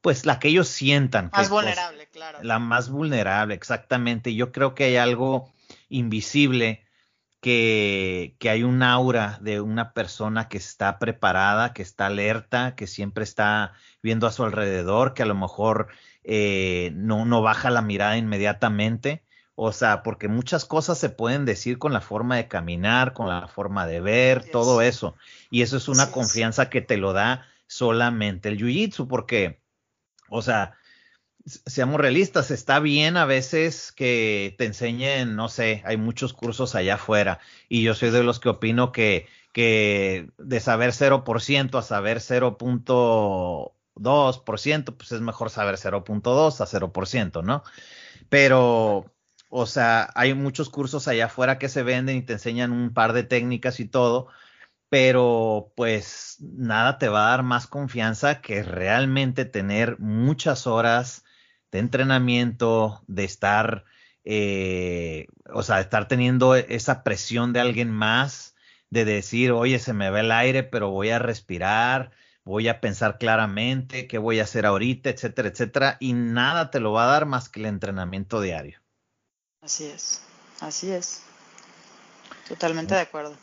pues 0.00 0.26
la 0.26 0.40
que 0.40 0.48
ellos 0.48 0.66
sientan. 0.66 1.30
Más 1.32 1.48
vulnerable, 1.48 2.08
claro. 2.08 2.40
La 2.42 2.58
más 2.58 2.90
vulnerable, 2.90 3.54
exactamente. 3.54 4.34
Yo 4.34 4.50
creo 4.50 4.74
que 4.74 4.84
hay 4.84 4.96
algo 4.96 5.52
invisible 5.88 6.87
que, 7.40 8.36
que, 8.38 8.50
hay 8.50 8.62
un 8.62 8.82
aura 8.82 9.38
de 9.40 9.60
una 9.60 9.92
persona 9.92 10.48
que 10.48 10.58
está 10.58 10.98
preparada, 10.98 11.72
que 11.72 11.82
está 11.82 12.06
alerta, 12.06 12.74
que 12.74 12.86
siempre 12.86 13.24
está 13.24 13.74
viendo 14.02 14.26
a 14.26 14.32
su 14.32 14.44
alrededor, 14.44 15.14
que 15.14 15.22
a 15.22 15.26
lo 15.26 15.34
mejor 15.34 15.88
eh, 16.24 16.90
no, 16.94 17.24
no 17.24 17.42
baja 17.42 17.70
la 17.70 17.82
mirada 17.82 18.16
inmediatamente. 18.16 19.22
O 19.54 19.72
sea, 19.72 20.04
porque 20.04 20.28
muchas 20.28 20.64
cosas 20.64 20.98
se 20.98 21.10
pueden 21.10 21.44
decir 21.44 21.78
con 21.78 21.92
la 21.92 22.00
forma 22.00 22.36
de 22.36 22.46
caminar, 22.46 23.12
con 23.12 23.28
la 23.28 23.48
forma 23.48 23.88
de 23.88 24.00
ver, 24.00 24.48
todo 24.50 24.82
eso. 24.82 25.16
Y 25.50 25.62
eso 25.62 25.76
es 25.76 25.88
una 25.88 26.12
confianza 26.12 26.70
que 26.70 26.80
te 26.80 26.96
lo 26.96 27.12
da 27.12 27.44
solamente 27.66 28.48
el 28.48 28.58
jiu-jitsu, 28.58 29.08
porque, 29.08 29.60
o 30.28 30.42
sea, 30.42 30.77
seamos 31.46 32.00
realistas, 32.00 32.50
está 32.50 32.80
bien 32.80 33.16
a 33.16 33.24
veces 33.24 33.92
que 33.92 34.54
te 34.58 34.64
enseñen, 34.66 35.36
no 35.36 35.48
sé, 35.48 35.82
hay 35.84 35.96
muchos 35.96 36.34
cursos 36.34 36.74
allá 36.74 36.94
afuera 36.94 37.38
y 37.68 37.82
yo 37.82 37.94
soy 37.94 38.10
de 38.10 38.22
los 38.22 38.40
que 38.40 38.50
opino 38.50 38.92
que, 38.92 39.26
que 39.52 40.30
de 40.38 40.60
saber 40.60 40.90
0% 40.90 41.78
a 41.78 41.82
saber 41.82 42.18
0.2%, 42.18 44.96
pues 44.96 45.12
es 45.12 45.20
mejor 45.20 45.50
saber 45.50 45.76
0.2 45.76 46.60
a 46.60 46.66
0%, 46.66 47.42
¿no? 47.42 47.62
Pero, 48.28 49.12
o 49.48 49.66
sea, 49.66 50.10
hay 50.14 50.34
muchos 50.34 50.70
cursos 50.70 51.08
allá 51.08 51.26
afuera 51.26 51.58
que 51.58 51.68
se 51.68 51.82
venden 51.82 52.16
y 52.16 52.22
te 52.22 52.34
enseñan 52.34 52.72
un 52.72 52.92
par 52.92 53.12
de 53.12 53.24
técnicas 53.24 53.80
y 53.80 53.86
todo, 53.86 54.28
pero 54.90 55.72
pues 55.76 56.36
nada 56.40 56.98
te 56.98 57.08
va 57.08 57.26
a 57.26 57.30
dar 57.30 57.42
más 57.42 57.66
confianza 57.66 58.40
que 58.40 58.62
realmente 58.62 59.44
tener 59.44 59.98
muchas 59.98 60.66
horas 60.66 61.24
de 61.70 61.78
entrenamiento, 61.78 63.02
de 63.06 63.24
estar, 63.24 63.84
eh, 64.24 65.26
o 65.52 65.62
sea, 65.62 65.76
de 65.76 65.82
estar 65.82 66.08
teniendo 66.08 66.54
esa 66.54 67.02
presión 67.02 67.52
de 67.52 67.60
alguien 67.60 67.90
más, 67.90 68.54
de 68.90 69.04
decir, 69.04 69.52
oye, 69.52 69.78
se 69.78 69.92
me 69.92 70.10
va 70.10 70.20
el 70.20 70.32
aire, 70.32 70.62
pero 70.62 70.90
voy 70.90 71.10
a 71.10 71.18
respirar, 71.18 72.10
voy 72.44 72.68
a 72.68 72.80
pensar 72.80 73.18
claramente 73.18 74.06
qué 74.06 74.18
voy 74.18 74.40
a 74.40 74.44
hacer 74.44 74.64
ahorita, 74.64 75.10
etcétera, 75.10 75.48
etcétera, 75.48 75.96
y 76.00 76.14
nada 76.14 76.70
te 76.70 76.80
lo 76.80 76.92
va 76.92 77.04
a 77.04 77.12
dar 77.12 77.26
más 77.26 77.48
que 77.48 77.60
el 77.60 77.66
entrenamiento 77.66 78.40
diario. 78.40 78.80
Así 79.60 79.84
es, 79.84 80.22
así 80.60 80.90
es. 80.90 81.22
Totalmente 82.48 82.94
de 82.94 83.02
acuerdo. 83.02 83.36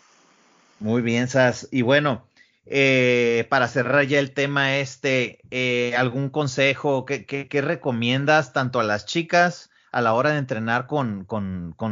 Muy 0.80 1.02
bien, 1.02 1.28
Sas. 1.28 1.68
Y 1.72 1.84
bueno, 1.84 2.28
eh, 2.66 3.46
para 3.50 3.68
cerrar 3.68 4.06
ya 4.06 4.20
el 4.20 4.34
tema 4.34 4.78
este, 4.78 5.40
eh, 5.52 5.94
¿algún 5.98 6.30
consejo 6.30 7.06
que, 7.06 7.48
recomiendas 7.62 8.54
tanto 8.54 8.80
a 8.80 8.84
las 8.84 9.06
chicas 9.06 9.70
a 9.92 10.02
la 10.02 10.14
hora 10.14 10.32
de 10.32 10.40
entrenar 10.40 10.88
con, 10.88 11.26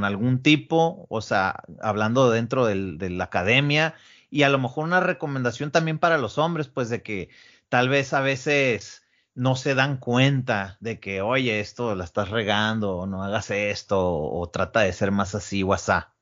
algún 0.04 0.42
tipo, 0.42 1.06
o 1.10 1.22
sea, 1.22 1.64
hablando 1.82 2.32
dentro 2.32 2.66
de 2.66 3.10
la 3.10 3.24
academia, 3.26 3.96
y 4.30 4.44
a 4.44 4.50
lo 4.50 4.58
mejor 4.58 4.86
una 4.86 5.00
recomendación 5.00 5.72
también 5.72 6.00
para 6.00 6.18
los 6.18 6.38
hombres, 6.38 6.68
pues 6.68 6.90
de 6.90 7.04
que 7.04 7.30
tal 7.70 7.88
vez 7.88 8.14
a 8.14 8.22
veces 8.22 9.04
no 9.36 9.56
se 9.56 9.76
dan 9.76 9.98
cuenta 9.98 10.78
de 10.80 11.00
que, 11.00 11.22
oye, 11.22 11.60
esto 11.60 11.96
la 11.96 12.04
estás 12.04 12.30
regando, 12.30 12.98
o 12.98 13.06
no 13.06 13.24
hagas 13.24 13.52
esto, 13.52 14.00
o, 14.00 14.42
o 14.42 14.50
trata 14.50 14.82
de 14.82 14.92
ser 14.92 15.12
más 15.12 15.36
así 15.36 15.64
o 15.64 15.74
asá. 15.74 16.14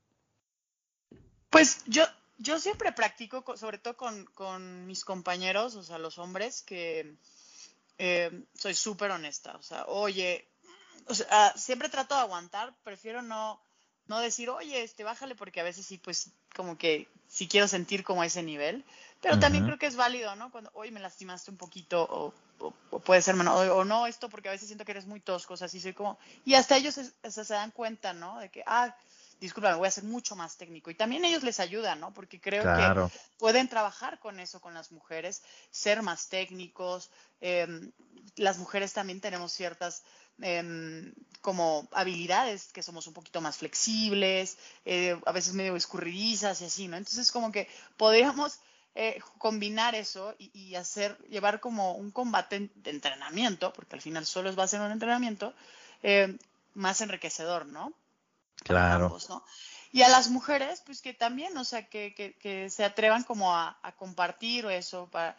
Pues 1.50 1.84
yo, 1.86 2.04
yo 2.38 2.58
siempre 2.58 2.92
practico, 2.92 3.44
sobre 3.56 3.78
todo 3.78 3.96
con, 3.96 4.86
mis 4.86 5.04
compañeros, 5.04 5.76
o 5.76 5.82
sea, 5.82 5.98
los 5.98 6.18
hombres, 6.18 6.62
que 6.62 7.14
eh, 7.98 8.44
soy 8.54 8.74
súper 8.74 9.10
honesta. 9.10 9.56
O 9.56 9.62
sea, 9.62 9.84
oye, 9.86 10.48
o 11.06 11.14
sea, 11.14 11.52
siempre 11.56 11.88
trato 11.88 12.14
de 12.14 12.22
aguantar, 12.22 12.74
prefiero 12.82 13.22
no, 13.22 13.60
no 14.06 14.20
decir, 14.20 14.50
oye, 14.50 14.82
este, 14.82 15.04
bájale, 15.04 15.34
porque 15.34 15.60
a 15.60 15.64
veces 15.64 15.86
sí, 15.86 15.98
pues, 15.98 16.30
como 16.54 16.76
que 16.76 17.08
sí 17.28 17.48
quiero 17.48 17.68
sentir 17.68 18.04
como 18.04 18.24
ese 18.24 18.42
nivel. 18.42 18.84
Pero 19.20 19.38
también 19.38 19.64
creo 19.64 19.78
que 19.78 19.86
es 19.86 19.94
válido, 19.94 20.34
¿no? 20.34 20.50
Cuando, 20.50 20.70
oye, 20.74 20.90
me 20.90 20.98
lastimaste 20.98 21.52
un 21.52 21.56
poquito, 21.56 22.02
o, 22.58 22.70
puede 23.00 23.22
ser 23.22 23.36
menos, 23.36 23.54
o, 23.68 23.84
no 23.84 24.08
esto, 24.08 24.28
porque 24.28 24.48
a 24.48 24.52
veces 24.52 24.66
siento 24.66 24.84
que 24.84 24.90
eres 24.90 25.06
muy 25.06 25.20
tosco, 25.20 25.54
o 25.54 25.56
sea, 25.56 25.68
sí 25.68 25.80
soy 25.80 25.92
como. 25.92 26.18
Y 26.44 26.54
hasta 26.54 26.76
ellos 26.76 26.94
se, 26.94 27.30
se 27.30 27.54
dan 27.54 27.70
cuenta, 27.70 28.12
¿no? 28.12 28.40
De 28.40 28.50
que, 28.50 28.64
ah, 28.66 28.96
disculpa, 29.42 29.74
voy 29.74 29.88
a 29.88 29.90
ser 29.90 30.04
mucho 30.04 30.36
más 30.36 30.56
técnico. 30.56 30.90
Y 30.90 30.94
también 30.94 31.24
ellos 31.24 31.42
les 31.42 31.58
ayudan, 31.58 31.98
¿no? 31.98 32.14
Porque 32.14 32.40
creo 32.40 32.62
que 32.62 33.10
pueden 33.38 33.68
trabajar 33.68 34.20
con 34.20 34.38
eso, 34.38 34.60
con 34.60 34.72
las 34.72 34.92
mujeres, 34.92 35.42
ser 35.70 36.00
más 36.02 36.28
técnicos. 36.28 37.10
Em, 37.40 37.90
las 38.36 38.58
mujeres 38.58 38.92
también 38.92 39.20
tenemos 39.20 39.52
ciertas 39.52 40.04
em, 40.40 41.12
como 41.40 41.88
habilidades 41.92 42.72
que 42.72 42.82
somos 42.82 43.06
un 43.06 43.14
poquito 43.14 43.40
más 43.40 43.58
flexibles, 43.58 44.56
eh, 44.84 45.20
a 45.26 45.32
veces 45.32 45.52
medio 45.54 45.76
escurridizas 45.76 46.62
y 46.62 46.64
así, 46.64 46.88
¿no? 46.88 46.96
Entonces 46.96 47.30
como 47.30 47.52
que 47.52 47.68
podríamos 47.96 48.60
eh, 48.94 49.20
combinar 49.38 49.94
eso 49.94 50.34
y, 50.38 50.74
hacer, 50.76 51.18
llevar 51.28 51.60
como 51.60 51.92
un 51.94 52.10
combate 52.10 52.70
de 52.74 52.90
entrenamiento, 52.90 53.72
porque 53.72 53.96
al 53.96 54.02
final 54.02 54.24
solo 54.24 54.54
va 54.54 54.64
a 54.64 54.68
ser 54.68 54.80
un 54.80 54.92
entrenamiento, 54.92 55.52
eh, 56.02 56.36
más 56.74 57.00
enriquecedor, 57.00 57.66
¿no? 57.66 57.92
Claro. 58.64 59.18
Y 59.92 60.02
a 60.02 60.08
las 60.08 60.30
mujeres, 60.30 60.82
pues 60.84 61.02
que 61.02 61.12
también, 61.12 61.56
o 61.56 61.64
sea, 61.64 61.86
que, 61.86 62.14
que, 62.14 62.70
se 62.70 62.84
atrevan 62.84 63.24
como 63.24 63.54
a, 63.54 63.76
compartir 63.96 64.64
eso, 64.66 65.08
para, 65.10 65.36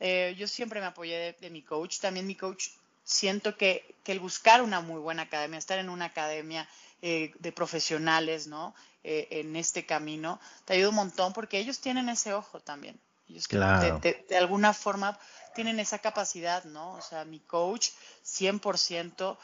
Eh, 0.00 0.36
yo 0.38 0.46
siempre 0.46 0.80
me 0.80 0.86
apoyé 0.86 1.36
de, 1.40 1.50
mi 1.50 1.62
coach. 1.62 1.98
También 1.98 2.26
mi 2.26 2.36
coach, 2.36 2.68
siento 3.02 3.56
que, 3.56 3.96
que, 4.04 4.12
el 4.12 4.20
buscar 4.20 4.62
una 4.62 4.80
muy 4.80 5.00
buena 5.00 5.22
academia, 5.22 5.58
estar 5.58 5.80
en 5.80 5.90
una 5.90 6.04
academia 6.06 6.68
eh, 7.02 7.32
de 7.40 7.50
profesionales, 7.50 8.46
¿no? 8.46 8.74
Eh, 9.02 9.26
en 9.30 9.56
este 9.56 9.86
camino, 9.86 10.38
te 10.64 10.74
ayuda 10.74 10.90
un 10.90 10.94
montón 10.94 11.32
porque 11.32 11.58
ellos 11.58 11.80
tienen 11.80 12.08
ese 12.08 12.32
ojo 12.32 12.60
también. 12.60 13.00
Ellos 13.28 13.48
claro. 13.48 13.98
de, 13.98 14.24
de, 14.28 14.36
alguna 14.36 14.72
forma 14.72 15.18
tienen 15.56 15.80
esa 15.80 15.98
capacidad, 15.98 16.62
¿no? 16.64 16.92
O 16.92 17.02
sea, 17.02 17.24
mi 17.24 17.40
coach 17.40 17.88
100% 18.24 19.36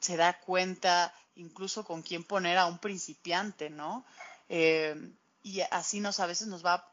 se 0.00 0.16
da 0.16 0.38
cuenta 0.40 1.12
incluso 1.36 1.84
con 1.84 2.02
quién 2.02 2.24
poner 2.24 2.58
a 2.58 2.66
un 2.66 2.78
principiante, 2.78 3.70
¿no? 3.70 4.04
y 4.48 5.60
así 5.70 6.00
nos 6.00 6.18
a 6.18 6.26
veces 6.26 6.48
nos 6.48 6.64
va 6.64 6.88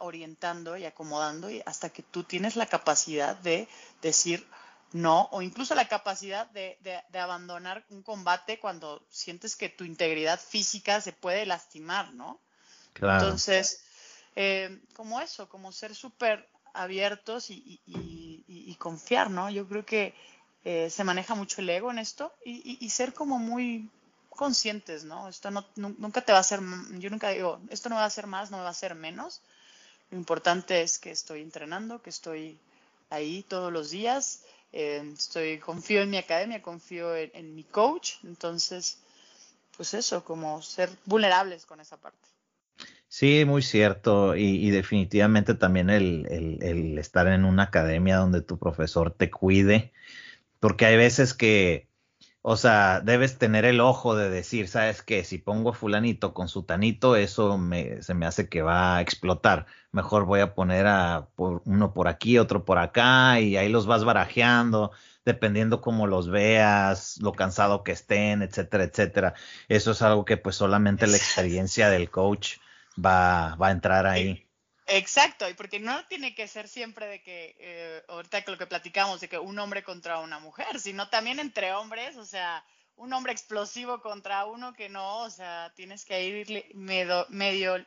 orientando 0.00 0.76
y 0.76 0.84
acomodando 0.84 1.50
y 1.50 1.62
hasta 1.64 1.88
que 1.88 2.02
tú 2.02 2.22
tienes 2.22 2.56
la 2.56 2.66
capacidad 2.66 3.36
de 3.36 3.66
decir 4.02 4.46
no 4.94 5.28
o 5.32 5.42
incluso 5.42 5.74
la 5.74 5.88
capacidad 5.88 6.46
de, 6.50 6.78
abandonar 7.14 7.84
un 7.90 8.02
combate 8.02 8.60
cuando 8.60 9.04
sientes 9.10 9.56
que 9.56 9.68
tu 9.68 9.84
integridad 9.84 10.38
física 10.38 11.00
se 11.00 11.12
puede 11.12 11.44
lastimar, 11.46 12.14
¿no? 12.14 12.40
Claro. 12.92 13.24
Entonces, 13.24 13.84
eh, 14.36 14.80
como 14.94 15.20
eso, 15.20 15.48
como 15.48 15.72
ser 15.72 15.96
súper 15.96 16.48
abiertos 16.72 17.46
y, 17.48 18.76
confiar, 18.78 19.30
¿no? 19.30 19.50
Yo 19.50 19.66
creo 19.66 19.84
que 19.84 20.14
eh, 20.64 20.90
se 20.90 21.04
maneja 21.04 21.34
mucho 21.34 21.60
el 21.60 21.70
ego 21.70 21.90
en 21.90 21.98
esto 21.98 22.32
y 22.44 22.88
ser 22.90 23.12
como 23.12 23.38
muy 23.38 23.88
conscientes, 24.34 25.04
¿no? 25.04 25.28
Esto 25.28 25.50
no, 25.50 25.64
nunca 25.76 26.20
te 26.20 26.32
va 26.32 26.38
a 26.38 26.40
hacer, 26.40 26.60
yo 26.98 27.10
nunca 27.10 27.30
digo, 27.30 27.60
esto 27.70 27.88
no 27.88 27.96
va 27.96 28.04
a 28.04 28.10
ser 28.10 28.26
más, 28.26 28.50
no 28.50 28.58
va 28.58 28.66
a 28.66 28.70
hacer 28.70 28.94
menos. 28.94 29.40
Lo 30.10 30.18
importante 30.18 30.82
es 30.82 30.98
que 30.98 31.10
estoy 31.10 31.40
entrenando, 31.42 32.02
que 32.02 32.10
estoy 32.10 32.58
ahí 33.10 33.44
todos 33.48 33.72
los 33.72 33.90
días, 33.90 34.42
eh, 34.72 35.02
estoy, 35.14 35.58
confío 35.58 36.02
en 36.02 36.10
mi 36.10 36.16
academia, 36.16 36.62
confío 36.62 37.16
en, 37.16 37.54
mi 37.54 37.64
coach, 37.64 38.14
entonces, 38.24 38.98
pues 39.76 39.94
eso, 39.94 40.24
como 40.24 40.60
ser 40.62 40.90
vulnerables 41.04 41.64
con 41.64 41.80
esa 41.80 41.96
parte. 41.96 42.18
Sí, 43.08 43.44
muy 43.44 43.62
cierto. 43.62 44.34
Y, 44.34 44.70
definitivamente 44.70 45.54
también 45.54 45.90
el, 45.90 46.98
estar 46.98 47.28
en 47.28 47.44
una 47.44 47.64
academia 47.64 48.16
donde 48.16 48.42
tu 48.42 48.58
profesor 48.58 49.12
te 49.12 49.30
cuide, 49.30 49.92
porque 50.64 50.86
hay 50.86 50.96
veces 50.96 51.34
que 51.34 51.90
o 52.40 52.56
sea, 52.56 53.00
debes 53.00 53.36
tener 53.36 53.66
el 53.66 53.80
ojo 53.80 54.16
de 54.16 54.30
decir, 54.30 54.66
¿sabes 54.68 55.02
qué? 55.02 55.22
Si 55.22 55.36
pongo 55.36 55.74
fulanito 55.74 56.32
con 56.32 56.48
sutanito, 56.48 57.16
eso 57.16 57.58
me, 57.58 58.00
se 58.00 58.14
me 58.14 58.24
hace 58.24 58.48
que 58.48 58.62
va 58.62 58.96
a 58.96 59.02
explotar. 59.02 59.66
Mejor 59.92 60.24
voy 60.24 60.40
a 60.40 60.54
poner 60.54 60.86
a 60.86 61.28
uno 61.36 61.92
por 61.92 62.08
aquí, 62.08 62.38
otro 62.38 62.64
por 62.64 62.78
acá, 62.78 63.40
y 63.40 63.58
ahí 63.58 63.68
los 63.68 63.84
vas 63.84 64.04
barajeando, 64.04 64.90
dependiendo 65.26 65.82
cómo 65.82 66.06
los 66.06 66.30
veas, 66.30 67.18
lo 67.20 67.32
cansado 67.32 67.84
que 67.84 67.92
estén, 67.92 68.40
etcétera, 68.40 68.84
etcétera. 68.84 69.34
Eso 69.68 69.90
es 69.90 70.00
algo 70.00 70.24
que 70.24 70.38
pues 70.38 70.56
solamente 70.56 71.06
la 71.06 71.18
experiencia 71.18 71.90
del 71.90 72.10
coach 72.10 72.56
va, 72.98 73.54
va 73.56 73.68
a 73.68 73.72
entrar 73.72 74.06
ahí. 74.06 74.46
Exacto, 74.86 75.48
y 75.48 75.54
porque 75.54 75.80
no 75.80 76.06
tiene 76.08 76.34
que 76.34 76.46
ser 76.46 76.68
siempre 76.68 77.06
de 77.06 77.22
que, 77.22 77.56
eh, 77.58 78.04
ahorita 78.08 78.42
que 78.42 78.50
lo 78.50 78.58
que 78.58 78.66
platicamos, 78.66 79.20
de 79.20 79.28
que 79.28 79.38
un 79.38 79.58
hombre 79.58 79.82
contra 79.82 80.18
una 80.20 80.38
mujer, 80.38 80.78
sino 80.78 81.08
también 81.08 81.40
entre 81.40 81.72
hombres, 81.72 82.16
o 82.16 82.24
sea, 82.26 82.64
un 82.96 83.12
hombre 83.12 83.32
explosivo 83.32 84.00
contra 84.02 84.44
uno 84.44 84.74
que 84.74 84.88
no, 84.90 85.20
o 85.22 85.30
sea, 85.30 85.72
tienes 85.74 86.04
que 86.04 86.22
ir 86.22 86.66
medio, 86.74 87.26
medio 87.30 87.84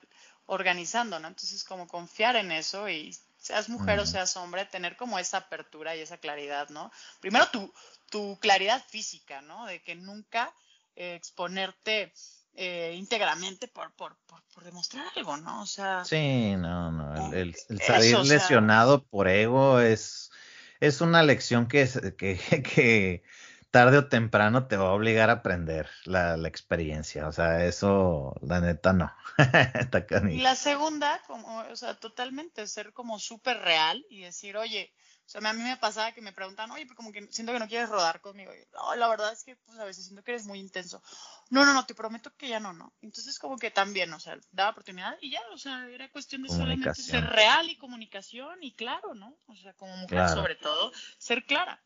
organizando, 0.47 1.19
¿no? 1.19 1.27
Entonces, 1.27 1.63
como 1.63 1.87
confiar 1.87 2.35
en 2.35 2.51
eso 2.51 2.89
y 2.89 3.15
seas 3.37 3.69
mujer 3.69 3.99
o 3.99 4.05
seas 4.05 4.35
hombre, 4.35 4.65
tener 4.65 4.97
como 4.97 5.19
esa 5.19 5.37
apertura 5.37 5.95
y 5.95 6.01
esa 6.01 6.17
claridad, 6.17 6.69
¿no? 6.69 6.91
Primero 7.19 7.47
tu, 7.49 7.71
tu 8.09 8.39
claridad 8.39 8.83
física, 8.87 9.41
¿no? 9.41 9.67
De 9.67 9.81
que 9.81 9.95
nunca 9.95 10.53
eh, 10.95 11.13
exponerte 11.15 12.11
eh, 12.59 12.95
íntegramente 12.97 13.67
por, 13.67 13.93
por, 13.93 14.17
por, 14.25 14.63
demostrar 14.63 15.05
algo, 15.15 15.37
¿no? 15.37 15.61
O 15.61 15.67
sea. 15.67 16.03
Sí, 16.03 16.55
no, 16.57 16.91
no. 16.91 17.31
El, 17.31 17.55
salir 17.79 18.17
lesionado 18.17 19.03
por 19.03 19.27
ego 19.27 19.79
es, 19.79 20.31
es 20.79 20.99
una 20.99 21.21
lección 21.21 21.67
que, 21.67 21.87
que, 22.17 22.37
que, 22.63 23.23
tarde 23.69 23.99
o 23.99 24.07
temprano 24.07 24.65
te 24.65 24.75
va 24.75 24.87
a 24.87 24.93
obligar 24.93 25.29
a 25.29 25.33
aprender 25.33 25.87
la, 26.05 26.35
la 26.35 26.47
experiencia. 26.47 27.27
O 27.27 27.31
sea, 27.31 27.63
eso, 27.65 28.33
la 28.41 28.59
neta, 28.59 28.91
no. 28.91 29.13
y 30.31 30.39
la 30.39 30.55
segunda, 30.55 31.21
como, 31.27 31.59
o 31.59 31.75
sea, 31.75 31.93
totalmente 31.93 32.65
ser 32.65 32.91
como 32.91 33.19
súper 33.19 33.59
real 33.59 34.03
y 34.09 34.21
decir, 34.21 34.57
oye, 34.57 34.91
sea, 35.29 35.41
a 35.47 35.53
mí 35.53 35.61
me 35.61 35.75
pasaba 35.75 36.13
que 36.13 36.21
me 36.21 36.31
preguntan, 36.31 36.71
oye, 36.71 36.85
pues 36.85 36.95
como 36.95 37.11
que 37.11 37.27
siento 37.31 37.51
que 37.51 37.59
no 37.59 37.67
quieres 37.67 37.89
rodar 37.89 38.21
conmigo. 38.21 38.51
la 38.95 39.07
verdad 39.09 39.33
es 39.33 39.43
que 39.43 39.57
pues 39.57 39.77
a 39.77 39.83
veces 39.83 40.05
siento 40.05 40.23
que 40.23 40.31
eres 40.31 40.45
muy 40.45 40.59
intenso. 40.59 41.03
No, 41.49 41.65
no, 41.65 41.73
no, 41.73 41.85
te 41.85 41.93
prometo 41.93 42.33
que 42.37 42.47
ya 42.47 42.61
no, 42.61 42.71
no. 42.71 42.93
Entonces 43.01 43.37
como 43.37 43.57
que 43.57 43.69
también, 43.69 44.13
o 44.13 44.19
sea, 44.21 44.37
daba 44.51 44.71
oportunidad 44.71 45.17
y 45.21 45.31
ya, 45.31 45.41
o 45.53 45.57
sea, 45.57 45.85
era 45.89 46.09
cuestión 46.11 46.43
de 46.43 46.49
solamente 46.49 46.95
ser 46.95 47.25
real 47.25 47.69
y 47.69 47.77
comunicación 47.77 48.63
y 48.63 48.73
claro, 48.73 49.15
¿no? 49.15 49.37
O 49.47 49.55
sea, 49.55 49.73
como 49.73 49.97
mujer 49.97 50.29
sobre 50.29 50.55
todo, 50.55 50.93
ser 51.17 51.45
clara. 51.45 51.81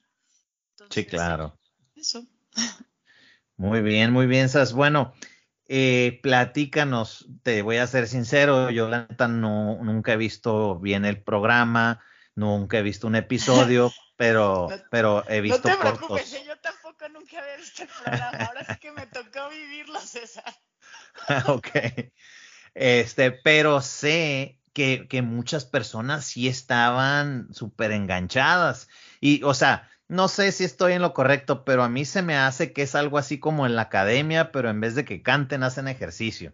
sí, 0.92 1.06
claro. 1.06 1.58
Eso. 1.96 2.26
Muy 3.58 3.82
bien, 3.82 4.12
muy 4.12 4.28
bien, 4.28 4.50
Sas. 4.50 4.74
Bueno, 4.74 5.14
eh, 5.68 6.20
platícanos, 6.22 7.28
te 7.44 7.64
voy 7.64 7.78
a 7.78 7.88
ser 7.88 8.08
sincero, 8.08 8.70
yo 8.70 8.88
la 8.88 9.08
neta 9.08 9.28
no, 9.28 9.84
nunca 9.84 10.14
he 10.14 10.18
visto 10.18 10.80
bien 10.80 11.06
el 11.06 11.22
programa 11.22 12.04
Nunca 12.36 12.78
he 12.78 12.82
visto 12.82 13.08
un 13.08 13.16
episodio, 13.16 13.92
pero, 14.16 14.68
pero 14.90 15.24
he 15.30 15.42
visto 15.42 15.68
no 15.68 15.76
te 15.76 15.82
Preocupes, 15.82 16.32
yo 16.46 16.58
tampoco 16.60 17.10
nunca 17.10 17.40
había 17.40 17.58
visto 17.58 17.84
el 17.84 17.90
programa. 17.90 18.46
Ahora 18.46 18.66
sí 18.66 18.80
que 18.80 18.92
me 18.92 19.06
tocó 19.08 19.50
vivirlo, 19.50 20.00
César. 20.00 20.54
ok. 21.48 21.68
Este, 22.74 23.32
pero 23.32 23.82
sé 23.82 24.60
que, 24.74 25.08
que 25.10 25.22
muchas 25.22 25.66
personas 25.66 26.26
sí 26.26 26.48
estaban 26.48 27.54
súper 27.54 27.92
enganchadas. 27.92 28.88
Y, 29.20 29.44
o 29.44 29.54
sea, 29.54 29.90
no 30.08 30.28
sé 30.28 30.52
si 30.52 30.64
estoy 30.64 30.94
en 30.94 31.02
lo 31.02 31.14
correcto, 31.14 31.64
pero 31.64 31.84
a 31.84 31.90
mí 31.90 32.06
se 32.06 32.22
me 32.22 32.38
hace 32.38 32.74
que 32.74 32.84
es 32.84 32.96
algo 32.96 33.18
así 33.18 33.40
como 33.40 33.66
en 33.66 33.76
la 33.76 33.84
academia, 33.84 34.52
pero 34.52 34.70
en 34.70 34.82
vez 34.82 34.96
de 34.96 35.06
que 35.06 35.22
canten, 35.22 35.64
hacen 35.64 35.88
ejercicio. 35.88 36.54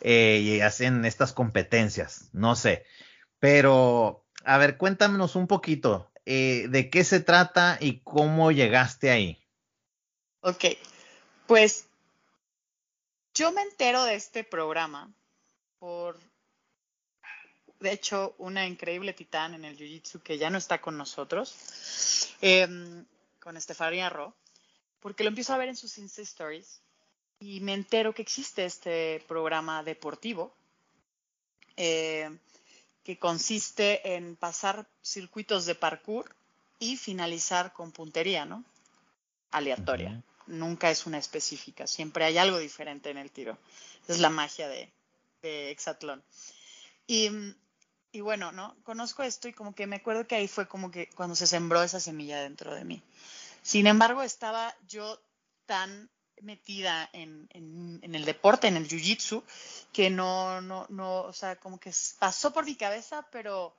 Eh, 0.00 0.40
y 0.42 0.60
hacen 0.60 1.04
estas 1.04 1.32
competencias, 1.32 2.30
no 2.32 2.54
sé. 2.54 2.84
Pero 3.40 4.26
a 4.44 4.58
ver, 4.58 4.76
cuéntanos 4.76 5.36
un 5.36 5.46
poquito 5.46 6.10
eh, 6.26 6.66
de 6.68 6.90
qué 6.90 7.04
se 7.04 7.20
trata 7.20 7.78
y 7.80 8.00
cómo 8.00 8.52
llegaste 8.52 9.10
ahí. 9.10 9.38
Ok, 10.40 10.64
pues 11.46 11.86
yo 13.34 13.52
me 13.52 13.62
entero 13.62 14.04
de 14.04 14.14
este 14.14 14.44
programa 14.44 15.10
por, 15.78 16.18
de 17.80 17.92
hecho, 17.92 18.34
una 18.38 18.66
increíble 18.66 19.12
titán 19.12 19.54
en 19.54 19.64
el 19.64 19.76
Jiu-Jitsu 19.76 20.22
que 20.22 20.38
ya 20.38 20.50
no 20.50 20.58
está 20.58 20.80
con 20.80 20.96
nosotros, 20.96 22.34
em, 22.40 23.04
con 23.40 23.56
Estefania 23.56 24.10
Ro, 24.10 24.34
porque 25.00 25.24
lo 25.24 25.28
empiezo 25.28 25.54
a 25.54 25.58
ver 25.58 25.68
en 25.68 25.76
sus 25.76 25.98
Insta 25.98 26.22
Stories 26.22 26.80
y 27.40 27.60
me 27.60 27.74
entero 27.74 28.12
que 28.14 28.22
existe 28.22 28.64
este 28.64 29.24
programa 29.28 29.82
deportivo. 29.82 30.54
Eh, 31.76 32.28
que 33.04 33.18
consiste 33.18 34.14
en 34.14 34.36
pasar 34.36 34.86
circuitos 35.02 35.66
de 35.66 35.74
parkour 35.74 36.34
y 36.78 36.96
finalizar 36.96 37.72
con 37.72 37.92
puntería, 37.92 38.44
¿no? 38.44 38.64
Aleatoria. 39.50 40.22
Nunca 40.46 40.90
es 40.90 41.06
una 41.06 41.18
específica, 41.18 41.86
siempre 41.86 42.24
hay 42.24 42.38
algo 42.38 42.58
diferente 42.58 43.10
en 43.10 43.18
el 43.18 43.30
tiro. 43.30 43.58
Es 44.06 44.18
la 44.18 44.30
magia 44.30 44.68
de, 44.68 44.90
de. 45.42 45.76
Y, 47.06 47.30
y, 48.12 48.20
bueno, 48.20 48.52
¿no? 48.52 48.74
Conozco 48.82 49.22
esto 49.22 49.48
y 49.48 49.52
como 49.52 49.74
que 49.74 49.86
me 49.86 49.96
acuerdo 49.96 50.26
que 50.26 50.36
ahí 50.36 50.48
fue 50.48 50.66
como 50.68 50.90
que 50.90 51.08
cuando 51.10 51.34
se 51.34 51.46
sembró 51.46 51.82
esa 51.82 52.00
semilla 52.00 52.40
dentro 52.40 52.74
de 52.74 52.84
mí. 52.84 53.02
Sin 53.62 53.86
embargo, 53.86 54.22
estaba 54.22 54.74
yo 54.86 55.20
tan 55.66 56.08
metida 56.42 57.08
en, 57.12 57.48
el 57.52 58.24
deporte, 58.24 58.68
en 58.68 58.76
el 58.76 58.88
jiu-jitsu, 58.88 59.42
que 59.92 60.10
no, 60.10 60.60
no, 60.60 60.86
no, 60.88 61.22
o 61.22 61.32
sea, 61.32 61.56
como 61.56 61.78
que 61.78 61.92
pasó 62.18 62.52
por 62.52 62.64
mi 62.64 62.74
cabeza, 62.74 63.26
pero 63.30 63.74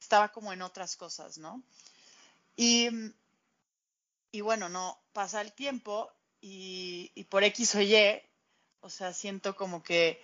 estaba 0.00 0.30
como 0.30 0.52
en 0.52 0.62
otras 0.62 0.96
cosas, 0.96 1.38
¿no? 1.38 1.62
Y, 2.56 2.88
y 4.30 4.40
bueno, 4.40 4.68
no, 4.68 4.98
pasa 5.12 5.40
el 5.40 5.52
tiempo 5.52 6.10
y, 6.40 7.24
por 7.30 7.44
X 7.44 7.74
o 7.76 7.80
Y, 7.80 8.20
o 8.80 8.90
sea, 8.90 9.12
siento 9.12 9.54
como 9.54 9.82
que, 9.82 10.20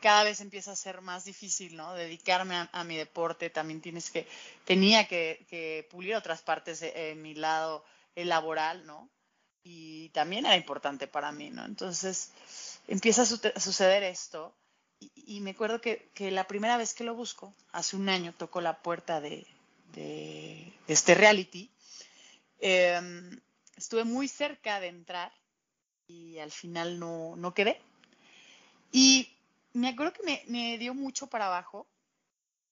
cada 0.00 0.24
vez 0.24 0.40
empieza 0.40 0.72
a 0.72 0.76
ser 0.76 1.00
más 1.00 1.24
difícil, 1.24 1.76
¿no? 1.76 1.94
Dedicarme 1.94 2.68
a, 2.70 2.84
mi 2.84 2.96
deporte, 2.96 3.50
también 3.50 3.80
tienes 3.80 4.10
que, 4.10 4.26
tenía 4.64 5.06
que, 5.06 5.86
pulir 5.90 6.14
otras 6.14 6.42
partes 6.42 6.82
en 6.82 7.22
mi 7.22 7.34
lado 7.34 7.84
laboral, 8.14 8.84
¿no? 8.86 9.08
Y 9.70 10.08
también 10.10 10.46
era 10.46 10.56
importante 10.56 11.06
para 11.06 11.30
mí, 11.30 11.50
¿no? 11.50 11.62
Entonces 11.66 12.32
empieza 12.86 13.22
a, 13.22 13.26
suceder 13.26 14.02
esto 14.02 14.54
y, 14.98 15.40
me 15.40 15.50
acuerdo 15.50 15.82
que, 15.82 16.10
la 16.18 16.46
primera 16.46 16.78
vez 16.78 16.94
que 16.94 17.04
lo 17.04 17.14
busco, 17.14 17.54
hace 17.70 17.94
un 17.94 18.08
año, 18.08 18.32
tocó 18.32 18.62
la 18.62 18.80
puerta 18.80 19.20
de, 19.20 19.46
este 20.86 21.14
reality, 21.14 21.70
em, 22.60 23.38
estuve 23.76 24.04
muy 24.04 24.26
cerca 24.26 24.80
de 24.80 24.88
entrar 24.88 25.32
y 26.06 26.38
al 26.38 26.50
final 26.50 26.98
no, 26.98 27.36
no 27.36 27.52
quedé. 27.52 27.78
Y 28.90 29.28
me 29.74 29.88
acuerdo 29.88 30.14
que 30.14 30.22
me, 30.22 30.42
me, 30.46 30.78
dio 30.78 30.94
mucho 30.94 31.26
para 31.26 31.46
abajo 31.46 31.86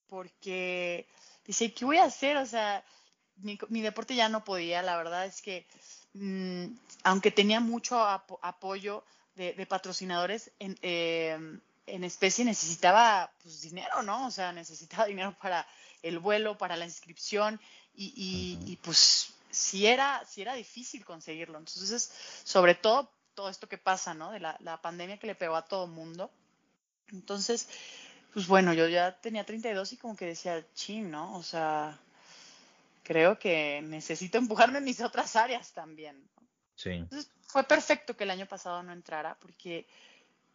porque 0.08 1.06
dice, 1.44 1.74
¿qué 1.74 1.84
voy 1.84 1.98
a 1.98 2.04
hacer? 2.04 2.38
O 2.38 2.46
sea, 2.46 2.82
mi, 3.36 3.58
mi 3.68 3.82
deporte 3.82 4.16
ya 4.16 4.30
no 4.30 4.44
podía, 4.44 4.80
la 4.82 4.96
verdad 4.96 5.26
es 5.26 5.42
que 5.42 5.66
mm, 6.16 6.76
aunque 7.04 7.30
tenía 7.30 7.60
mucho 7.60 8.00
apoyo 8.00 9.04
de, 9.36 9.66
patrocinadores 9.66 10.50
en, 10.58 10.78
em, 10.82 11.60
en, 11.86 12.04
especie, 12.04 12.44
necesitaba 12.44 13.30
pues, 13.42 13.60
dinero, 13.60 14.02
¿no? 14.02 14.26
O 14.26 14.30
sea, 14.30 14.52
necesitaba 14.52 15.06
dinero 15.06 15.36
para 15.40 15.66
el 16.02 16.18
vuelo, 16.18 16.58
para 16.58 16.76
la 16.76 16.84
inscripción 16.84 17.60
y, 17.94 18.58
y, 18.66 18.76
pues 18.76 19.32
sí 19.50 19.86
era, 19.86 20.22
sí 20.28 20.42
era 20.42 20.54
difícil 20.54 21.04
conseguirlo. 21.04 21.58
Entonces, 21.58 22.12
sobre 22.44 22.74
todo 22.74 23.10
todo 23.34 23.48
esto 23.50 23.68
que 23.68 23.78
pasa, 23.78 24.14
¿no? 24.14 24.32
De 24.32 24.40
la, 24.40 24.56
la 24.60 24.80
pandemia 24.80 25.18
que 25.18 25.26
le 25.26 25.34
pegó 25.34 25.56
a 25.56 25.66
todo 25.66 25.86
mundo. 25.86 26.30
Entonces, 27.12 27.68
pues 28.32 28.46
bueno, 28.46 28.72
yo 28.72 28.88
ya 28.88 29.20
tenía 29.20 29.44
32 29.44 29.92
y 29.92 29.96
como 29.96 30.16
que 30.16 30.26
decía, 30.26 30.66
ching, 30.74 31.10
¿no? 31.10 31.36
O 31.36 31.42
sea, 31.42 32.00
creo 33.06 33.38
que 33.38 33.80
necesito 33.84 34.36
empujarme 34.36 34.78
en 34.78 34.84
mis 34.84 35.00
otras 35.00 35.36
áreas 35.36 35.72
también. 35.72 36.28
Sí. 36.74 36.90
Entonces, 36.90 37.30
fue 37.42 37.62
perfecto 37.62 38.16
que 38.16 38.24
el 38.24 38.30
año 38.30 38.46
pasado 38.46 38.82
no 38.82 38.92
entrara 38.92 39.38
porque 39.38 39.86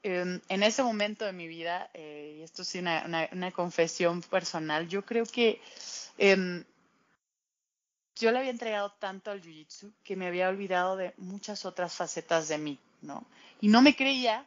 em, 0.03 0.41
en 0.49 0.63
ese 0.63 0.83
momento 0.83 1.25
de 1.25 1.31
mi 1.31 1.47
vida, 1.47 1.89
eh, 1.93 2.35
y 2.39 2.43
esto 2.43 2.65
sí 2.65 2.79
una, 2.79 3.29
una, 3.31 3.51
confesión 3.51 4.21
personal, 4.21 4.89
yo 4.89 5.05
creo 5.05 5.25
que 5.25 5.61
em, 6.17 6.65
yo 8.19 8.31
le 8.31 8.39
había 8.39 8.51
entregado 8.51 8.91
tanto 8.99 9.31
al 9.31 9.41
Jiu-Jitsu 9.41 9.93
que 10.03 10.17
me 10.17 10.27
había 10.27 10.49
olvidado 10.49 10.97
de 10.97 11.13
muchas 11.17 11.65
otras 11.65 11.95
facetas 11.95 12.49
de 12.49 12.57
mí, 12.57 12.79
¿no? 13.01 13.25
Y 13.61 13.69
no 13.69 13.81
me 13.81 13.95
creía, 13.95 14.45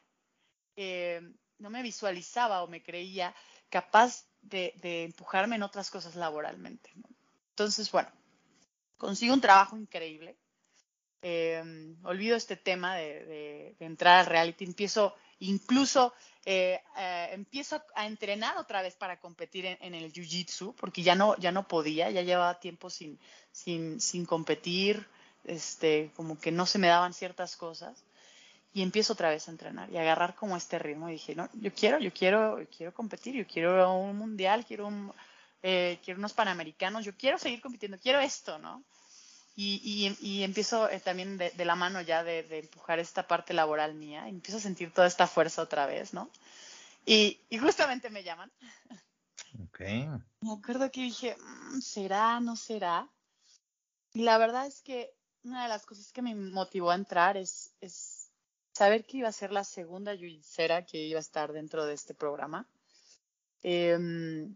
eh, 0.77 1.23
no 1.59 1.71
me 1.71 1.83
visualizaba 1.83 2.63
o 2.63 2.69
me 2.69 2.83
creía 2.83 3.35
capaz 3.71 4.27
de, 4.43 4.75
empujarme 5.05 5.57
en 5.57 5.63
otras 5.63 5.91
cosas 5.91 6.15
laboralmente. 6.17 6.91
¿no? 6.97 7.14
Entonces, 7.55 7.89
bueno, 7.93 8.09
consigo 8.99 9.33
un 9.33 9.41
trabajo 9.41 9.77
increíble. 9.77 10.37
Eh, 11.23 11.63
olvido 12.03 12.37
este 12.37 12.57
tema 12.57 12.97
de, 12.97 13.77
entrar 13.79 14.19
al 14.19 14.27
reality, 14.27 14.65
empiezo 14.65 15.15
incluso 15.39 16.13
eh, 16.45 16.81
eh, 16.99 17.29
empiezo 17.33 17.81
a 17.95 18.07
entrenar 18.07 18.57
otra 18.59 18.83
vez 18.83 18.97
para 18.97 19.21
competir 19.21 19.67
en, 19.67 19.95
el 19.95 20.13
jiu-jitsu, 20.13 20.75
porque 20.75 21.03
ya 21.03 21.15
no, 21.15 21.37
ya 21.39 21.53
no 21.53 21.69
podía, 21.69 22.11
ya 22.11 22.23
llevaba 22.23 22.59
tiempo 22.59 22.91
sin, 22.91 23.21
sin, 23.53 24.01
sin 24.01 24.27
competir, 24.27 25.07
este, 25.45 26.11
como 26.17 26.39
que 26.39 26.51
no 26.51 26.67
se 26.67 26.81
me 26.81 26.89
daban 26.89 27.15
ciertas 27.15 27.57
cosas. 27.57 28.05
Y 28.73 28.83
empiezo 28.83 29.13
otra 29.13 29.31
vez 29.31 29.47
a 29.47 29.53
entrenar 29.53 29.89
y 29.91 29.97
agarrar 29.97 30.35
como 30.35 30.57
este 30.57 30.81
ritmo. 30.81 31.09
Y 31.09 31.13
dije, 31.13 31.37
no, 31.37 31.49
yo 31.55 31.73
quiero, 31.73 32.01
yo 32.01 32.13
quiero, 32.13 32.59
quiero 32.77 32.93
competir, 32.93 33.37
yo 33.37 33.47
quiero 33.47 33.95
un 33.95 34.19
mundial, 34.19 34.67
quiero, 34.67 34.89
un, 34.89 35.15
eh, 35.67 35.99
quiero 36.05 36.19
unos 36.19 36.35
panamericanos, 36.35 37.07
yo 37.07 37.17
quiero 37.17 37.39
seguir 37.39 37.63
compitiendo, 37.63 37.99
quiero 37.99 38.21
esto, 38.21 38.59
¿no? 38.59 38.85
Y, 39.57 40.15
y, 40.21 40.43
empiezo 40.43 40.91
eh, 40.91 41.01
también 41.01 41.39
de, 41.39 41.65
la 41.65 41.75
mano 41.75 42.03
ya 42.03 42.23
de, 42.23 42.41
empujar 42.59 42.99
esta 42.99 43.27
parte 43.27 43.55
laboral 43.55 43.95
mía, 43.95 44.27
y 44.27 44.31
empiezo 44.31 44.59
a 44.59 44.61
sentir 44.61 44.93
toda 44.93 45.07
esta 45.07 45.27
fuerza 45.27 45.63
otra 45.63 45.87
vez, 45.87 46.13
¿no? 46.13 46.29
Y, 47.07 47.41
justamente 47.59 48.11
me 48.11 48.23
llaman. 48.23 48.53
Ok. 49.63 49.81
Me 50.41 50.53
acuerdo 50.53 50.91
que 50.91 51.01
dije, 51.01 51.35
mm, 51.41 51.81
¿será, 51.81 52.41
no 52.41 52.57
será? 52.57 53.09
Y 54.13 54.23
la 54.23 54.37
verdad 54.37 54.67
es 54.67 54.83
que 54.83 55.15
una 55.45 55.63
de 55.63 55.71
las 55.71 55.87
cosas 55.87 56.13
que 56.13 56.21
me 56.21 56.35
motivó 56.35 56.91
a 56.91 56.95
entrar 56.95 57.39
es, 57.39 57.73
es 57.81 58.31
saber 58.75 59.07
que 59.07 59.17
iba 59.17 59.29
a 59.29 59.33
ser 59.33 59.51
la 59.51 59.65
segunda 59.65 60.13
yuyicera 60.13 60.85
que 60.85 60.99
iba 60.99 61.19
a 61.19 61.21
estar 61.21 61.55
dentro 61.55 61.87
de 61.87 61.95
este 61.95 62.13
programa. 62.13 62.69
Em, 63.63 64.55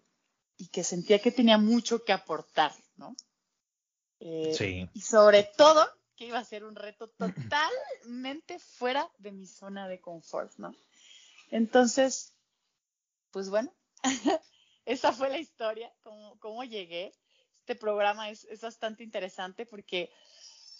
y 0.58 0.68
que 0.68 0.84
sentía 0.84 1.20
que 1.20 1.30
tenía 1.30 1.56
mucho 1.56 2.04
que 2.04 2.12
aportar, 2.12 2.72
¿no? 2.96 3.16
Eh, 4.20 4.52
sí. 4.56 4.88
Y 4.92 5.00
sobre 5.00 5.44
todo 5.44 5.88
que 6.16 6.26
iba 6.26 6.38
a 6.38 6.44
ser 6.44 6.64
un 6.64 6.74
reto 6.74 7.08
totalmente 7.08 8.58
fuera 8.58 9.08
de 9.18 9.30
mi 9.30 9.46
zona 9.46 9.86
de 9.86 10.00
confort, 10.00 10.52
¿no? 10.58 10.74
Entonces, 11.52 12.34
pues 13.30 13.48
bueno, 13.48 13.72
esa 14.84 15.12
fue 15.12 15.30
la 15.30 15.38
historia, 15.38 15.94
cómo, 16.02 16.36
cómo 16.40 16.64
llegué. 16.64 17.14
Este 17.54 17.76
programa 17.76 18.30
es, 18.30 18.44
es, 18.44 18.62
bastante 18.62 19.04
interesante 19.04 19.64
porque, 19.64 20.10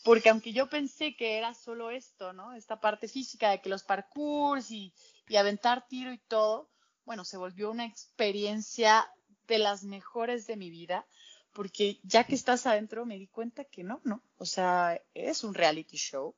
porque 0.03 0.31
aunque 0.31 0.53
yo 0.53 0.69
pensé 0.69 1.15
que 1.15 1.39
era 1.39 1.55
solo 1.55 1.93
esto, 1.93 2.33
¿no? 2.33 2.55
Esta 2.55 2.81
parte 2.81 3.07
física 3.07 3.51
de 3.51 3.61
que 3.61 3.69
los 3.69 3.85
parkours 3.85 4.73
y, 4.73 4.93
y 5.29 5.37
aventar 5.37 5.87
tiro 5.87 6.13
y 6.13 6.19
todo, 6.19 6.69
bueno, 7.05 7.25
se 7.25 7.37
volvió 7.37 7.71
una 7.71 7.87
experiencia 7.87 9.09
de 9.49 9.59
las 9.59 9.83
mejores 9.83 10.47
de 10.47 10.57
mi 10.57 10.71
vida 10.71 11.07
porque 11.53 11.99
ya 12.05 12.25
que 12.25 12.37
estás 12.37 12.67
adentro 12.67 13.05
me 13.05 13.19
di 13.19 13.27
cuenta 13.27 13.65
que 13.65 13.83
no, 13.83 14.01
no, 14.05 14.23
o 14.37 14.45
sea, 14.45 15.03
es 15.15 15.43
un 15.43 15.55
reality 15.55 15.97
show 15.97 16.37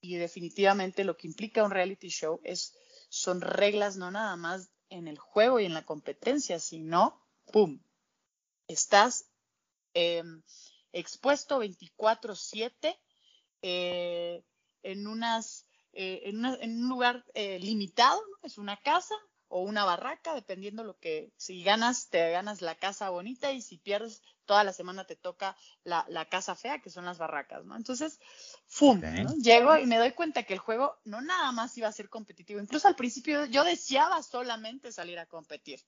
y 0.00 0.16
definitivamente 0.16 1.04
lo 1.04 1.16
que 1.16 1.28
implica 1.28 1.62
un 1.62 1.70
reality 1.70 2.08
show 2.08 2.40
es, 2.42 2.76
son 3.08 3.40
reglas 3.40 3.96
no 3.96 4.10
nada 4.10 4.34
más 4.36 4.70
en 4.90 5.06
el 5.06 5.18
juego 5.18 5.60
y 5.60 5.66
en 5.66 5.74
la 5.74 5.84
competencia, 5.84 6.58
sino, 6.58 7.20
¡pum!, 7.52 7.80
estás 8.66 9.30
em, 9.94 10.42
expuesto 10.92 11.60
24/7 11.60 12.98
eh, 13.62 14.42
en, 14.82 15.06
unas, 15.06 15.66
eh, 15.92 16.22
en, 16.24 16.44
en, 16.44 16.82
un 16.82 16.88
lugar 16.88 17.24
eh, 17.34 17.58
limitado, 17.58 18.20
¿no? 18.20 18.38
es 18.46 18.58
una 18.58 18.76
casa, 18.78 19.14
o 19.48 19.62
una 19.62 19.84
barraca, 19.84 20.34
dependiendo 20.34 20.84
lo 20.84 20.98
que, 20.98 21.32
si 21.36 21.62
ganas, 21.62 22.08
te 22.10 22.30
ganas 22.30 22.62
la 22.62 22.74
casa 22.74 23.10
bonita 23.10 23.50
y 23.52 23.62
si 23.62 23.78
pierdes, 23.78 24.22
toda 24.44 24.64
la 24.64 24.72
semana 24.72 25.04
te 25.04 25.16
toca 25.16 25.56
la, 25.84 26.04
la 26.08 26.26
casa 26.26 26.54
fea, 26.54 26.80
que 26.80 26.90
son 26.90 27.04
las 27.04 27.18
barracas, 27.18 27.64
¿no? 27.64 27.76
Entonces, 27.76 28.20
¡fum! 28.66 29.00
Llego 29.42 29.76
y 29.76 29.86
me 29.86 29.98
doy 29.98 30.12
cuenta 30.12 30.42
que 30.42 30.54
el 30.54 30.58
juego 30.58 30.98
no 31.04 31.20
nada 31.20 31.52
más 31.52 31.76
iba 31.76 31.88
a 31.88 31.92
ser 31.92 32.08
competitivo, 32.08 32.60
incluso 32.60 32.88
al 32.88 32.96
principio 32.96 33.44
yo 33.46 33.64
deseaba 33.64 34.22
solamente 34.22 34.92
salir 34.92 35.18
a 35.18 35.26
competir. 35.26 35.80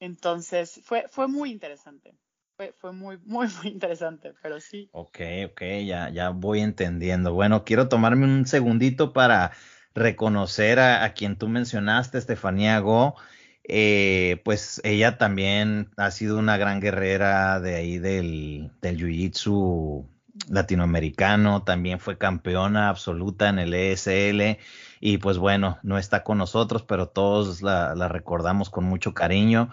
Entonces, 0.00 0.80
fue, 0.84 1.06
fue 1.08 1.28
muy 1.28 1.50
interesante. 1.50 2.16
Fue, 2.56 2.72
fue 2.72 2.92
muy, 2.92 3.18
muy, 3.24 3.48
muy 3.62 3.68
interesante, 3.68 4.34
pero 4.42 4.60
sí. 4.60 4.88
Ok, 4.92 5.20
ok, 5.46 5.62
ya, 5.86 6.10
ya 6.10 6.30
voy 6.30 6.60
entendiendo. 6.60 7.32
Bueno, 7.32 7.64
quiero 7.64 7.88
tomarme 7.88 8.24
un 8.24 8.46
segundito 8.46 9.12
para 9.12 9.52
reconocer 9.94 10.80
a, 10.80 11.12
quien 11.14 11.36
tú 11.36 11.48
mencionaste, 11.48 12.18
Estefanía 12.18 12.78
Go. 12.80 13.16
Eh, 13.64 14.40
pues 14.44 14.80
ella 14.84 15.18
también 15.18 15.90
ha 15.96 16.10
sido 16.10 16.38
una 16.38 16.56
gran 16.56 16.80
guerrera 16.80 17.60
de 17.60 17.76
ahí 17.76 17.98
del, 17.98 18.72
del 18.80 18.98
Jiu-Jitsu 18.98 20.08
latinoamericano, 20.48 21.62
también 21.62 22.00
fue 22.00 22.18
campeona 22.18 22.88
absoluta 22.88 23.48
en 23.48 23.58
el 23.58 23.74
ESL 23.74 24.58
y 25.00 25.18
pues 25.18 25.38
bueno, 25.38 25.78
no 25.82 25.98
está 25.98 26.22
con 26.22 26.38
nosotros, 26.38 26.84
pero 26.84 27.08
todos 27.08 27.62
la, 27.62 27.94
recordamos 28.08 28.70
con 28.70 28.84
mucho 28.84 29.14
cariño. 29.14 29.70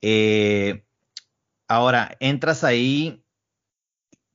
Eh, 0.00 0.84
ahora, 1.68 2.16
entras 2.20 2.64
ahí, 2.64 3.24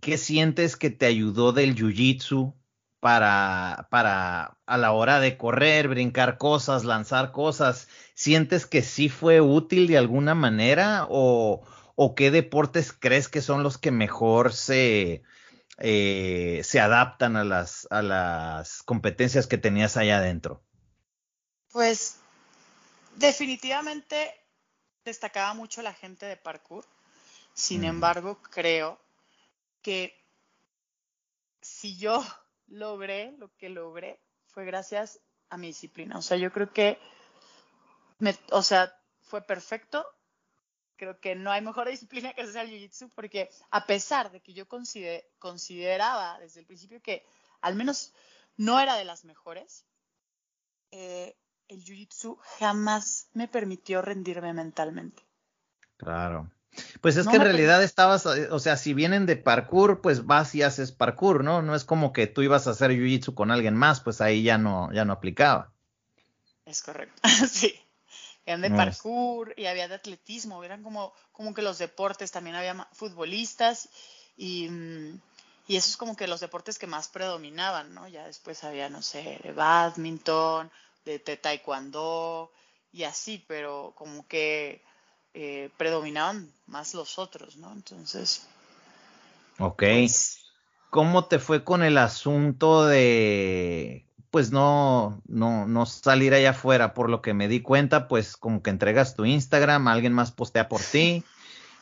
¿qué 0.02 0.18
sientes 0.18 0.78
que 0.78 0.90
te 0.90 1.06
ayudó 1.06 1.52
del 1.52 1.76
Jiu-Jitsu 1.76 2.56
para, 3.00 3.88
para 3.90 4.58
a 4.66 4.78
la 4.78 4.92
hora 4.92 5.20
de 5.20 5.38
correr, 5.38 5.88
brincar 5.88 6.38
cosas, 6.38 6.84
lanzar 6.84 7.32
cosas, 7.32 7.88
¿sientes 8.14 8.66
que 8.66 8.82
sí 8.82 9.10
fue 9.10 9.42
útil 9.42 9.88
de 9.88 9.98
alguna 9.98 10.36
manera 10.36 11.06
o, 11.10 11.62
o 11.96 12.16
qué 12.16 12.32
deportes 12.32 12.92
crees 12.92 13.28
que 13.30 13.42
son 13.42 13.64
los 13.64 13.78
que 13.78 13.92
mejor 13.92 14.54
se, 14.54 15.24
eh, 15.78 16.62
se 16.64 16.80
adaptan 16.80 17.38
a 17.38 17.44
las, 17.44 17.88
a 17.90 18.02
las 18.02 18.84
competencias 18.84 19.48
que 19.48 19.58
tenías 19.58 19.96
allá 19.96 20.18
adentro? 20.18 20.62
Pues 21.72 22.18
definitivamente 23.16 24.34
destacaba 25.06 25.54
mucho 25.54 25.82
la 25.82 25.94
gente 25.94 26.26
de 26.26 26.36
parkour. 26.38 26.86
Sin 27.54 27.84
embargo, 27.84 28.42
creo 28.52 29.00
que 29.82 30.16
si 31.62 31.98
yo 31.98 32.24
logré 32.70 33.34
lo 33.38 33.56
que 33.56 33.70
logré 33.70 34.20
fue 34.48 34.66
gracias 34.66 35.20
a 35.50 35.58
mi 35.58 35.68
disciplina. 35.68 36.18
O 36.18 36.22
sea, 36.22 36.38
yo 36.38 36.52
creo 36.52 36.72
que, 36.72 37.00
me, 38.20 38.36
o 38.52 38.62
sea, 38.62 38.94
fue 39.22 39.42
perfecto. 39.42 40.06
Creo 40.96 41.20
que 41.20 41.36
no 41.36 41.52
hay 41.52 41.62
mejor 41.62 41.88
disciplina 41.88 42.34
que 42.34 42.42
hacer 42.42 42.66
el 42.66 42.72
Jiu-Jitsu 42.72 43.12
porque 43.16 43.50
a 43.72 43.86
pesar 43.86 44.32
de 44.32 44.42
que 44.42 44.54
yo 44.54 44.68
consideraba 44.68 46.40
desde 46.40 46.60
el 46.60 46.66
principio 46.66 47.02
que 47.02 47.26
al 47.62 47.76
menos 47.76 48.14
no 48.58 48.80
era 48.80 48.96
de 48.96 49.06
las 49.06 49.24
mejores, 49.24 49.86
eh, 50.92 51.38
el 51.70 51.84
Jiu-Jitsu 51.84 52.38
jamás 52.60 53.30
me 53.34 53.48
permitió 53.48 54.02
rendirme 54.02 54.54
mentalmente. 54.54 55.24
Claro. 55.96 56.52
Pues 57.02 57.18
es 57.18 57.28
que 57.28 57.38
en 57.38 57.44
realidad 57.44 57.84
estabas, 57.84 58.26
eh, 58.26 58.50
o 58.52 58.60
sea, 58.60 58.78
si 58.78 58.94
vienen 58.94 59.26
de 59.26 59.36
parkour, 59.36 60.02
pues 60.02 60.26
vas 60.26 60.54
y 60.56 60.64
haces 60.64 60.92
parkour, 60.92 61.44
¿no? 61.44 61.62
No 61.62 61.76
es 61.76 61.84
como 61.84 62.14
que 62.14 62.28
tú 62.28 62.42
ibas 62.42 62.68
a 62.68 62.72
hacer 62.72 62.92
jiu-jitsu 62.92 63.34
con 63.34 63.52
alguien 63.52 63.76
más, 63.76 64.02
pues 64.02 64.22
ahí 64.22 64.44
ya 64.44 64.58
no, 64.58 64.92
ya 64.94 65.06
no 65.06 65.14
aplicaba. 65.14 65.72
Es 66.66 66.82
correcto, 66.82 67.22
sí. 67.50 67.74
Eran 68.46 68.62
de 68.62 68.72
parkour 68.72 69.54
y 69.58 69.66
había 69.66 69.88
de 69.88 69.96
atletismo, 69.96 70.64
eran 70.64 70.82
como, 70.82 71.14
como 71.32 71.54
que 71.54 71.62
los 71.62 71.78
deportes, 71.78 72.32
también 72.32 72.56
había 72.56 72.88
futbolistas 72.94 73.90
y, 74.38 74.68
mm, 74.70 75.22
y 75.68 75.76
eso 75.76 75.90
es 75.90 75.98
como 75.98 76.16
que 76.16 76.28
los 76.28 76.40
deportes 76.40 76.80
que 76.80 76.88
más 76.88 77.10
predominaban, 77.10 77.94
¿no? 77.94 78.08
Ya 78.08 78.26
después 78.26 78.64
había, 78.64 78.90
no 78.90 79.04
sé, 79.04 79.40
de 79.44 79.52
badminton, 79.52 80.72
de, 81.06 81.20
de 81.20 81.38
taekwondo 81.38 82.52
y 82.92 83.04
así, 83.04 83.44
pero 83.48 83.94
como 83.96 84.28
que 84.28 84.84
eh, 85.34 85.70
predominaban 85.78 86.52
más 86.68 86.94
los 86.94 87.20
otros, 87.20 87.58
¿no? 87.58 87.72
Entonces. 87.72 88.48
Ok. 89.58 89.80
Pues 89.80 90.40
¿Cómo 90.90 91.26
te 91.26 91.38
fue 91.38 91.64
con 91.64 91.84
el 91.84 92.00
asunto 92.00 92.88
de, 92.88 94.08
pues 94.32 94.52
no, 94.52 95.22
no, 95.28 95.68
no 95.68 95.86
salir 95.86 96.34
allá 96.34 96.52
afuera? 96.52 96.96
Por 96.96 97.12
lo 97.12 97.22
que 97.22 97.36
me 97.36 97.48
di 97.48 97.62
cuenta, 97.62 98.08
pues 98.08 98.36
como 98.36 98.64
que 98.64 98.72
entregas 98.72 99.16
tu 99.16 99.26
Instagram, 99.26 99.88
alguien 99.88 100.14
más 100.14 100.32
postea 100.32 100.68
por 100.68 100.82
ti. 100.82 101.24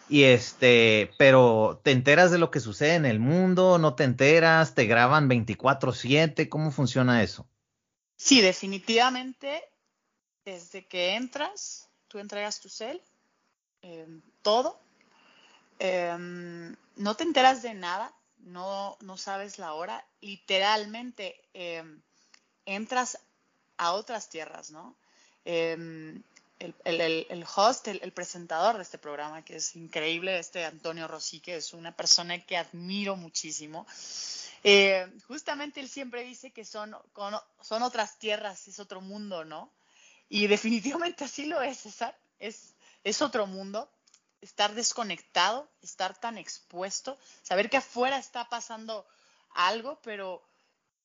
Y 0.10 0.24
este, 0.24 1.12
pero 1.18 1.82
¿te 1.84 1.91
enteras 1.91 2.32
de 2.32 2.38
lo 2.38 2.50
que 2.50 2.62
sucede 2.62 2.95
en 2.95 3.06
el 3.06 3.20
mundo? 3.20 3.78
¿No 3.78 3.95
te 3.95 4.06
enteras? 4.06 4.74
¿Te 4.74 4.86
graban 4.86 5.28
24/7? 5.28 6.48
¿Cómo 6.48 6.72
funciona 6.72 7.24
eso? 7.24 7.45
Sí, 8.16 8.39
definitivamente, 8.39 9.62
desde 10.45 10.88
que 10.88 11.16
entras, 11.16 11.89
tú 12.08 12.20
entregas 12.20 12.62
tu 12.62 12.70
cel, 12.70 13.02
Em, 13.88 14.22
todo. 14.42 14.78
Em, 15.80 16.76
no 16.98 17.16
te 17.16 17.24
enteras 17.24 17.62
de 17.62 17.74
nada, 17.74 18.14
no, 18.40 18.98
no 19.02 19.16
sabes 19.18 19.60
la 19.60 19.74
hora, 19.74 20.06
literalmente 20.20 21.40
em, 21.54 22.02
entras 22.66 23.18
a 23.78 23.94
otras 23.94 24.30
tierras, 24.30 24.72
¿no? 24.72 24.96
el, 25.46 26.74
el, 26.84 27.46
host, 27.56 27.88
el, 27.88 28.12
presentador 28.12 28.76
de 28.76 28.84
este 28.84 28.98
programa, 28.98 29.46
que 29.46 29.56
es 29.56 29.76
increíble, 29.78 30.38
este 30.38 30.66
Antonio 30.66 31.08
Rossi, 31.08 31.40
que 31.40 31.56
es 31.56 31.74
una 31.74 31.96
persona 31.96 32.44
que 32.44 32.58
admiro 32.58 33.16
muchísimo. 33.16 33.88
Eh, 34.64 35.08
justamente 35.28 35.80
él 35.80 35.88
siempre 35.88 36.24
dice 36.24 36.52
que 36.52 36.66
son, 36.66 36.98
son 37.62 37.84
otras 37.84 38.20
tierras, 38.20 38.68
es 38.68 38.80
otro 38.80 39.00
mundo, 39.00 39.46
¿no? 39.46 39.72
Y 40.28 40.48
definitivamente 40.48 41.24
así 41.24 41.46
lo 41.46 41.62
es, 41.62 41.78
César. 41.78 42.18
Es, 42.40 42.74
es 43.10 43.22
otro 43.22 43.47
mundo, 43.47 43.89
estar 44.41 44.74
desconectado, 44.76 45.68
estar 45.82 46.20
tan 46.20 46.38
expuesto, 46.38 47.18
saber 47.41 47.70
que 47.70 47.78
afuera 47.78 48.18
está 48.18 48.49
pasando 48.49 49.08
algo, 49.51 49.99
pero 50.03 50.43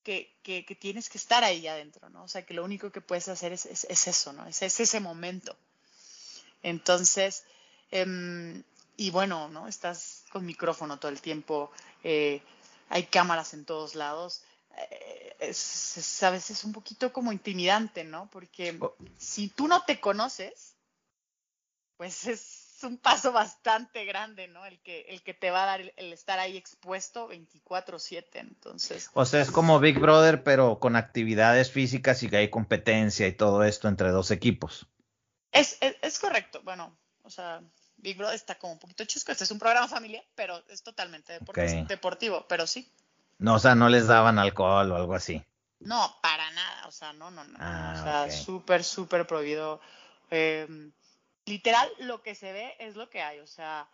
que, 0.02 0.76
tienes 0.80 1.08
que 1.08 1.18
estar 1.18 1.44
ahí 1.44 1.66
adentro, 1.68 2.08
¿no? 2.10 2.24
O 2.24 2.28
sea, 2.28 2.44
que 2.44 2.54
lo 2.54 2.64
único 2.64 2.90
que 2.90 3.00
puedes 3.00 3.28
hacer 3.28 3.52
es, 3.52 3.66
eso, 3.66 4.32
¿no? 4.32 4.46
Es, 4.46 4.62
ese 4.62 5.00
momento. 5.00 5.56
Entonces, 6.62 7.44
em, 7.90 8.62
y 8.96 9.10
bueno, 9.10 9.48
¿no? 9.48 9.68
Estás 9.68 10.24
con 10.32 10.44
micrófono 10.44 10.98
todo 10.98 11.10
el 11.10 11.20
tiempo, 11.20 11.70
eh, 12.02 12.42
hay 12.88 13.04
cámaras 13.04 13.54
en 13.54 13.64
todos 13.64 13.94
lados. 13.94 14.42
Eh, 14.76 15.36
es, 15.38 16.22
a 16.22 16.30
veces 16.30 16.64
un 16.64 16.72
poquito 16.72 17.12
como 17.12 17.32
intimidante, 17.32 18.04
¿no? 18.04 18.28
Porque 18.30 18.76
oh. 18.80 18.96
si 19.18 19.48
tú 19.48 19.68
no 19.68 19.84
te 19.84 20.00
conoces, 20.00 20.71
pues 22.02 22.26
es 22.26 22.82
un 22.82 22.98
paso 22.98 23.30
bastante 23.30 24.04
grande, 24.04 24.48
¿no? 24.48 24.66
El 24.66 24.80
que, 24.80 25.02
el 25.02 25.22
que 25.22 25.34
te 25.34 25.52
va 25.52 25.62
a 25.62 25.66
dar 25.66 25.80
el, 25.82 26.12
estar 26.12 26.40
ahí 26.40 26.56
expuesto 26.56 27.28
24/7, 27.28 28.24
entonces. 28.40 29.08
O 29.12 29.24
sea, 29.24 29.40
es 29.40 29.52
como 29.52 29.78
Big 29.78 30.00
Brother, 30.00 30.42
pero 30.42 30.80
con 30.80 30.96
actividades 30.96 31.70
físicas 31.70 32.20
y 32.24 32.28
que 32.28 32.38
hay 32.38 32.50
competencia 32.50 33.28
y 33.28 33.32
todo 33.34 33.62
esto 33.62 33.86
entre 33.86 34.10
dos 34.10 34.32
equipos. 34.32 34.88
Es, 35.52 35.78
es, 35.80 36.18
correcto, 36.18 36.60
bueno, 36.64 36.98
o 37.22 37.30
sea, 37.30 37.62
Big 37.98 38.16
Brother 38.16 38.34
está 38.34 38.56
como 38.56 38.72
un 38.72 38.78
poquito 38.80 39.04
chusco, 39.04 39.30
este 39.30 39.44
es 39.44 39.50
un 39.52 39.60
programa 39.60 39.86
familiar, 39.86 40.24
pero 40.34 40.60
es 40.70 40.82
totalmente 40.82 41.38
deportivo, 41.86 42.46
pero 42.48 42.66
sí. 42.66 42.92
No, 43.38 43.54
o 43.54 43.58
sea, 43.60 43.76
no 43.76 43.88
les 43.88 44.08
daban 44.08 44.40
alcohol 44.40 44.90
o 44.90 44.96
algo 44.96 45.14
así. 45.14 45.40
No, 45.78 46.16
para 46.20 46.50
nada, 46.50 46.88
o 46.88 46.90
sea, 46.90 47.12
no, 47.12 47.30
no, 47.30 47.44
no. 47.44 47.56
Ah, 47.60 47.94
o 47.96 48.02
sea, 48.02 48.30
súper, 48.32 48.82
súper 48.82 49.24
prohibido. 49.24 49.80
Eh, 50.32 50.66
literal 51.46 51.90
lo 51.98 52.22
que 52.22 52.34
se 52.34 52.52
ve 52.52 52.76
es 52.78 52.96
lo 52.96 53.10
que 53.10 53.22
hay, 53.22 53.40
o 53.40 53.46
sea, 53.46 53.88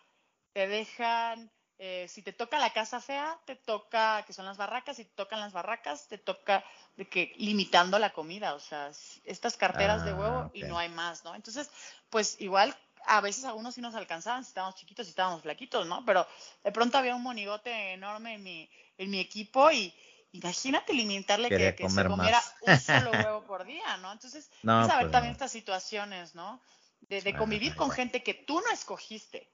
te 0.52 0.66
dejan, 0.66 1.50
eh, 1.78 2.06
si 2.08 2.22
te 2.22 2.32
toca 2.32 2.58
la 2.58 2.72
casa 2.72 3.00
fea, 3.00 3.38
te 3.44 3.56
toca, 3.56 4.24
que 4.26 4.32
son 4.32 4.44
las 4.44 4.56
barracas, 4.56 4.96
si 4.96 5.04
te 5.04 5.14
tocan 5.14 5.40
las 5.40 5.52
barracas, 5.52 6.08
te 6.08 6.18
toca 6.18 6.64
de 6.96 7.08
que 7.08 7.34
limitando 7.36 7.98
la 7.98 8.12
comida, 8.12 8.54
o 8.54 8.60
sea, 8.60 8.90
estas 9.24 9.56
carteras 9.56 10.04
de 10.04 10.12
huevo 10.12 10.38
ah, 10.38 10.50
y 10.52 10.62
no 10.64 10.78
hay 10.78 10.88
más, 10.88 11.24
¿no? 11.24 11.34
Entonces, 11.34 11.70
pues 12.10 12.40
igual 12.40 12.76
a 13.06 13.20
veces 13.20 13.44
algunos 13.44 13.74
sí 13.74 13.80
nos 13.80 13.94
alcanzaban 13.94 14.44
si 14.44 14.48
estábamos 14.48 14.74
chiquitos 14.74 15.06
y 15.06 15.10
estábamos 15.10 15.42
flaquitos, 15.42 15.86
¿no? 15.86 16.04
Pero 16.04 16.26
de 16.62 16.72
pronto 16.72 16.98
había 16.98 17.14
un 17.14 17.22
monigote 17.22 17.92
enorme 17.92 18.34
en 18.34 18.42
mi, 18.42 18.70
en 18.98 19.10
mi 19.10 19.20
equipo 19.20 19.70
y 19.70 19.94
imagínate 20.32 20.92
limitarle 20.92 21.48
que, 21.48 21.88
se 21.88 22.04
comiera 22.04 22.42
un 22.62 22.78
solo 22.78 23.10
huevo 23.12 23.44
por 23.44 23.64
día, 23.64 23.96
¿no? 23.98 24.12
Entonces, 24.12 24.50
no, 24.62 24.86
saber 24.86 25.06
pues 25.06 25.12
también 25.12 25.32
estas 25.32 25.52
situaciones, 25.52 26.34
¿no? 26.34 26.60
De, 27.08 27.34
convivir 27.34 27.74
con 27.74 27.90
gente 27.90 28.22
que 28.22 28.34
tú 28.34 28.60
no 28.60 28.70
escogiste. 28.72 29.50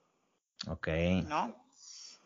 Ok. 0.66 0.88
¿No? 1.26 1.64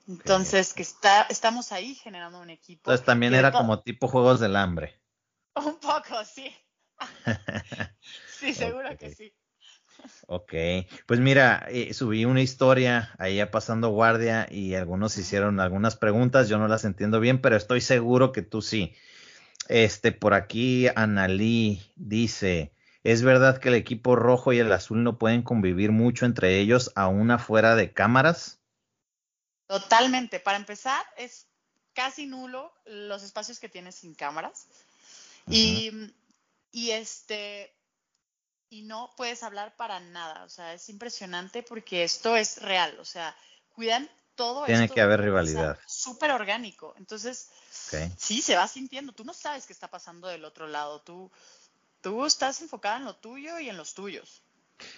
Entonces, 0.07 0.73
que 0.73 0.83
está, 0.83 1.23
estamos 1.29 1.71
ahí 1.71 1.95
generando 1.95 2.41
un 2.41 2.51
equipo. 2.51 2.91
Entonces 2.91 3.05
también 3.05 3.35
era 3.35 3.53
como 3.53 3.83
tipo 3.83 4.09
juegos 4.09 4.41
del 4.41 4.57
hambre. 4.57 4.99
Un 5.55 5.79
poco, 5.79 6.25
sí. 6.25 6.55
sí, 8.39 8.55
seguro 8.55 8.97
que 8.97 9.15
sí. 9.15 9.33
Ok, 10.29 10.53
pues 11.07 11.19
mira, 11.19 11.67
eh, 11.69 11.93
subí 11.93 12.25
una 12.25 12.41
historia 12.41 13.15
ahí 13.19 13.45
pasando 13.47 13.89
guardia 13.89 14.47
y 14.49 14.75
algunos 14.75 15.19
hicieron 15.19 15.59
algunas 15.59 15.97
preguntas, 15.97 16.49
yo 16.49 16.59
no 16.59 16.69
las 16.69 16.85
entiendo 16.85 17.19
bien, 17.19 17.41
pero 17.41 17.57
estoy 17.57 17.81
seguro 17.81 18.31
que 18.31 18.43
tú 18.43 18.63
sí. 18.63 18.95
Este, 19.69 20.13
por 20.13 20.35
aquí 20.35 20.87
Analí 20.95 21.83
dice, 21.97 22.73
¿Es 23.05 23.23
verdad 23.23 23.59
que 23.59 23.69
el 23.69 23.75
equipo 23.75 24.17
rojo 24.17 24.53
y 24.53 24.59
el 24.59 24.73
azul 24.73 25.03
no 25.03 25.19
pueden 25.19 25.43
convivir 25.43 25.93
mucho 25.93 26.27
entre 26.27 26.59
ellos 26.59 26.93
aún 26.95 27.31
afuera 27.31 27.75
de 27.77 27.93
cámaras? 27.93 28.61
Totalmente. 29.67 30.41
Para 30.41 30.59
empezar, 30.59 31.05
es 31.17 31.47
casi 31.93 32.27
nulo 32.27 32.73
los 32.87 33.23
espacios 33.23 33.61
que 33.61 33.69
tienes 33.69 33.95
sin 33.95 34.15
cámaras. 34.15 34.67
Y, 35.47 36.13
y 36.73 36.91
este 36.91 37.75
y 38.71 38.83
no 38.83 39.11
puedes 39.17 39.43
hablar 39.43 39.75
para 39.77 40.01
nada. 40.01 40.45
O 40.45 40.49
sea, 40.49 40.75
es 40.75 40.89
impresionante 40.89 41.63
porque 41.63 42.05
esto 42.05 42.37
es 42.37 42.61
real. 42.61 42.99
O 43.01 43.05
sea, 43.05 43.35
cuidan 43.75 44.09
todo 44.35 44.67
Tiene 44.67 44.89
que 44.89 45.01
haber 45.01 45.21
rivalidad. 45.21 45.79
Súper 45.87 46.31
orgánico. 46.31 46.95
Entonces, 46.97 47.49
sí, 48.17 48.43
se 48.43 48.57
va 48.57 48.69
sintiendo. 48.69 49.13
Tú 49.13 49.25
no 49.25 49.35
sabes 49.35 49.67
qué 49.67 49.73
está 49.73 49.89
pasando 49.89 50.29
del 50.29 50.45
otro 50.45 50.69
lado. 50.69 51.01
Tú, 51.01 51.31
tú 52.01 52.25
estás 52.27 52.61
enfocada 52.63 52.99
en 52.99 53.05
lo 53.05 53.17
tuyo 53.17 53.59
y 53.59 53.69
en 53.69 53.77
los 53.77 53.95
tuyos. 53.95 54.43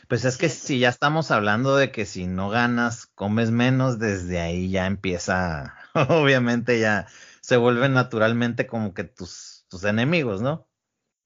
Pues 0.09 0.25
es 0.25 0.37
que 0.37 0.49
si 0.49 0.79
ya 0.79 0.91
estamos 0.91 1.31
hablando 1.31 1.77
de 1.77 1.91
que 1.91 2.05
si 2.05 2.27
no 2.27 2.51
ganas, 2.51 3.07
comes 3.07 3.51
menos, 3.51 3.99
desde 3.99 4.41
ahí 4.41 4.71
ya 4.71 4.87
empieza, 4.87 5.75
obviamente 5.95 6.79
ya 6.81 7.07
se 7.41 7.57
vuelven 7.57 7.95
naturalmente 7.95 8.67
como 8.67 8.93
que 8.93 9.05
tus, 9.05 9.65
tus 9.69 9.85
enemigos, 9.85 10.43
¿no? 10.43 10.67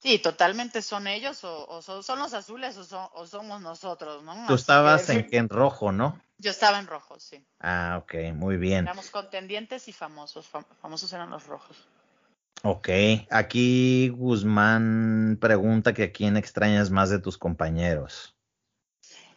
Sí, 0.00 0.18
totalmente 0.18 0.82
son 0.82 1.06
ellos 1.06 1.42
o, 1.44 1.80
son, 1.80 2.18
los 2.18 2.34
azules 2.34 2.76
o, 2.76 3.26
somos 3.26 3.62
nosotros, 3.62 4.22
¿no? 4.22 4.46
Tú 4.46 4.54
estabas 4.54 5.08
en, 5.08 5.26
en, 5.30 5.48
rojo, 5.48 5.92
¿no? 5.92 6.20
Yo 6.36 6.50
estaba 6.50 6.78
en 6.78 6.86
rojo, 6.86 7.18
sí. 7.18 7.42
Ah, 7.58 8.00
ok, 8.02 8.34
muy 8.34 8.58
bien. 8.58 8.84
Éramos 8.84 9.08
contendientes 9.08 9.88
y 9.88 9.92
famosos, 9.92 10.46
famosos 10.82 11.10
eran 11.14 11.30
los 11.30 11.46
rojos. 11.46 11.88
Ok, 12.66 12.88
aquí 13.28 14.08
Guzmán 14.08 15.36
pregunta 15.38 15.92
que 15.92 16.04
a 16.04 16.12
quién 16.12 16.38
extrañas 16.38 16.90
más 16.90 17.10
de 17.10 17.18
tus 17.18 17.36
compañeros. 17.36 18.34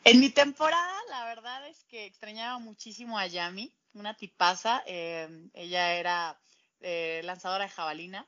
En 0.06 0.22
mi 0.22 0.30
temporada, 0.30 0.98
la 1.10 1.26
verdad 1.26 1.68
es 1.68 1.84
que 1.90 2.06
extrañaba 2.06 2.58
muchísimo 2.60 3.20
a 3.20 3.28
Yami, 3.28 3.76
una 3.92 4.16
tipaza. 4.16 4.82
Em, 4.86 5.52
ella 5.54 5.96
era 5.96 6.40
eh, 6.80 7.20
lanzadora 7.26 7.66
de 7.66 7.70
jabalina 7.70 8.26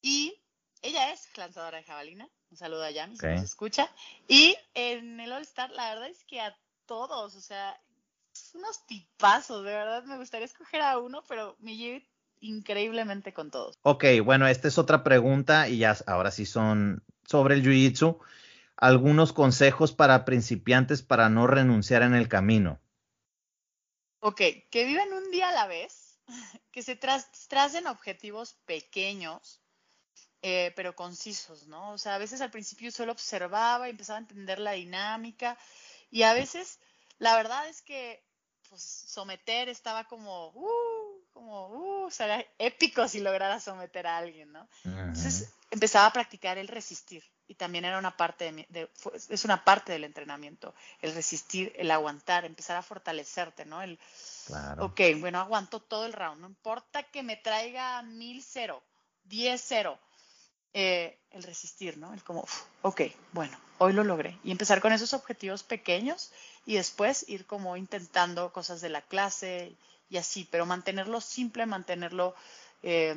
y 0.00 0.42
ella 0.82 1.12
es 1.12 1.28
lanzadora 1.36 1.78
de 1.78 1.84
jabalina. 1.84 2.28
Un 2.50 2.56
saludo 2.56 2.82
a 2.82 2.90
Yami, 2.90 3.16
si 3.16 3.26
nos 3.26 3.44
escucha. 3.44 3.88
Y 4.26 4.56
en 4.74 5.20
el 5.20 5.30
All 5.30 5.42
Star, 5.42 5.70
la 5.70 5.90
verdad 5.90 6.08
es 6.08 6.24
que 6.24 6.40
a 6.40 6.58
todos, 6.86 7.36
o 7.36 7.40
sea, 7.40 7.80
unos 8.54 8.84
tipazos, 8.86 9.64
de 9.64 9.72
verdad 9.72 10.02
me 10.02 10.18
gustaría 10.18 10.46
escoger 10.46 10.82
a 10.82 10.98
uno, 10.98 11.22
pero 11.28 11.54
me 11.60 11.76
llevé 11.76 12.08
increíblemente 12.42 13.32
con 13.32 13.50
todos. 13.50 13.78
Ok, 13.82 14.04
bueno, 14.22 14.46
esta 14.46 14.68
es 14.68 14.76
otra 14.76 15.02
pregunta 15.02 15.68
y 15.68 15.78
ya 15.78 15.96
ahora 16.06 16.30
sí 16.30 16.44
son 16.44 17.02
sobre 17.24 17.54
el 17.54 17.62
Jiu-Jitsu. 17.62 18.18
Algunos 18.76 19.32
consejos 19.32 19.92
para 19.92 20.24
principiantes 20.24 21.02
para 21.02 21.28
no 21.30 21.46
renunciar 21.46 22.02
en 22.02 22.14
el 22.14 22.28
camino. 22.28 22.80
Ok, 24.20 24.40
que 24.70 24.84
viven 24.84 25.12
un 25.12 25.30
día 25.30 25.48
a 25.48 25.52
la 25.52 25.66
vez, 25.66 26.18
que 26.72 26.82
se 26.82 26.96
tracen 26.96 27.86
objetivos 27.86 28.54
pequeños, 28.66 29.60
eh, 30.42 30.72
pero 30.74 30.94
concisos, 30.96 31.66
¿no? 31.68 31.92
O 31.92 31.98
sea, 31.98 32.16
a 32.16 32.18
veces 32.18 32.40
al 32.40 32.50
principio 32.50 32.90
solo 32.90 33.12
observaba 33.12 33.86
y 33.86 33.92
empezaba 33.92 34.18
a 34.18 34.22
entender 34.22 34.58
la 34.58 34.72
dinámica 34.72 35.56
y 36.10 36.24
a 36.24 36.34
veces 36.34 36.80
la 37.18 37.36
verdad 37.36 37.68
es 37.68 37.82
que 37.82 38.24
pues, 38.68 38.82
someter 38.82 39.68
estaba 39.68 40.04
como, 40.04 40.48
uh, 40.54 41.11
como, 41.32 41.68
uh, 41.68 42.10
sería 42.10 42.46
épico 42.58 43.06
si 43.08 43.20
lograra 43.20 43.60
someter 43.60 44.06
a 44.06 44.18
alguien, 44.18 44.52
¿no? 44.52 44.68
Entonces 44.84 45.52
empezaba 45.70 46.06
a 46.06 46.12
practicar 46.12 46.58
el 46.58 46.68
resistir 46.68 47.24
y 47.48 47.54
también 47.54 47.84
era 47.84 47.98
una 47.98 48.16
parte 48.16 48.50
de, 48.68 48.90
es 49.28 49.44
una 49.44 49.64
parte 49.64 49.92
del 49.92 50.04
entrenamiento, 50.04 50.74
el 51.00 51.14
resistir, 51.14 51.72
el 51.76 51.90
aguantar, 51.90 52.44
empezar 52.44 52.76
a 52.76 52.82
fortalecerte, 52.82 53.64
¿no? 53.64 53.82
El, 53.82 53.98
claro. 54.46 54.86
ok, 54.86 55.00
bueno, 55.18 55.40
aguanto 55.40 55.80
todo 55.80 56.06
el 56.06 56.12
round, 56.12 56.40
no 56.40 56.46
importa 56.46 57.02
que 57.02 57.22
me 57.22 57.36
traiga 57.36 58.02
mil 58.02 58.42
cero, 58.42 58.82
diez 59.24 59.62
cero, 59.66 59.98
eh, 60.74 61.18
el 61.30 61.42
resistir, 61.42 61.98
¿no? 61.98 62.14
El 62.14 62.22
como, 62.22 62.46
ok, 62.82 63.02
bueno, 63.32 63.58
hoy 63.78 63.92
lo 63.92 64.04
logré. 64.04 64.38
Y 64.44 64.50
empezar 64.50 64.80
con 64.80 64.92
esos 64.92 65.12
objetivos 65.12 65.62
pequeños 65.62 66.32
y 66.64 66.76
después 66.76 67.28
ir 67.28 67.46
como 67.46 67.76
intentando 67.76 68.52
cosas 68.52 68.80
de 68.80 68.88
la 68.88 69.02
clase 69.02 69.74
y 70.12 70.18
así, 70.18 70.46
pero 70.50 70.66
mantenerlo 70.66 71.22
simple, 71.22 71.64
mantenerlo 71.64 72.34
eh, 72.82 73.16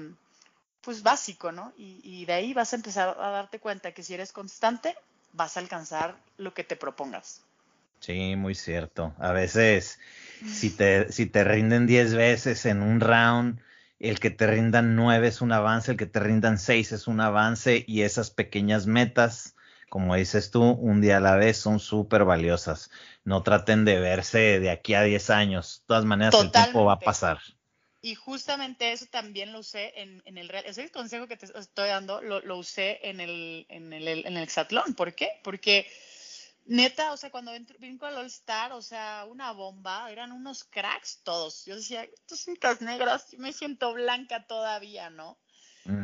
pues 0.80 1.04
básico, 1.04 1.52
¿no? 1.52 1.74
Y, 1.78 2.24
de 2.26 2.34
ahí 2.34 2.54
vas 2.54 2.72
a 2.72 2.78
empezar 2.78 3.18
a 3.20 3.30
darte 3.32 3.60
cuenta 3.60 3.91
que 3.91 4.02
si 4.02 4.14
eres 4.14 4.32
constante, 4.32 4.96
vas 5.34 5.58
a 5.58 5.60
alcanzar 5.60 6.16
lo 6.38 6.54
que 6.54 6.64
te 6.64 6.78
propongas. 6.78 7.41
Sí, 8.00 8.38
muy 8.38 8.56
cierto. 8.56 9.14
A 9.20 9.34
veces, 9.34 10.00
si 10.46 10.70
te, 10.70 11.12
si 11.12 11.26
te 11.26 11.43
rinden 11.43 11.86
10 11.86 12.14
veces 12.14 12.66
en 12.66 12.82
un 12.82 13.02
round, 13.02 13.60
el 14.00 14.20
que 14.20 14.30
te 14.30 14.48
rindan 14.48 14.96
9 14.96 15.28
es 15.28 15.41
un 15.41 15.52
avance, 15.52 15.91
el 15.91 15.98
que 15.98 16.06
te 16.06 16.22
rindan 16.22 16.58
6 16.58 16.93
es 16.93 17.08
un 17.08 17.20
avance 17.20 17.84
y 17.86 18.04
esas 18.04 18.32
pequeñas 18.32 18.88
metas, 18.88 19.55
como 19.89 20.15
dices 20.15 20.51
tú, 20.51 20.63
un 20.63 21.01
día 21.01 21.17
a 21.17 21.21
la 21.21 21.36
vez 21.36 21.57
son 21.57 21.79
súper 21.79 22.25
valiosas. 22.25 22.89
No 23.23 23.43
traten 23.43 23.86
de 23.86 23.99
verse 23.99 24.59
de 24.59 24.69
aquí 24.69 24.93
a 24.93 25.03
10 25.03 25.29
años. 25.29 25.81
De 25.81 25.88
todas 25.88 26.05
maneras, 26.05 26.33
el 26.36 26.51
tiempo 26.51 26.86
va 26.86 26.93
a 26.93 26.99
pasar. 26.99 27.39
Y 28.01 28.13
justamente 28.13 28.91
eso 28.91 29.07
también 29.09 29.51
lo 29.51 29.59
usé 29.59 29.99
en, 29.99 30.21
en 30.25 30.38
el 30.38 30.51
ese 30.51 30.69
es 30.69 30.77
el 30.77 30.91
consejo 30.91 31.27
que 31.27 31.38
te 31.38 31.45
estoy 31.45 31.88
dando, 31.88 32.21
lo, 32.21 32.39
lo 32.41 32.57
usé 32.57 32.99
en 33.01 33.19
el, 33.19 33.65
en 33.67 33.93
el, 33.93 34.07
en 34.07 34.38
el 34.38 34.43
hexatlón. 34.43 34.93
¿Por 34.93 35.15
qué? 35.15 35.29
Porque 35.43 35.88
neta, 36.65 37.13
o 37.13 37.17
sea, 37.17 37.31
cuando 37.31 37.51
vino 37.79 38.05
al 38.05 38.17
All 38.17 38.25
Star, 38.27 38.73
o 38.73 38.81
sea, 38.81 39.25
una 39.27 39.51
bomba, 39.53 40.11
eran 40.11 40.31
unos 40.31 40.63
cracks 40.63 41.21
todos. 41.23 41.65
Yo 41.65 41.75
decía, 41.75 42.03
estos 42.03 42.41
cintas 42.41 42.81
negras, 42.81 43.33
me 43.38 43.53
siento 43.53 43.93
blanca 43.93 44.45
todavía, 44.45 45.09
¿no? 45.09 45.38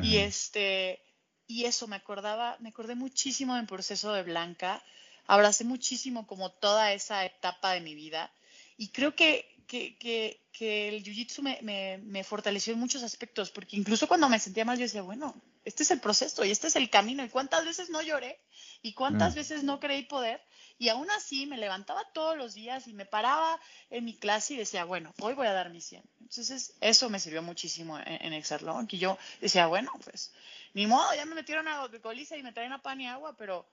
Y 0.02 0.18
este, 0.18 1.04
y 1.52 1.66
eso 1.66 1.88
me 1.88 1.98
acordaba, 1.98 2.58
me 2.60 2.70
acordé 2.70 2.96
muchísimo 2.96 3.56
del 3.56 3.66
proceso 3.66 4.14
de 4.14 4.24
Blanca, 4.24 4.84
abracé 5.28 5.64
muchísimo 5.64 6.26
como 6.26 6.52
toda 6.52 6.94
esa 6.94 7.26
etapa 7.26 7.74
de 7.74 7.82
mi 7.82 7.94
vida. 7.96 8.32
Y 8.78 8.90
creo 8.90 9.16
que 9.16 9.52
que, 9.72 10.38
que, 10.52 10.90
el 10.90 11.04
jiu-jitsu 11.04 11.42
me, 11.42 11.98
me, 12.04 12.24
fortaleció 12.24 12.74
en 12.74 12.80
muchos 12.80 13.04
aspectos, 13.04 13.52
porque 13.52 13.78
incluso 13.78 14.08
cuando 14.08 14.28
me 14.28 14.38
sentía 14.38 14.66
mal, 14.66 14.78
yo 14.78 14.84
decía, 14.84 15.02
bueno, 15.02 15.34
este 15.64 15.84
es 15.84 15.92
el 15.92 16.02
proceso 16.02 16.44
y 16.44 16.52
este 16.52 16.68
es 16.68 16.76
el 16.76 16.90
camino, 16.90 17.24
y 17.24 17.30
cuántas 17.30 17.64
veces 17.64 17.90
no 17.90 18.02
lloré, 18.02 18.38
y 18.82 18.94
cuántas 18.94 19.34
mm. 19.34 19.36
veces 19.38 19.64
no 19.64 19.80
creí 19.80 20.04
poder, 20.04 20.42
y 20.82 20.90
aún 20.90 21.12
así 21.12 21.46
me 21.46 21.60
levantaba 21.60 22.04
todos 22.12 22.36
los 22.36 22.56
días 22.56 22.88
y 22.88 22.94
me 22.94 23.06
paraba 23.06 23.60
en 23.92 24.04
mi 24.04 24.16
clase 24.16 24.56
y 24.56 24.58
decía, 24.58 24.84
bueno, 24.84 25.14
hoy 25.20 25.36
voy 25.36 25.46
a 25.46 25.54
dar 25.54 25.70
mi 25.70 25.80
100. 25.80 26.02
Entonces, 26.22 26.74
eso 26.82 27.08
me 27.08 27.20
sirvió 27.20 27.44
muchísimo 27.44 28.00
en, 28.00 28.34
en 28.34 28.88
que 28.88 28.98
yo 28.98 29.16
decía, 29.42 29.68
bueno, 29.68 29.92
pues, 30.04 30.34
ni 30.74 30.88
modo, 30.88 31.14
ya 31.14 31.28
me 31.28 31.36
metieron 31.36 31.68
a 31.68 31.88
colisa 32.02 32.36
y 32.36 32.42
me 32.42 32.52
traen 32.52 32.74
a 32.74 32.82
pan 32.82 33.00
y 33.00 33.06
agua, 33.06 33.38
pero 33.38 33.70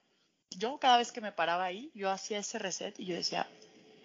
yo 0.51 0.77
cada 0.77 0.99
vez 0.99 1.11
que 1.11 1.19
me 1.19 1.31
paraba 1.31 1.63
ahí, 1.63 1.89
yo 1.95 2.11
hacía 2.11 2.37
ese 2.37 2.59
reset 2.59 2.99
y 2.99 3.07
yo 3.07 3.15
decía, 3.15 3.49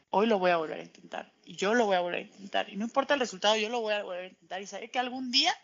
hoy 0.08 0.26
lo 0.26 0.38
voy 0.38 0.52
a 0.52 0.56
volver 0.56 0.80
a 0.80 0.84
intentar 0.84 1.30
y 1.44 1.56
yo 1.56 1.74
lo 1.74 1.84
voy 1.84 1.96
a 1.96 2.00
volver 2.00 2.20
a 2.20 2.22
intentar 2.22 2.70
y 2.70 2.76
no 2.76 2.86
importa 2.86 3.12
el 3.12 3.20
resultado, 3.20 3.54
yo 3.56 3.68
lo 3.68 3.82
voy 3.82 3.92
a 3.92 4.02
volver 4.02 4.24
a 4.24 4.28
intentar. 4.28 4.62
Y 4.62 4.66
sé 4.66 4.88
que 4.88 4.98
algún 4.98 5.30
día 5.30 5.54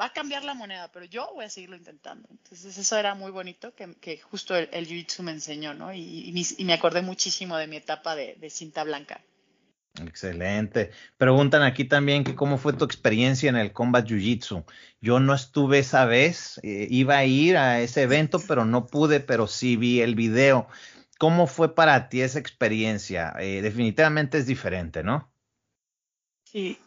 va 0.00 0.06
a 0.06 0.12
cambiar 0.12 0.44
la 0.44 0.54
moneda, 0.54 0.90
pero 0.92 1.04
yo 1.04 1.30
voy 1.34 1.44
a 1.44 1.50
seguirlo 1.50 1.76
intentando. 1.76 2.28
Entonces 2.30 2.76
eso 2.78 2.96
era 2.96 3.14
muy 3.14 3.30
bonito 3.30 3.74
que, 3.74 4.18
justo 4.18 4.56
el, 4.56 4.86
Jiu-Jitsu 4.86 5.22
me 5.22 5.32
enseñó, 5.32 5.74
¿no? 5.74 5.92
Y, 5.92 6.46
me 6.64 6.72
acordé 6.72 7.02
muchísimo 7.02 7.56
de 7.56 7.66
mi 7.66 7.76
etapa 7.76 8.14
de, 8.14 8.50
cinta 8.50 8.84
blanca. 8.84 9.20
Excelente. 10.00 10.92
Preguntan 11.16 11.62
aquí 11.62 11.84
también 11.84 12.22
que 12.22 12.36
cómo 12.36 12.58
fue 12.58 12.72
tu 12.72 12.84
experiencia 12.84 13.48
en 13.48 13.56
el 13.56 13.72
Combat 13.72 14.06
Jiu-Jitsu. 14.06 14.64
Yo 15.00 15.18
no 15.18 15.34
estuve 15.34 15.80
esa 15.80 16.04
vez, 16.04 16.60
eh, 16.62 16.86
iba 16.88 17.16
a 17.16 17.24
ir 17.24 17.56
a 17.56 17.80
ese 17.80 18.02
evento, 18.02 18.38
pero 18.46 18.64
no 18.64 18.86
pude, 18.86 19.18
pero 19.18 19.48
sí 19.48 19.76
vi 19.76 20.00
el 20.00 20.14
video. 20.14 20.68
¿Cómo 21.18 21.48
fue 21.48 21.74
para 21.74 22.08
ti 22.08 22.20
esa 22.20 22.38
experiencia? 22.38 23.34
Eh, 23.40 23.60
definitivamente 23.60 24.38
es 24.38 24.46
diferente, 24.46 25.02
¿no? 25.02 25.32
Sí, 26.44 26.78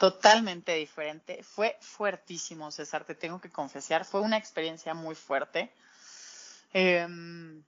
totalmente 0.00 0.74
diferente. 0.76 1.42
Fue 1.42 1.76
fuertísimo, 1.82 2.70
César, 2.70 3.04
te 3.04 3.14
tengo 3.14 3.38
que 3.38 3.50
confesar. 3.50 4.06
Fue 4.06 4.22
una 4.22 4.38
experiencia 4.38 4.94
muy 4.94 5.14
fuerte. 5.14 5.70
Em, 6.72 7.62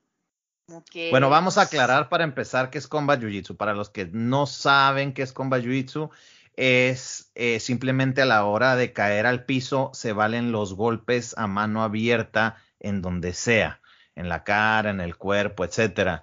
bueno, 1.10 1.28
vamos 1.28 1.58
a 1.58 1.62
aclarar 1.62 2.08
para 2.08 2.24
empezar 2.24 2.70
qué 2.70 2.78
es 2.78 2.88
Combat 2.88 3.20
Jiu-Jitsu. 3.20 3.58
Para 3.58 3.74
los 3.74 3.90
que 3.90 4.06
no 4.06 4.46
saben 4.46 5.12
qué 5.12 5.20
es 5.20 5.34
Combat 5.34 5.62
Jiu-Jitsu, 5.62 6.08
es 6.56 7.30
eh, 7.34 7.60
simplemente 7.60 8.22
a 8.22 8.26
la 8.26 8.46
hora 8.46 8.76
de 8.76 8.94
caer 8.94 9.26
al 9.26 9.44
piso 9.44 9.90
se 9.92 10.14
valen 10.14 10.52
los 10.52 10.72
golpes 10.72 11.34
a 11.36 11.46
mano 11.46 11.82
abierta 11.82 12.56
en 12.80 13.02
donde 13.02 13.34
sea 13.34 13.82
en 14.14 14.30
la 14.30 14.42
cara, 14.42 14.88
en 14.88 15.02
el 15.02 15.18
cuerpo, 15.18 15.66
etcétera. 15.66 16.22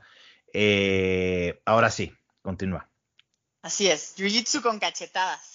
Eh, 0.54 1.62
ahora 1.66 1.92
sí, 1.92 2.12
continúa. 2.42 2.90
Así 3.62 3.88
es, 3.88 4.16
jiu-jitsu 4.18 4.64
con 4.64 4.80
cachetadas. 4.80 5.49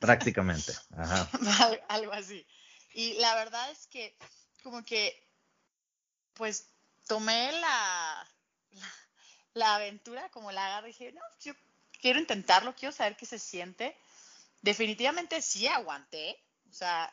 Prácticamente, 0.00 0.72
Algo 1.88 2.12
así. 2.12 2.46
Y 2.94 3.14
la 3.14 3.34
verdad 3.34 3.70
es 3.70 3.86
que, 3.86 4.16
como 4.62 4.84
que, 4.84 5.28
pues, 6.34 6.66
tomé 7.06 7.52
la, 7.52 8.28
la, 9.54 9.76
aventura, 9.76 10.28
como 10.30 10.52
la 10.52 10.66
agarré 10.66 10.88
dije, 10.88 11.12
no, 11.12 11.20
yo 11.40 11.54
quiero 12.00 12.18
intentarlo, 12.18 12.74
quiero 12.74 12.92
saber 12.92 13.16
qué 13.16 13.26
se 13.26 13.38
siente. 13.38 13.96
Definitivamente 14.62 15.40
sí 15.40 15.66
aguanté, 15.66 16.42
o 16.68 16.72
sea, 16.72 17.12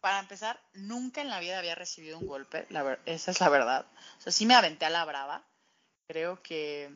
para 0.00 0.20
empezar, 0.20 0.60
nunca 0.74 1.22
en 1.22 1.30
la 1.30 1.40
vida 1.40 1.58
había 1.58 1.74
recibido 1.74 2.18
un 2.18 2.26
golpe, 2.26 2.66
esa 3.06 3.30
es 3.30 3.40
la 3.40 3.48
verdad. 3.48 3.86
O 4.18 4.20
sea, 4.20 4.32
sí 4.32 4.44
me 4.44 4.54
aventé 4.54 4.84
a 4.84 4.90
la 4.90 5.04
brava. 5.06 5.42
Creo 6.06 6.42
que, 6.42 6.94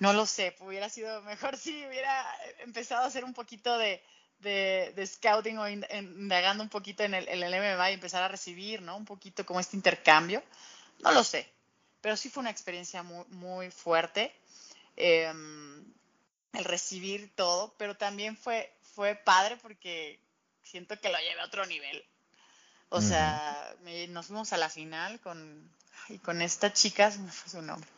no 0.00 0.12
lo 0.12 0.26
sé, 0.26 0.56
hubiera 0.58 0.88
sido 0.88 1.22
mejor 1.22 1.56
si 1.56 1.86
hubiera 1.86 2.26
empezado 2.58 3.04
a 3.04 3.06
hacer 3.06 3.24
un 3.24 3.34
poquito 3.34 3.78
de, 3.78 4.02
scouting 5.06 5.58
o 5.58 5.68
indagando 5.68 6.62
un 6.62 6.68
poquito 6.68 7.02
en 7.02 7.14
el, 7.14 7.26
MMA 7.26 7.90
y 7.90 7.94
empezar 7.94 8.22
a 8.22 8.28
recibir, 8.28 8.82
¿no? 8.82 8.96
Un 8.96 9.04
poquito 9.04 9.44
como 9.44 9.60
este 9.60 9.76
intercambio. 9.76 10.42
No 11.00 11.12
lo 11.12 11.24
sé, 11.24 11.50
pero 12.00 12.16
sí 12.16 12.30
fue 12.30 12.40
una 12.40 12.50
experiencia 12.50 13.02
muy, 13.02 13.24
muy 13.28 13.70
fuerte. 13.70 14.34
Em, 14.96 15.84
el 16.52 16.64
recibir 16.64 17.30
todo, 17.36 17.74
pero 17.78 17.96
también 17.96 18.36
fue, 18.36 18.72
fue 18.94 19.14
padre 19.14 19.56
porque 19.58 20.18
siento 20.62 20.98
que 21.00 21.08
lo 21.08 21.18
llevé 21.18 21.40
a 21.40 21.46
otro 21.46 21.64
nivel. 21.66 22.04
O 22.90 23.00
sea, 23.00 23.76
nos 24.08 24.26
fuimos 24.26 24.52
a 24.52 24.56
la 24.56 24.70
final 24.70 25.20
con, 25.20 25.70
y 26.08 26.18
con 26.18 26.40
esta 26.40 26.72
chica, 26.72 27.10
se 27.10 27.18
me 27.18 27.30
fue 27.30 27.50
su 27.50 27.62
nombre, 27.62 27.88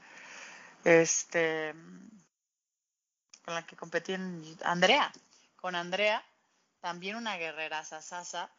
este, 0.85 1.73
con 3.45 3.55
la 3.55 3.65
que 3.65 3.77
competí 3.77 4.15
en 4.15 4.59
Andrea, 4.65 5.13
con 5.57 5.77
Andrea, 5.77 6.25
también 6.81 7.17
una 7.17 7.37
guerrera 7.37 7.85
sasasa, 7.85 8.51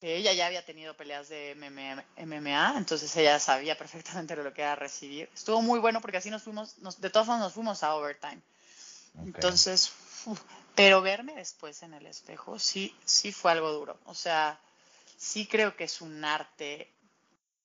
que 0.00 0.16
ella 0.16 0.32
ya 0.32 0.46
había 0.46 0.64
tenido 0.64 0.94
peleas 0.94 1.28
de 1.28 1.54
MMA, 1.56 2.74
entonces 2.78 3.14
ella 3.16 3.38
sabía 3.40 3.76
perfectamente 3.76 4.36
lo 4.36 4.54
que 4.54 4.62
era 4.62 4.76
recibir. 4.76 5.28
Estuvo 5.34 5.60
muy 5.60 5.80
bueno 5.80 6.00
porque 6.00 6.18
así 6.18 6.30
nos 6.30 6.42
fuimos, 6.42 6.76
de 7.00 7.10
todas 7.10 7.26
formas 7.26 7.44
nos 7.44 7.52
fuimos 7.52 7.82
a 7.82 7.94
overtime. 7.96 8.40
Entonces, 9.24 9.92
pero 10.74 11.02
verme 11.02 11.34
después 11.34 11.82
en 11.82 11.94
el 11.94 12.06
espejo 12.06 12.58
sí, 12.58 12.94
sí 13.04 13.32
fue 13.32 13.52
algo 13.52 13.72
duro. 13.72 13.98
O 14.04 14.14
sea, 14.14 14.60
sí 15.16 15.46
creo 15.46 15.74
que 15.74 15.84
es 15.84 16.00
un 16.00 16.24
arte 16.24 16.92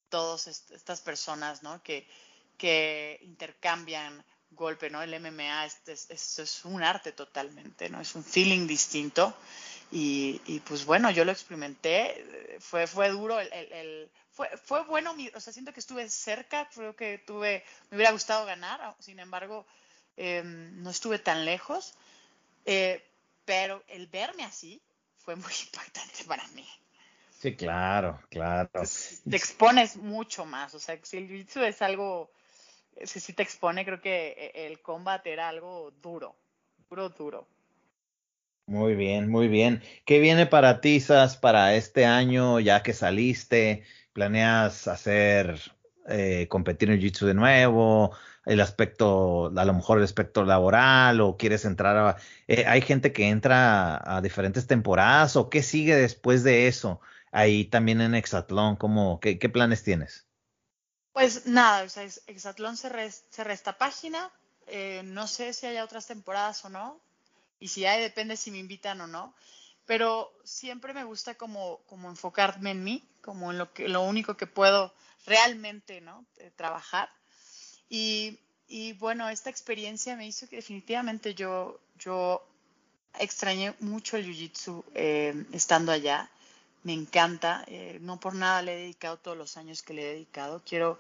todas 0.09 0.47
estas 0.47 1.01
personas, 1.01 1.61
¿no? 1.61 1.81
Que, 1.83 2.07
que 2.57 3.19
intercambian 3.21 4.23
golpe, 4.51 4.89
¿no? 4.89 5.01
El 5.01 5.19
MMA 5.19 5.65
es, 5.65 6.09
es, 6.09 6.65
un 6.65 6.83
arte 6.83 7.11
totalmente, 7.11 7.89
¿no? 7.89 8.01
Es 8.01 8.15
un 8.15 8.23
feeling 8.23 8.67
distinto. 8.67 9.35
Y, 9.95 10.59
pues 10.61 10.85
bueno, 10.85 11.11
yo 11.11 11.23
lo 11.23 11.31
experimenté, 11.31 12.57
fue, 12.59 12.87
fue 12.87 13.09
duro, 13.09 13.39
el, 13.39 14.09
fue, 14.31 14.49
fue 14.57 14.83
bueno, 14.85 15.15
o 15.35 15.39
sea, 15.39 15.53
siento 15.53 15.71
que 15.71 15.79
estuve 15.79 16.09
cerca, 16.09 16.67
creo 16.73 16.95
que 16.95 17.19
tuve, 17.19 17.63
me 17.91 17.97
hubiera 17.97 18.11
gustado 18.11 18.43
ganar, 18.47 18.95
sin 18.97 19.19
embargo, 19.19 19.67
em, 20.17 20.81
no 20.81 20.89
estuve 20.89 21.19
tan 21.19 21.45
lejos 21.45 21.93
Eh, 22.65 23.03
pero 23.45 23.83
el 23.87 24.07
verme 24.07 24.43
así 24.45 24.81
fue 25.19 25.35
muy 25.35 25.51
impactante 25.67 26.23
para 26.25 26.47
mí. 26.49 26.67
Sí, 27.39 27.55
claro, 27.55 28.19
claro. 28.29 28.69
Te, 28.71 29.35
expones 29.35 29.97
mucho 29.97 30.45
más, 30.45 30.73
o 30.73 30.79
sea, 30.79 30.97
si 31.03 31.17
el 31.17 31.29
jiu-jitsu 31.29 31.61
es 31.65 31.81
algo, 31.83 32.31
si, 33.03 33.19
si 33.19 33.33
te 33.33 33.43
expone, 33.43 33.85
creo 33.85 34.01
que 34.01 34.29
eh, 34.37 34.67
el 34.67 34.81
combate 34.81 35.31
era 35.33 35.49
algo 35.49 35.91
duro, 36.01 36.35
duro, 36.89 37.09
duro. 37.09 37.47
Muy 38.65 38.95
bien, 38.95 39.29
muy 39.29 39.47
bien. 39.47 39.81
¿Qué 40.05 40.19
viene 40.19 40.45
para 40.45 40.81
ti, 40.81 40.99
Sas, 40.99 41.37
para 41.37 41.75
este 41.75 42.05
año, 42.05 42.59
ya 42.59 42.81
que 42.83 42.93
saliste? 42.93 43.83
¿Planeas 44.13 44.87
hacer, 44.87 45.59
eh, 46.07 46.47
competir 46.49 46.89
en 46.89 46.99
Jiu-Jitsu 46.99 47.25
de 47.25 47.33
nuevo? 47.33 48.13
el 48.45 48.59
aspecto, 48.59 49.51
a 49.55 49.65
lo 49.65 49.73
mejor 49.73 49.97
el 49.97 50.03
aspecto 50.03 50.43
laboral 50.43 51.21
o 51.21 51.37
quieres 51.37 51.65
entrar 51.65 51.97
a... 51.97 52.17
Eh, 52.47 52.65
hay 52.67 52.81
gente 52.81 53.13
que 53.13 53.29
entra 53.29 54.01
a, 54.03 54.21
diferentes 54.21 54.67
temporadas 54.67 55.35
o 55.35 55.49
qué 55.49 55.63
sigue 55.63 55.95
después 55.95 56.43
de 56.43 56.67
eso. 56.67 56.99
Ahí 57.31 57.65
también 57.65 58.01
en 58.01 58.15
Exatlón, 58.15 58.75
¿cómo, 58.75 59.19
qué, 59.19 59.37
planes 59.49 59.83
tienes? 59.83 60.27
Pues 61.13 61.45
nada, 61.45 61.83
o 61.83 61.89
sea, 61.89 62.03
Exatlón 62.27 62.77
se, 62.77 62.89
cerró 63.29 63.53
esta 63.53 63.77
página. 63.77 64.31
Eh, 64.67 65.01
no 65.05 65.27
sé 65.27 65.53
si 65.53 65.65
hay 65.65 65.77
otras 65.77 66.07
temporadas 66.07 66.63
o 66.65 66.69
no. 66.69 66.99
Y 67.63 67.69
si 67.69 67.85
hay, 67.85 68.01
depende 68.01 68.35
si 68.35 68.51
me 68.51 68.57
invitan 68.57 68.99
o 68.99 69.07
no. 69.07 69.33
Pero 69.85 70.37
siempre 70.43 70.93
me 70.93 71.05
gusta 71.05 71.35
como, 71.35 71.77
como 71.85 72.09
enfocarme 72.09 72.71
en 72.71 72.83
mí, 72.83 73.01
como 73.21 73.51
en 73.51 73.57
lo, 73.57 73.71
que, 73.71 73.87
lo 73.87 74.01
único 74.01 74.35
que 74.35 74.47
puedo 74.47 74.93
realmente 75.25 76.01
¿no? 76.01 76.25
Eh, 76.39 76.51
trabajar. 76.57 77.09
Y, 77.87 78.37
y, 78.67 78.91
bueno, 78.91 79.29
esta 79.29 79.49
experiencia 79.49 80.17
me 80.17 80.27
hizo 80.27 80.49
que 80.49 80.57
definitivamente 80.57 81.35
yo, 81.35 81.79
yo 81.97 82.45
extrañé 83.17 83.73
mucho 83.79 84.17
el 84.17 84.25
Jiu-Jitsu 84.25 84.83
eh, 84.93 85.45
estando 85.53 85.93
allá. 85.93 86.29
Me 86.83 86.91
encanta, 86.91 87.63
eh, 87.67 87.97
no 88.01 88.19
por 88.19 88.35
nada 88.35 88.61
le 88.61 88.73
he 88.73 88.81
dedicado 88.81 89.15
todos 89.15 89.37
los 89.37 89.55
años 89.55 89.83
que 89.83 89.93
le 89.93 90.01
he 90.01 90.13
dedicado. 90.15 90.61
Quiero 90.65 90.99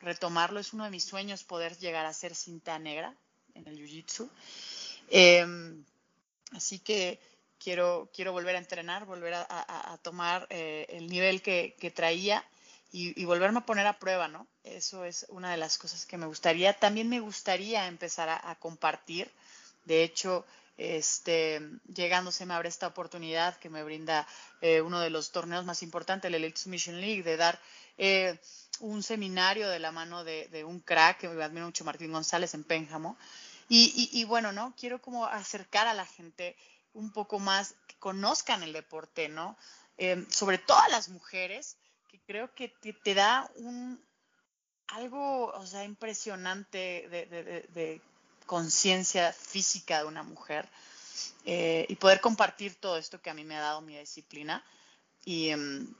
retomarlo, 0.00 0.60
es 0.60 0.72
uno 0.72 0.84
de 0.84 0.90
mis 0.90 1.04
sueños 1.04 1.44
poder 1.44 1.76
llegar 1.76 2.06
a 2.06 2.14
ser 2.14 2.34
cinta 2.34 2.78
negra 2.78 3.14
en 3.54 3.66
el 3.68 3.76
Jiu-Jitsu. 3.76 4.30
Em, 5.14 5.84
así 6.52 6.78
que 6.78 7.20
quiero, 7.58 8.10
quiero 8.14 8.32
volver 8.32 8.56
a 8.56 8.58
entrenar, 8.58 9.04
volver 9.04 9.34
a, 9.34 9.98
tomar 10.02 10.46
el 10.50 11.06
nivel 11.08 11.42
que, 11.42 11.76
que 11.78 11.90
traía 11.90 12.44
y, 12.92 13.24
volverme 13.24 13.60
a 13.60 13.66
poner 13.66 13.86
a 13.86 13.98
prueba, 13.98 14.28
¿no? 14.28 14.46
Eso 14.64 15.04
es 15.04 15.24
una 15.30 15.50
de 15.50 15.56
las 15.56 15.78
cosas 15.78 16.04
que 16.04 16.18
me 16.18 16.26
gustaría. 16.26 16.74
También 16.74 17.08
me 17.08 17.20
gustaría 17.20 17.86
empezar 17.86 18.28
a, 18.28 18.54
compartir. 18.56 19.30
De 19.86 20.04
hecho, 20.04 20.44
este, 20.76 21.60
llegando 21.92 22.30
se 22.30 22.44
me 22.44 22.52
abre 22.52 22.68
esta 22.68 22.86
oportunidad 22.86 23.56
que 23.56 23.70
me 23.70 23.82
brinda 23.82 24.26
eh, 24.60 24.82
uno 24.82 25.00
de 25.00 25.08
los 25.08 25.32
torneos 25.32 25.64
más 25.64 25.82
importantes, 25.82 26.28
el 26.28 26.34
Elite 26.34 26.60
Submission 26.60 27.00
League, 27.00 27.22
de 27.22 27.36
dar 27.38 27.58
eh, 27.96 28.38
un 28.80 29.02
seminario 29.02 29.68
de 29.68 29.78
la 29.78 29.90
mano 29.90 30.22
de, 30.22 30.64
un 30.66 30.80
crack 30.80 31.20
que 31.20 31.28
me 31.28 31.42
admiro 31.42 31.66
mucho, 31.66 31.84
Martín 31.84 32.12
González, 32.12 32.52
en 32.52 32.64
Pénjamo. 32.64 33.16
Y, 33.74 34.24
bueno, 34.24 34.52
¿no? 34.52 34.74
Quiero 34.76 35.00
como 35.00 35.24
acercar 35.24 35.86
a 35.86 35.94
la 35.94 36.04
gente 36.04 36.56
un 36.92 37.10
poco 37.10 37.38
más, 37.38 37.74
que 37.86 37.96
conozcan 37.98 38.62
el 38.62 38.74
deporte, 38.74 39.30
¿no? 39.30 39.56
Eh, 39.96 40.26
sobre 40.28 40.58
todo 40.58 40.78
a 40.78 40.90
las 40.90 41.08
mujeres, 41.08 41.78
que 42.10 42.20
creo 42.20 42.54
que 42.54 42.68
te, 42.68 43.14
da 43.14 43.50
un 43.54 43.98
algo, 44.88 45.46
o 45.46 45.66
sea, 45.66 45.84
impresionante 45.84 47.08
de, 47.08 48.02
conciencia 48.44 49.32
física 49.32 50.00
de 50.00 50.04
una 50.04 50.22
mujer 50.22 50.68
eh, 51.46 51.86
y 51.88 51.94
poder 51.94 52.20
compartir 52.20 52.74
todo 52.74 52.98
esto 52.98 53.22
que 53.22 53.30
a 53.30 53.34
mí 53.34 53.44
me 53.44 53.56
ha 53.56 53.60
dado 53.60 53.80
mi 53.80 53.96
disciplina. 53.96 54.62
Y, 55.24 55.48
em, 55.48 55.94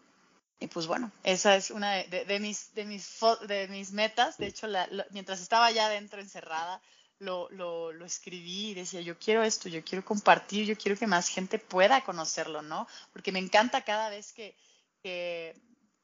pues 0.71 0.87
bueno, 0.87 1.11
esa 1.25 1.57
es 1.57 1.71
una 1.71 1.95
de, 1.95 2.39
mis, 2.39 2.75
de, 2.75 2.85
mis, 2.85 3.19
de 3.49 3.69
mis 3.69 3.93
metas. 3.93 4.37
De 4.37 4.49
hecho, 4.49 4.67
mientras 5.11 5.41
estaba 5.41 5.71
ya 5.71 5.87
adentro 5.87 6.21
encerrada, 6.21 6.83
lo, 7.23 7.49
lo, 7.51 7.93
lo, 7.93 8.05
escribí 8.05 8.71
y 8.71 8.75
decía, 8.75 9.01
yo 9.01 9.19
quiero 9.19 9.43
esto, 9.43 9.69
yo 9.69 9.85
quiero 9.85 10.05
compartir, 10.05 10.67
yo 10.67 10.77
quiero 10.77 10.99
que 10.99 11.07
más 11.07 11.29
gente 11.29 11.59
pueda 11.59 12.05
conocerlo, 12.05 12.63
¿no? 12.63 12.87
Porque 13.13 13.33
me 13.33 13.39
encanta 13.39 13.83
cada 13.83 14.11
vez 14.11 14.33
que, 14.33 14.55
que 15.03 15.55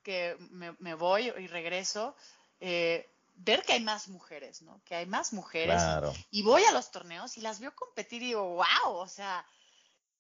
que 0.09 0.39
me, 0.79 0.95
voy 0.95 1.31
y 1.37 1.47
regreso, 1.49 2.17
eh, 2.61 3.07
ver 3.35 3.63
que 3.63 3.75
hay 3.75 3.81
más 3.81 4.09
mujeres, 4.09 4.63
¿no? 4.63 4.81
Que 4.87 4.95
hay 4.95 5.05
más 5.05 5.35
mujeres. 5.35 5.83
Y, 6.31 6.41
voy 6.41 6.65
a 6.65 6.73
los 6.73 6.91
torneos 6.91 7.37
y 7.37 7.43
las 7.43 7.61
veo 7.61 7.75
competir 7.75 8.23
y 8.23 8.29
digo, 8.29 8.43
wow, 8.55 8.95
o 8.95 9.07
sea, 9.07 9.45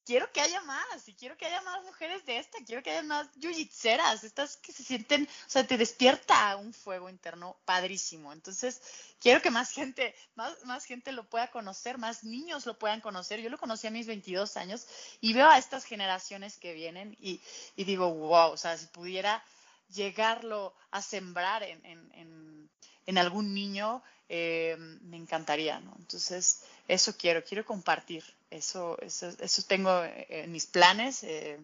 quiero 0.09 0.33
que 0.33 0.41
haya 0.41 0.63
más, 0.63 1.07
y 1.07 1.13
quiero 1.13 1.37
que 1.37 1.45
haya 1.45 1.61
más 1.61 1.85
mujeres 1.85 2.25
de 2.25 2.39
esta, 2.39 2.57
quiero 2.65 2.83
que 2.83 2.93
haya 2.93 3.03
más 3.03 3.29
yujitseras, 3.37 4.25
estas 4.25 4.57
que 4.57 4.73
se 4.73 4.83
sienten, 4.83 5.25
o 5.25 5.51
sea, 5.51 5.67
te 5.67 5.77
despierta 5.77 6.57
un 6.57 6.73
fuego 6.73 7.11
interno 7.11 7.59
padrísimo. 7.67 8.33
Entonces, 8.33 8.81
quiero 9.21 9.43
que 9.43 9.51
más 9.51 9.71
gente, 9.71 10.15
más, 10.35 10.65
más 10.65 10.87
gente 10.87 11.13
lo 11.13 11.29
pueda 11.29 11.51
conocer, 11.51 11.99
más 11.99 12.25
niños 12.25 12.65
lo 12.65 12.79
puedan 12.79 13.03
conocer. 13.03 13.41
Yo 13.41 13.51
lo 13.51 13.59
conocí 13.59 13.87
a 13.87 13.91
mis 13.91 14.07
22 14.07 14.57
años 14.57 14.87
y 15.21 15.35
veo 15.35 15.47
a 15.47 15.59
estas 15.59 15.85
generaciones 15.85 16.57
que 16.57 16.73
vienen 16.73 17.15
y, 17.21 17.43
y 17.77 17.85
digo, 17.85 18.11
wow, 18.11 18.53
o 18.53 18.57
sea, 18.57 18.79
si 18.79 18.87
pudiera 18.87 19.45
llegarlo 19.93 20.75
a 20.91 21.03
sembrar 21.03 21.63
en, 21.65 21.85
en, 21.85 22.71
en, 23.05 23.19
algún 23.19 23.53
niño, 23.53 24.03
eh, 24.31 24.75
me 25.03 25.19
encantaría, 25.19 25.81
¿no? 25.81 25.95
Entonces, 25.99 26.63
eso 26.87 27.15
quiero, 27.19 27.45
quiero 27.45 27.67
compartir, 27.67 28.25
eso, 28.51 28.99
eso, 29.01 29.29
eso 29.41 29.63
tengo 29.67 30.03
en 30.29 30.51
mis 30.53 30.67
planes 30.67 31.23
eh, 31.25 31.59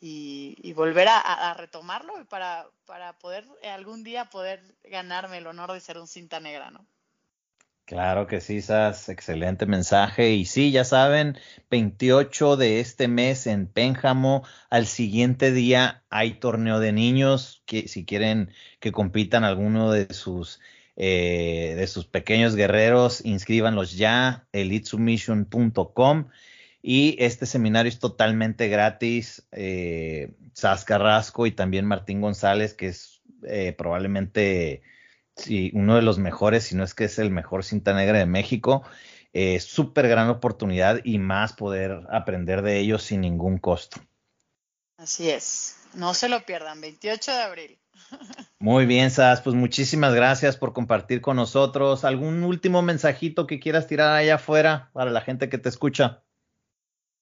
y, 0.00 0.56
y, 0.62 0.72
volver 0.72 1.08
a, 1.08 1.18
a, 1.18 1.54
retomarlo 1.54 2.12
para, 2.26 2.66
para 2.84 3.12
poder 3.18 3.46
algún 3.74 4.04
día 4.04 4.26
poder 4.26 4.62
ganarme 4.84 5.38
el 5.38 5.46
honor 5.46 5.72
de 5.72 5.80
ser 5.80 5.98
un 5.98 6.06
cinta 6.06 6.40
negra, 6.40 6.70
¿no? 6.70 6.86
Claro 7.86 8.26
que 8.26 8.40
sí, 8.40 8.62
Sas, 8.62 9.08
excelente 9.08 9.64
mensaje. 9.64 10.32
Y 10.32 10.44
sí, 10.44 10.72
ya 10.72 10.84
saben, 10.84 11.38
28 11.70 12.56
de 12.56 12.80
este 12.80 13.06
mes 13.06 13.46
en 13.46 13.68
Pénjamo, 13.68 14.42
al 14.70 14.88
siguiente 14.88 15.52
día 15.52 16.02
hay 16.10 16.34
torneo 16.40 16.80
de 16.80 16.90
niños, 16.90 17.62
que 17.64 17.86
si 17.86 18.04
quieren 18.04 18.50
que 18.80 18.90
compitan 18.90 19.44
alguno 19.44 19.92
de 19.92 20.12
sus 20.12 20.60
eh, 20.96 21.74
de 21.76 21.86
sus 21.86 22.06
pequeños 22.06 22.56
guerreros, 22.56 23.24
inscríbanlos 23.24 23.96
ya, 23.96 24.48
elitsubmission.com. 24.52 26.28
Y 26.82 27.16
este 27.18 27.46
seminario 27.46 27.90
es 27.90 27.98
totalmente 27.98 28.68
gratis. 28.68 29.46
Eh, 29.52 30.34
Sas 30.52 30.84
Carrasco 30.84 31.46
y 31.46 31.52
también 31.52 31.84
Martín 31.84 32.20
González, 32.20 32.74
que 32.74 32.88
es 32.88 33.20
eh, 33.42 33.74
probablemente 33.76 34.82
uno 35.74 35.96
de 35.96 36.02
los 36.02 36.18
mejores, 36.18 36.64
si 36.64 36.76
no 36.76 36.84
es 36.84 36.94
que 36.94 37.04
es 37.04 37.18
el 37.18 37.30
mejor 37.30 37.64
cinta 37.64 37.92
negra 37.92 38.18
de 38.18 38.26
México. 38.26 38.84
Eh, 39.32 39.60
Súper 39.60 40.08
gran 40.08 40.30
oportunidad 40.30 41.00
y 41.04 41.18
más 41.18 41.52
poder 41.52 42.06
aprender 42.10 42.62
de 42.62 42.78
ellos 42.78 43.02
sin 43.02 43.20
ningún 43.20 43.58
costo. 43.58 44.00
Así 44.96 45.28
es, 45.28 45.76
no 45.92 46.14
se 46.14 46.30
lo 46.30 46.46
pierdan, 46.46 46.80
28 46.80 47.32
de 47.32 47.42
abril. 47.42 47.78
Muy 48.58 48.86
bien, 48.86 49.10
Sas, 49.10 49.42
pues 49.42 49.54
muchísimas 49.54 50.14
gracias 50.14 50.56
por 50.56 50.72
compartir 50.72 51.20
con 51.20 51.36
nosotros. 51.36 52.04
¿Algún 52.04 52.42
último 52.42 52.82
mensajito 52.82 53.46
que 53.46 53.60
quieras 53.60 53.86
tirar 53.86 54.12
allá 54.16 54.36
afuera 54.36 54.90
para 54.92 55.10
la 55.10 55.20
gente 55.20 55.48
que 55.48 55.58
te 55.58 55.68
escucha? 55.68 56.22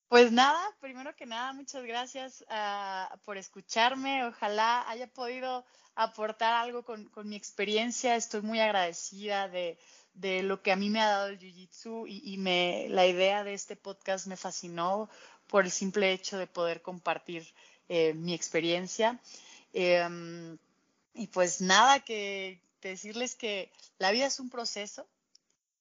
Pues 0.09 0.31
nada, 0.31 0.61
primero 0.81 1.15
que 1.17 1.27
nada, 1.27 1.53
muchas 1.53 1.85
gracias 1.85 2.45
uh, 2.49 3.19
por 3.25 3.37
escucharme. 3.37 4.25
Ojalá 4.25 4.89
haya 4.89 5.09
podido 5.09 5.65
aportar 5.97 6.55
algo 6.55 6.85
con, 6.85 7.11
mi 7.25 7.37
experiencia. 7.37 8.15
Estoy 8.15 8.43
muy 8.43 8.61
agradecida 8.61 9.49
de, 9.49 9.77
lo 10.43 10.63
que 10.63 10.71
a 10.71 10.77
mí 10.77 10.89
me 10.89 11.01
ha 11.01 11.09
dado 11.09 11.29
el 11.29 11.39
Jiu-Jitsu 11.39 12.07
y, 12.09 12.33
y, 12.33 12.39
me, 12.39 12.87
la 12.91 13.07
idea 13.07 13.43
de 13.43 13.55
este 13.55 13.75
podcast 13.75 14.29
me 14.29 14.37
fascinó 14.37 15.11
por 15.49 15.65
el 15.65 15.71
simple 15.71 16.13
hecho 16.13 16.39
de 16.39 16.47
poder 16.47 16.81
compartir 16.81 17.45
eh, 17.89 18.15
mi 18.15 18.35
experiencia. 18.35 19.19
Eh, 19.75 20.57
y 21.13 21.27
pues 21.27 21.61
nada, 21.61 22.01
que 22.01 22.61
decirles 22.81 23.35
que 23.35 23.71
la 23.99 24.11
vida 24.11 24.27
es 24.27 24.41
un 24.41 24.49
proceso, 24.49 25.07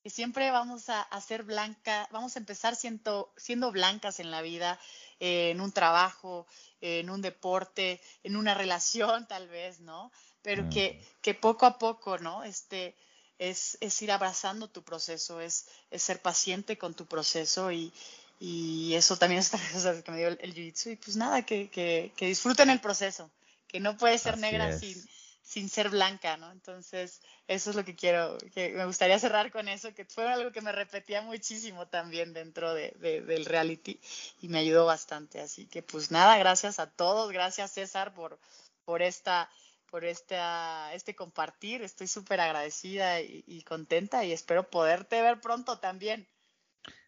que 0.03 0.09
siempre 0.09 0.51
vamos 0.51 0.89
a, 0.89 1.01
a 1.01 1.21
ser 1.21 1.43
blanca, 1.43 2.09
vamos 2.11 2.35
a 2.35 2.39
empezar 2.39 2.75
siendo, 2.75 3.31
siendo 3.37 3.71
blancas 3.71 4.19
en 4.19 4.31
la 4.31 4.41
vida, 4.41 4.77
eh, 5.21 5.51
en 5.51 5.61
un 5.61 5.71
trabajo, 5.71 6.45
en 6.81 7.09
un 7.09 7.21
deporte, 7.21 8.01
en 8.23 8.35
una 8.35 8.53
relación 8.53 9.25
tal 9.27 9.47
vez, 9.47 9.79
¿no? 9.79 10.11
Pero 10.41 10.69
que, 10.69 11.01
que 11.21 11.33
poco 11.33 11.65
a 11.65 11.79
poco, 11.79 12.17
¿no? 12.17 12.43
Este, 12.43 12.95
es, 13.39 13.77
es 13.79 14.01
ir 14.01 14.11
abrazando 14.11 14.69
tu 14.69 14.83
proceso, 14.83 15.39
es, 15.39 15.67
es 15.89 16.03
ser 16.03 16.21
paciente 16.21 16.77
con 16.77 16.93
tu 16.93 17.05
proceso 17.05 17.71
y, 17.71 17.93
y 18.39 18.93
eso 18.95 19.17
también 19.17 19.39
es 19.39 19.53
otra 19.53 19.71
cosa 19.71 20.03
que 20.03 20.11
me 20.11 20.17
dio 20.17 20.27
el, 20.27 20.53
jiu-jitsu 20.53 20.91
y 20.91 20.95
pues 20.97 21.15
nada, 21.15 21.43
que, 21.43 21.69
que, 21.69 22.11
que, 22.17 22.27
disfruten 22.27 22.69
el 22.69 22.81
proceso, 22.81 23.31
que 23.73 23.79
no 23.79 23.97
puede 23.97 24.19
ser 24.19 24.37
negra 24.37 24.77
sin, 24.77 25.03
sin 25.41 25.67
ser 25.67 25.89
blanca, 25.89 26.37
¿no? 26.37 26.51
Entonces, 26.51 27.21
eso 27.47 27.71
es 27.71 27.75
lo 27.75 27.83
que 27.83 27.95
quiero, 27.95 28.37
que 28.53 28.69
me 28.69 28.85
gustaría 28.85 29.17
cerrar 29.17 29.51
con 29.51 29.67
eso, 29.67 29.95
que 29.95 30.05
fue 30.05 30.31
algo 30.31 30.51
que 30.51 30.61
me 30.61 30.71
repetía 30.71 31.23
muchísimo 31.23 31.87
también 31.87 32.33
dentro 32.33 32.75
de, 32.75 32.91
del 32.99 33.45
reality 33.45 33.99
y 34.39 34.47
me 34.47 34.59
ayudó 34.59 34.85
bastante. 34.85 35.41
Así 35.41 35.65
que, 35.65 35.81
pues 35.81 36.11
nada, 36.11 36.37
gracias 36.37 36.77
a 36.77 36.91
todos, 36.91 37.31
gracias 37.31 37.71
César 37.71 38.13
por, 38.13 38.39
por 38.85 39.01
esta 39.01 39.49
por 39.89 40.05
esta, 40.05 40.93
este 40.93 41.15
compartir. 41.15 41.81
Estoy 41.81 42.05
súper 42.05 42.41
agradecida 42.41 43.21
y, 43.21 43.63
contenta 43.63 44.23
y 44.23 44.31
espero 44.31 44.69
poderte 44.69 45.19
ver 45.21 45.41
pronto 45.41 45.79
también. 45.79 46.27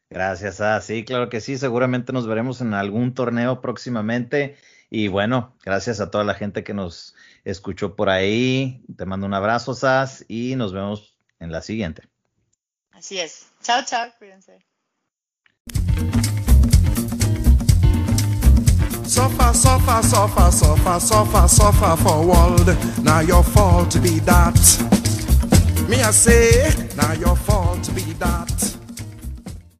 Gracias, 0.09 0.61
ah, 0.61 0.81
sí, 0.81 1.03
claro 1.03 1.29
que 1.29 1.41
sí, 1.41 1.57
seguramente 1.57 2.13
nos 2.13 2.27
veremos 2.27 2.61
en 2.61 2.73
algún 2.73 3.13
torneo 3.13 3.61
próximamente. 3.61 4.55
Y 4.89 5.07
bueno, 5.07 5.55
gracias 5.63 5.99
a 5.99 6.11
toda 6.11 6.23
la 6.23 6.35
gente 6.35 6.63
que 6.63 6.73
nos 6.73 7.15
escuchó 7.43 7.95
por 7.95 8.09
ahí. 8.09 8.83
Te 8.95 9.05
mando 9.05 9.25
un 9.25 9.33
abrazo, 9.33 9.73
Sas, 9.73 10.25
y 10.27 10.55
nos 10.55 10.73
vemos 10.73 11.17
en 11.39 11.51
la 11.51 11.61
siguiente. 11.61 12.03
Así 12.91 13.19
es. 13.19 13.47
Chao, 13.61 13.83
chao, 13.85 14.09
cuídense. 14.17 14.65
Suffer, 19.05 19.53
suffer, 19.53 20.03
suffer, 20.03 20.51
suffer, 20.51 20.99
suffer, 20.99 21.47
suffer 21.47 21.97
for 21.97 22.25
world. 22.25 22.67
Now 23.03 23.21
your 23.21 23.43
fault 23.43 23.91
to 23.91 23.99
be 23.99 24.19
that. 24.21 24.55
Me 25.87 26.01
I 26.01 26.11
say, 26.11 26.73
now 26.97 27.13
your 27.13 27.35
fault 27.35 27.83
to 27.83 27.91
be 27.91 28.13
that. 28.13 28.74